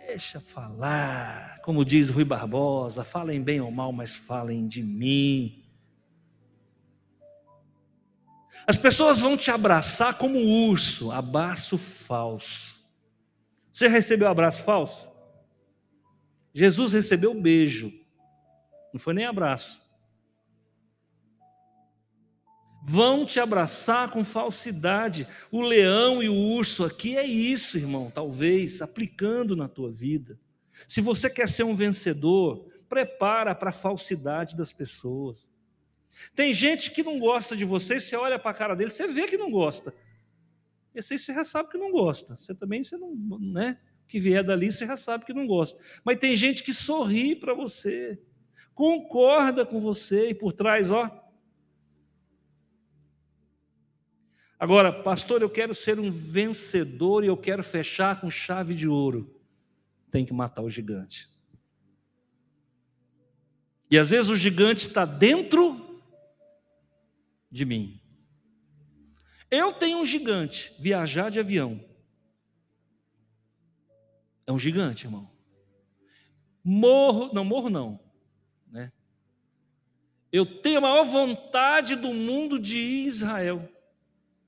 deixa 0.06 0.40
falar. 0.40 1.60
Como 1.60 1.84
diz 1.84 2.08
Rui 2.08 2.24
Barbosa, 2.24 3.04
falem 3.04 3.42
bem 3.42 3.60
ou 3.60 3.70
mal, 3.70 3.92
mas 3.92 4.16
falem 4.16 4.66
de 4.66 4.82
mim. 4.82 5.62
As 8.66 8.78
pessoas 8.78 9.20
vão 9.20 9.36
te 9.36 9.50
abraçar 9.50 10.16
como 10.16 10.38
urso, 10.38 11.10
abraço 11.10 11.76
falso. 11.76 12.75
Você 13.76 13.88
recebeu 13.88 14.26
abraço 14.26 14.62
falso? 14.62 15.06
Jesus 16.54 16.94
recebeu 16.94 17.38
beijo. 17.38 17.92
Não 18.90 18.98
foi 18.98 19.12
nem 19.12 19.26
abraço. 19.26 19.82
Vão 22.88 23.26
te 23.26 23.38
abraçar 23.38 24.10
com 24.10 24.24
falsidade. 24.24 25.28
O 25.52 25.60
leão 25.60 26.22
e 26.22 26.28
o 26.30 26.34
urso 26.54 26.86
aqui 26.86 27.18
é 27.18 27.26
isso, 27.26 27.76
irmão, 27.76 28.10
talvez, 28.10 28.80
aplicando 28.80 29.54
na 29.54 29.68
tua 29.68 29.92
vida. 29.92 30.40
Se 30.88 31.02
você 31.02 31.28
quer 31.28 31.46
ser 31.46 31.64
um 31.64 31.74
vencedor, 31.74 32.66
prepara 32.88 33.54
para 33.54 33.68
a 33.68 33.72
falsidade 33.72 34.56
das 34.56 34.72
pessoas. 34.72 35.50
Tem 36.34 36.54
gente 36.54 36.90
que 36.90 37.02
não 37.02 37.18
gosta 37.18 37.54
de 37.54 37.66
você, 37.66 38.00
você 38.00 38.16
olha 38.16 38.38
para 38.38 38.52
a 38.52 38.54
cara 38.54 38.74
dele, 38.74 38.88
você 38.88 39.06
vê 39.06 39.26
que 39.26 39.36
não 39.36 39.50
gosta. 39.50 39.92
Você 41.02 41.18
já 41.18 41.44
sabe 41.44 41.70
que 41.70 41.78
não 41.78 41.90
gosta. 41.90 42.36
Você 42.36 42.54
também, 42.54 42.82
você 42.82 42.96
não, 42.96 43.14
né? 43.38 43.78
Que 44.08 44.20
vier 44.20 44.44
dali, 44.44 44.70
você 44.70 44.86
já 44.86 44.96
sabe 44.96 45.24
que 45.24 45.32
não 45.32 45.46
gosta. 45.46 45.78
Mas 46.04 46.18
tem 46.18 46.34
gente 46.36 46.62
que 46.62 46.72
sorri 46.72 47.34
para 47.34 47.54
você 47.54 48.20
concorda 48.76 49.64
com 49.64 49.80
você 49.80 50.28
e 50.28 50.34
por 50.34 50.52
trás, 50.52 50.90
ó. 50.90 51.10
Agora, 54.58 54.92
pastor, 54.92 55.40
eu 55.40 55.48
quero 55.48 55.74
ser 55.74 55.98
um 55.98 56.10
vencedor 56.10 57.24
e 57.24 57.26
eu 57.26 57.38
quero 57.38 57.64
fechar 57.64 58.20
com 58.20 58.30
chave 58.30 58.74
de 58.74 58.86
ouro. 58.86 59.34
Tem 60.10 60.26
que 60.26 60.32
matar 60.32 60.62
o 60.62 60.70
gigante. 60.70 61.30
E 63.90 63.98
às 63.98 64.10
vezes 64.10 64.28
o 64.30 64.36
gigante 64.36 64.88
está 64.88 65.06
dentro 65.06 66.02
de 67.50 67.64
mim. 67.64 67.98
Eu 69.50 69.72
tenho 69.72 69.98
um 69.98 70.06
gigante, 70.06 70.72
viajar 70.78 71.30
de 71.30 71.38
avião. 71.38 71.80
É 74.46 74.52
um 74.52 74.58
gigante, 74.58 75.06
irmão. 75.06 75.30
Morro, 76.64 77.30
não 77.32 77.44
morro 77.44 77.70
não. 77.70 78.06
Eu 80.36 80.44
tenho 80.44 80.78
a 80.78 80.80
maior 80.82 81.04
vontade 81.04 81.94
do 81.94 82.12
mundo 82.12 82.58
de 82.58 82.76
Israel. 82.76 83.66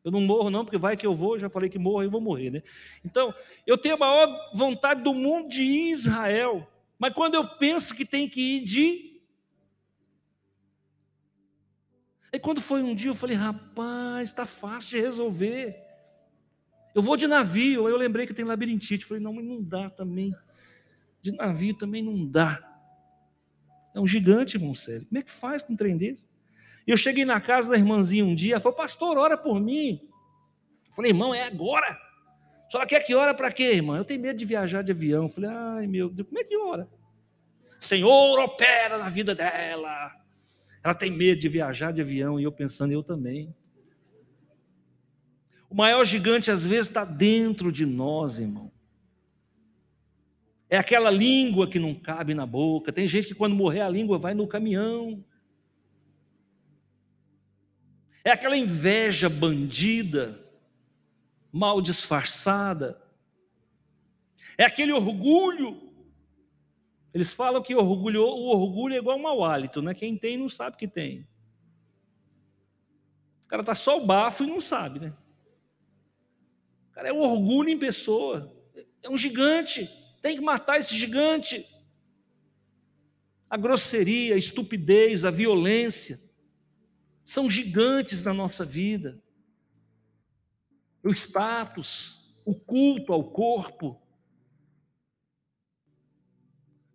Eu 0.04 0.10
não 0.10 0.20
morro, 0.20 0.50
não, 0.50 0.62
porque 0.62 0.76
vai 0.76 0.96
que 0.96 1.06
eu 1.06 1.14
vou, 1.14 1.38
já 1.38 1.48
falei 1.48 1.70
que 1.70 1.78
morro 1.78 2.02
e 2.02 2.08
vou 2.08 2.20
morrer, 2.20 2.50
né? 2.50 2.62
Então, 3.04 3.34
eu 3.66 3.78
tenho 3.78 3.94
a 3.94 3.98
maior 3.98 4.50
vontade 4.54 5.02
do 5.02 5.14
mundo 5.14 5.48
de 5.48 5.62
Israel. 5.62 6.68
Mas 6.98 7.14
quando 7.14 7.36
eu 7.36 7.46
penso 7.56 7.94
que 7.94 8.04
tem 8.04 8.28
que 8.28 8.40
ir 8.40 8.64
de. 8.64 9.07
Aí 12.32 12.38
quando 12.38 12.60
foi 12.60 12.82
um 12.82 12.94
dia, 12.94 13.10
eu 13.10 13.14
falei, 13.14 13.36
rapaz, 13.36 14.28
está 14.28 14.44
fácil 14.44 14.90
de 14.90 15.00
resolver. 15.00 15.82
Eu 16.94 17.02
vou 17.02 17.16
de 17.16 17.26
navio. 17.26 17.86
Aí 17.86 17.92
eu 17.92 17.96
lembrei 17.96 18.26
que 18.26 18.34
tem 18.34 18.44
labirintite. 18.44 19.04
Falei, 19.04 19.22
não, 19.22 19.32
mas 19.32 19.44
não 19.44 19.62
dá 19.62 19.88
também. 19.88 20.34
De 21.22 21.32
navio 21.32 21.74
também 21.74 22.02
não 22.02 22.26
dá. 22.26 22.62
É 23.94 24.00
um 24.00 24.06
gigante, 24.06 24.56
irmão 24.56 24.74
sério. 24.74 25.06
Como 25.06 25.18
é 25.18 25.22
que 25.22 25.30
faz 25.30 25.62
com 25.62 25.72
um 25.72 25.76
trem 25.76 25.96
desse? 25.96 26.28
Eu 26.86 26.96
cheguei 26.96 27.24
na 27.24 27.40
casa 27.40 27.70
da 27.70 27.76
irmãzinha 27.76 28.24
um 28.24 28.34
dia, 28.34 28.54
ela 28.54 28.60
falou, 28.60 28.76
pastor, 28.76 29.18
ora 29.18 29.36
por 29.36 29.60
mim. 29.60 30.00
Eu 30.86 30.92
falei, 30.92 31.10
irmão, 31.10 31.34
é 31.34 31.44
agora. 31.44 31.98
Só 32.70 32.84
quer 32.86 33.04
que 33.04 33.14
ora 33.14 33.34
para 33.34 33.50
quê, 33.50 33.74
irmão? 33.74 33.96
Eu 33.96 34.04
tenho 34.04 34.20
medo 34.20 34.38
de 34.38 34.44
viajar 34.44 34.82
de 34.82 34.92
avião. 34.92 35.24
Eu 35.24 35.28
falei, 35.28 35.50
ai 35.50 35.86
meu 35.86 36.08
Deus, 36.08 36.28
como 36.28 36.38
é 36.38 36.44
que 36.44 36.56
ora? 36.56 36.88
Senhor, 37.80 38.38
opera 38.40 38.98
na 38.98 39.08
vida 39.08 39.34
dela. 39.34 40.12
Ela 40.82 40.94
tem 40.94 41.10
medo 41.10 41.40
de 41.40 41.48
viajar 41.48 41.92
de 41.92 42.00
avião 42.00 42.38
e 42.38 42.44
eu 42.44 42.52
pensando, 42.52 42.92
eu 42.92 43.02
também. 43.02 43.54
O 45.68 45.74
maior 45.74 46.04
gigante 46.04 46.50
às 46.50 46.64
vezes 46.64 46.88
está 46.88 47.04
dentro 47.04 47.70
de 47.70 47.84
nós, 47.84 48.38
irmão. 48.38 48.72
É 50.70 50.76
aquela 50.76 51.10
língua 51.10 51.68
que 51.68 51.78
não 51.78 51.94
cabe 51.94 52.34
na 52.34 52.46
boca. 52.46 52.92
Tem 52.92 53.06
gente 53.06 53.28
que 53.28 53.34
quando 53.34 53.54
morrer 53.54 53.80
a 53.80 53.88
língua 53.88 54.18
vai 54.18 54.34
no 54.34 54.46
caminhão. 54.46 55.24
É 58.22 58.30
aquela 58.30 58.56
inveja 58.56 59.28
bandida, 59.28 60.44
mal 61.50 61.80
disfarçada. 61.80 63.00
É 64.58 64.64
aquele 64.64 64.92
orgulho. 64.92 65.87
Eles 67.12 67.32
falam 67.32 67.62
que 67.62 67.74
orgulho, 67.74 68.22
o 68.22 68.48
orgulho 68.48 68.94
é 68.94 68.98
igual 68.98 69.16
ao 69.16 69.22
mau 69.22 69.44
hálito, 69.44 69.80
né? 69.80 69.94
Quem 69.94 70.16
tem 70.16 70.36
não 70.36 70.48
sabe 70.48 70.76
que 70.76 70.86
tem. 70.86 71.26
O 73.44 73.48
cara 73.48 73.64
tá 73.64 73.74
só 73.74 73.96
o 73.96 74.06
bafo 74.06 74.44
e 74.44 74.46
não 74.46 74.60
sabe, 74.60 75.00
né? 75.00 75.14
O 76.90 76.92
cara 76.92 77.08
é 77.08 77.12
o 77.12 77.20
orgulho 77.20 77.70
em 77.70 77.78
pessoa. 77.78 78.54
É 79.02 79.08
um 79.08 79.16
gigante. 79.16 79.88
Tem 80.20 80.36
que 80.36 80.42
matar 80.42 80.78
esse 80.78 80.96
gigante. 80.96 81.66
A 83.48 83.56
grosseria, 83.56 84.34
a 84.34 84.38
estupidez, 84.38 85.24
a 85.24 85.30
violência 85.30 86.20
são 87.24 87.48
gigantes 87.48 88.22
na 88.22 88.34
nossa 88.34 88.64
vida. 88.64 89.22
O 91.02 91.10
status, 91.10 92.34
o 92.44 92.54
culto 92.54 93.12
ao 93.12 93.24
corpo. 93.30 94.00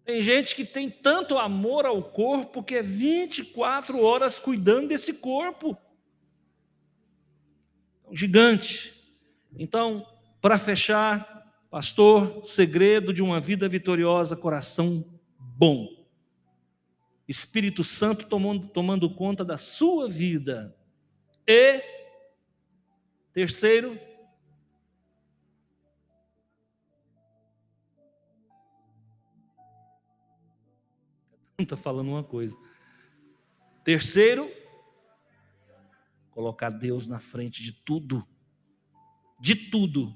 Tem 0.05 0.21
gente 0.21 0.55
que 0.55 0.65
tem 0.65 0.89
tanto 0.89 1.37
amor 1.37 1.85
ao 1.85 2.03
corpo 2.03 2.63
que 2.63 2.75
é 2.75 2.81
24 2.81 4.01
horas 4.01 4.37
cuidando 4.37 4.89
desse 4.89 5.13
corpo. 5.13 5.77
É 8.05 8.09
um 8.09 8.15
gigante. 8.15 8.93
Então, 9.57 10.05
para 10.41 10.59
fechar, 10.59 11.33
Pastor, 11.73 12.45
segredo 12.45 13.11
de 13.11 13.23
uma 13.23 13.39
vida 13.39 13.67
vitoriosa, 13.67 14.35
coração 14.35 15.03
bom. 15.39 15.87
Espírito 17.27 17.83
Santo 17.83 18.27
tomando, 18.27 18.67
tomando 18.67 19.09
conta 19.09 19.43
da 19.43 19.57
sua 19.57 20.07
vida. 20.07 20.75
E, 21.47 21.81
terceiro, 23.33 23.99
está 31.59 31.77
falando 31.77 32.09
uma 32.09 32.23
coisa. 32.23 32.57
Terceiro, 33.83 34.49
colocar 36.31 36.69
Deus 36.69 37.07
na 37.07 37.19
frente 37.19 37.61
de 37.61 37.71
tudo. 37.71 38.25
De 39.39 39.55
tudo. 39.55 40.15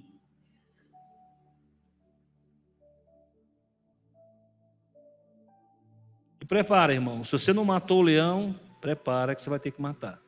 E 6.40 6.46
prepara, 6.46 6.94
irmão. 6.94 7.24
Se 7.24 7.32
você 7.34 7.52
não 7.52 7.66
matou 7.66 8.00
o 8.00 8.04
leão, 8.04 8.58
prepara 8.80 9.36
que 9.36 9.42
você 9.42 9.50
vai 9.50 9.60
ter 9.60 9.72
que 9.72 9.82
matar. 9.82 10.22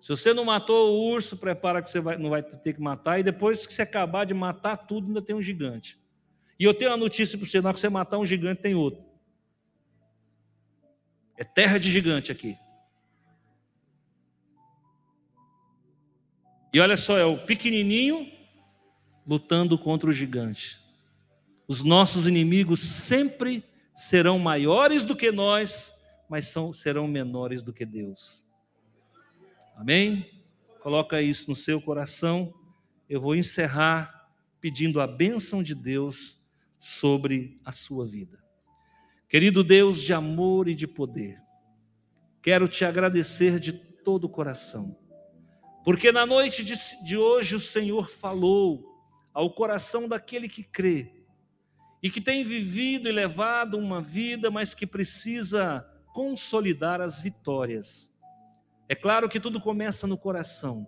Se 0.00 0.08
você 0.08 0.32
não 0.32 0.46
matou 0.46 0.92
o 0.92 1.12
urso, 1.12 1.36
prepara 1.36 1.82
que 1.82 1.90
você 1.90 2.00
vai, 2.00 2.16
não 2.16 2.30
vai 2.30 2.42
ter 2.42 2.72
que 2.72 2.80
matar. 2.80 3.20
E 3.20 3.22
depois 3.22 3.66
que 3.66 3.72
você 3.72 3.82
acabar 3.82 4.24
de 4.24 4.32
matar 4.32 4.76
tudo, 4.76 5.08
ainda 5.08 5.20
tem 5.20 5.36
um 5.36 5.42
gigante. 5.42 6.00
E 6.58 6.64
eu 6.64 6.72
tenho 6.72 6.90
uma 6.90 6.96
notícia 6.96 7.36
para 7.36 7.46
você: 7.46 7.60
na 7.60 7.68
hora 7.68 7.74
que 7.74 7.80
você 7.80 7.88
matar 7.90 8.18
um 8.18 8.24
gigante, 8.24 8.62
tem 8.62 8.74
outro. 8.74 9.09
É 11.40 11.44
terra 11.44 11.78
de 11.78 11.90
gigante 11.90 12.30
aqui. 12.30 12.58
E 16.70 16.78
olha 16.78 16.98
só, 16.98 17.16
é 17.16 17.24
o 17.24 17.46
pequenininho 17.46 18.30
lutando 19.26 19.78
contra 19.78 20.10
o 20.10 20.12
gigante. 20.12 20.78
Os 21.66 21.82
nossos 21.82 22.26
inimigos 22.26 22.80
sempre 22.80 23.64
serão 23.94 24.38
maiores 24.38 25.02
do 25.02 25.16
que 25.16 25.32
nós, 25.32 25.90
mas 26.28 26.48
são, 26.48 26.74
serão 26.74 27.08
menores 27.08 27.62
do 27.62 27.72
que 27.72 27.86
Deus. 27.86 28.44
Amém? 29.74 30.42
Coloca 30.82 31.22
isso 31.22 31.48
no 31.48 31.56
seu 31.56 31.80
coração. 31.80 32.52
Eu 33.08 33.18
vou 33.18 33.34
encerrar 33.34 34.30
pedindo 34.60 35.00
a 35.00 35.06
bênção 35.06 35.62
de 35.62 35.74
Deus 35.74 36.38
sobre 36.78 37.58
a 37.64 37.72
sua 37.72 38.04
vida. 38.04 38.39
Querido 39.30 39.64
Deus 39.64 40.02
de 40.02 40.12
amor 40.12 40.68
e 40.68 40.74
de 40.74 40.86
poder, 40.86 41.40
quero 42.42 42.68
te 42.68 42.84
agradecer 42.84 43.58
de 43.58 43.72
todo 43.72 44.24
o 44.24 44.28
coração, 44.28 44.94
porque 45.82 46.12
na 46.12 46.26
noite 46.26 46.62
de, 46.62 47.16
hoje 47.16 47.56
o 47.56 47.60
Senhor 47.60 48.10
falou 48.10 48.84
ao 49.32 49.54
coração 49.54 50.06
daquele 50.06 50.48
que 50.50 50.62
crê 50.62 51.24
e 52.02 52.10
que 52.10 52.20
tem 52.20 52.44
vivido 52.44 53.08
e 53.08 53.12
levado 53.12 53.78
uma 53.78 54.02
vida, 54.02 54.50
mas 54.50 54.74
que 54.74 54.86
precisa 54.86 55.86
consolidar 56.12 57.00
as 57.00 57.20
vitórias 57.20 58.10
é 58.90 58.94
claro 58.96 59.28
que 59.28 59.38
tudo 59.38 59.60
começa 59.60 60.04
no 60.04 60.18
coração, 60.18 60.84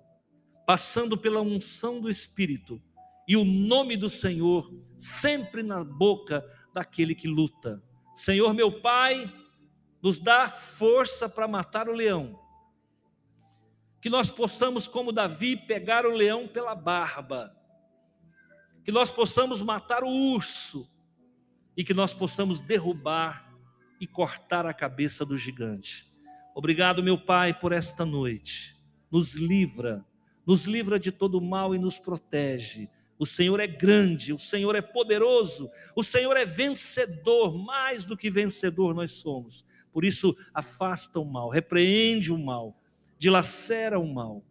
passando 0.67 1.17
pela 1.17 1.41
unção 1.41 2.01
do 2.01 2.11
Espírito 2.11 2.83
e 3.29 3.37
o 3.37 3.45
nome 3.45 3.97
do 3.97 4.09
Senhor 4.09 4.69
sempre 4.99 5.63
na 5.63 5.85
boca 5.85 6.45
daquele 6.75 7.15
que 7.15 7.29
luta. 7.29 7.81
Senhor, 8.15 8.53
meu 8.53 8.81
Pai, 8.81 9.33
nos 10.03 10.19
dá 10.19 10.49
força 10.49 11.29
para 11.29 11.49
matar 11.49 11.89
o 11.89 11.93
leão. 11.93 12.39
Que 14.01 14.11
nós 14.11 14.31
possamos, 14.31 14.89
como 14.89 15.13
Davi, 15.13 15.57
pegar 15.57 16.05
o 16.05 16.11
leão 16.11 16.49
pela 16.49 16.75
barba. 16.75 17.57
Que 18.85 18.91
nós 18.91 19.13
possamos 19.13 19.63
matar 19.63 20.03
o 20.03 20.09
urso. 20.09 20.91
E 21.77 21.85
que 21.85 21.95
nós 21.95 22.13
possamos 22.13 22.61
derrubar 22.61 23.53
e 24.01 24.07
cortar 24.07 24.67
a 24.67 24.75
cabeça 24.75 25.25
do 25.25 25.37
gigante. 25.37 26.13
Obrigado, 26.55 27.03
meu 27.03 27.17
Pai, 27.17 27.55
por 27.55 27.73
esta 27.73 28.05
noite. 28.05 28.77
Nos 29.11 29.35
livra, 29.35 30.05
nos 30.45 30.65
livra 30.65 30.99
de 30.99 31.13
todo 31.13 31.41
mal 31.41 31.75
e 31.75 31.79
nos 31.79 31.99
protege. 31.99 32.91
O 33.23 33.27
Senhor 33.27 33.61
é 33.61 33.69
grande, 33.69 34.33
o 34.33 34.39
Senhor 34.39 34.75
é 34.75 34.83
poderoso, 34.83 35.71
o 35.95 36.03
Senhor 36.03 36.37
é 36.37 36.45
vencedor, 36.45 37.57
mais 37.57 38.05
do 38.05 38.17
que 38.17 38.29
vencedor 38.29 38.93
nós 38.93 39.13
somos. 39.13 39.65
Por 39.93 40.05
isso, 40.05 40.37
afasta 40.53 41.21
o 41.21 41.25
mal, 41.25 41.49
repreende 41.49 42.33
o 42.33 42.37
mal, 42.37 42.77
dilacera 43.21 43.97
o 43.97 44.13
mal 44.13 44.45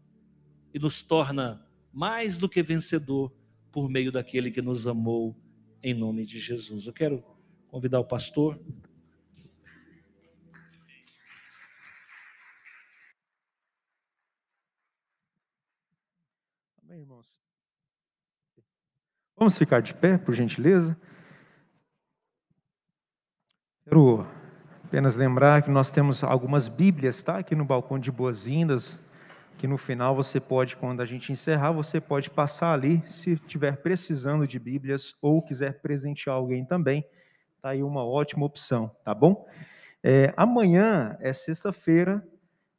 e 0.74 0.80
nos 0.80 1.02
torna 1.02 1.68
mais 1.92 2.38
do 2.38 2.48
que 2.48 2.64
vencedor 2.64 3.30
por 3.74 3.90
meio 3.90 4.10
daquele 4.10 4.50
que 4.50 4.62
nos 4.62 4.88
amou, 4.88 5.36
em 5.84 5.94
nome 5.94 6.26
de 6.26 6.40
Jesus. 6.40 6.88
Eu 6.88 6.94
quero 6.94 7.22
convidar 7.68 8.00
o 8.00 8.06
pastor. 8.06 8.58
Amém, 16.82 17.00
irmãos? 17.00 17.51
Vamos 19.42 19.58
ficar 19.58 19.82
de 19.82 19.92
pé, 19.92 20.20
por 20.20 20.36
gentileza. 20.36 20.96
Quero 23.84 24.28
apenas 24.86 25.16
lembrar 25.16 25.64
que 25.64 25.72
nós 25.72 25.90
temos 25.90 26.24
algumas 26.24 26.70
Bíblias, 26.70 27.24
tá? 27.24 27.40
Aqui 27.40 27.56
no 27.56 27.66
balcão 27.66 27.98
de 27.98 28.12
boas-vindas, 28.12 29.02
que 29.58 29.66
no 29.66 29.80
final 29.80 30.16
você 30.16 30.40
pode, 30.40 30.76
quando 30.76 31.02
a 31.02 31.06
gente 31.06 31.32
encerrar, 31.32 31.72
você 31.72 32.00
pode 32.00 32.30
passar 32.30 32.72
ali, 32.72 33.02
se 33.08 33.34
estiver 33.34 33.78
precisando 33.78 34.46
de 34.46 34.60
Bíblias 34.60 35.16
ou 35.20 35.42
quiser 35.42 35.82
presentear 35.82 36.36
alguém 36.36 36.64
também, 36.64 37.04
tá 37.64 37.70
aí 37.70 37.82
uma 37.82 38.06
ótima 38.06 38.46
opção, 38.46 38.96
tá 39.04 39.12
bom? 39.12 39.48
É, 40.04 40.32
amanhã 40.38 41.18
é 41.20 41.34
sexta-feira, 41.34 42.24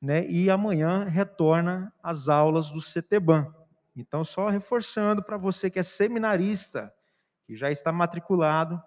né? 0.01 0.25
E 0.29 0.49
amanhã 0.49 1.07
retorna 1.07 1.93
as 2.01 2.29
aulas 2.29 2.71
do 2.71 2.81
CETEBAN. 2.81 3.53
Então, 3.95 4.25
só 4.25 4.49
reforçando 4.49 5.23
para 5.23 5.37
você 5.37 5.71
que 5.71 5.79
é 5.79 5.83
seminarista, 5.83 6.93
que 7.45 7.55
já 7.55 7.71
está 7.71 7.93
matriculado, 7.93 8.81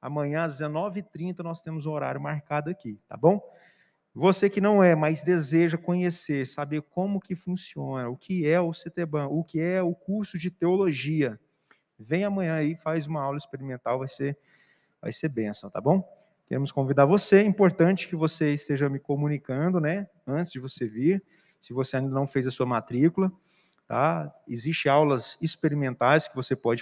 amanhã 0.00 0.44
às 0.44 0.60
19h30 0.60 1.40
nós 1.40 1.60
temos 1.60 1.86
um 1.86 1.92
horário 1.92 2.20
marcado 2.20 2.70
aqui, 2.70 3.00
tá 3.08 3.16
bom? 3.16 3.40
Você 4.14 4.50
que 4.50 4.60
não 4.60 4.82
é, 4.82 4.94
mas 4.94 5.22
deseja 5.22 5.78
conhecer, 5.78 6.46
saber 6.46 6.82
como 6.82 7.20
que 7.20 7.34
funciona, 7.34 8.08
o 8.08 8.16
que 8.16 8.46
é 8.46 8.60
o 8.60 8.74
CETEBAN, 8.74 9.28
o 9.28 9.42
que 9.42 9.58
é 9.58 9.82
o 9.82 9.94
curso 9.94 10.38
de 10.38 10.50
teologia, 10.50 11.40
vem 11.98 12.24
amanhã 12.24 12.56
aí, 12.56 12.76
faz 12.76 13.06
uma 13.06 13.22
aula 13.22 13.38
experimental, 13.38 13.98
vai 13.98 14.08
ser, 14.08 14.38
vai 15.00 15.12
ser 15.12 15.28
benção, 15.28 15.70
tá 15.70 15.80
bom? 15.80 16.06
Queremos 16.46 16.70
convidar 16.70 17.06
você, 17.06 17.36
é 17.36 17.44
importante 17.44 18.06
que 18.06 18.14
você 18.14 18.52
esteja 18.52 18.88
me 18.88 18.98
comunicando, 18.98 19.80
né, 19.80 20.06
antes 20.26 20.52
de 20.52 20.60
você 20.60 20.86
vir, 20.86 21.24
se 21.58 21.72
você 21.72 21.96
ainda 21.96 22.10
não 22.10 22.26
fez 22.26 22.46
a 22.46 22.50
sua 22.50 22.66
matrícula, 22.66 23.32
Tá? 23.92 24.34
Existem 24.48 24.90
aulas 24.90 25.36
experimentais 25.42 26.26
que 26.26 26.34
você 26.34 26.56
pode 26.56 26.80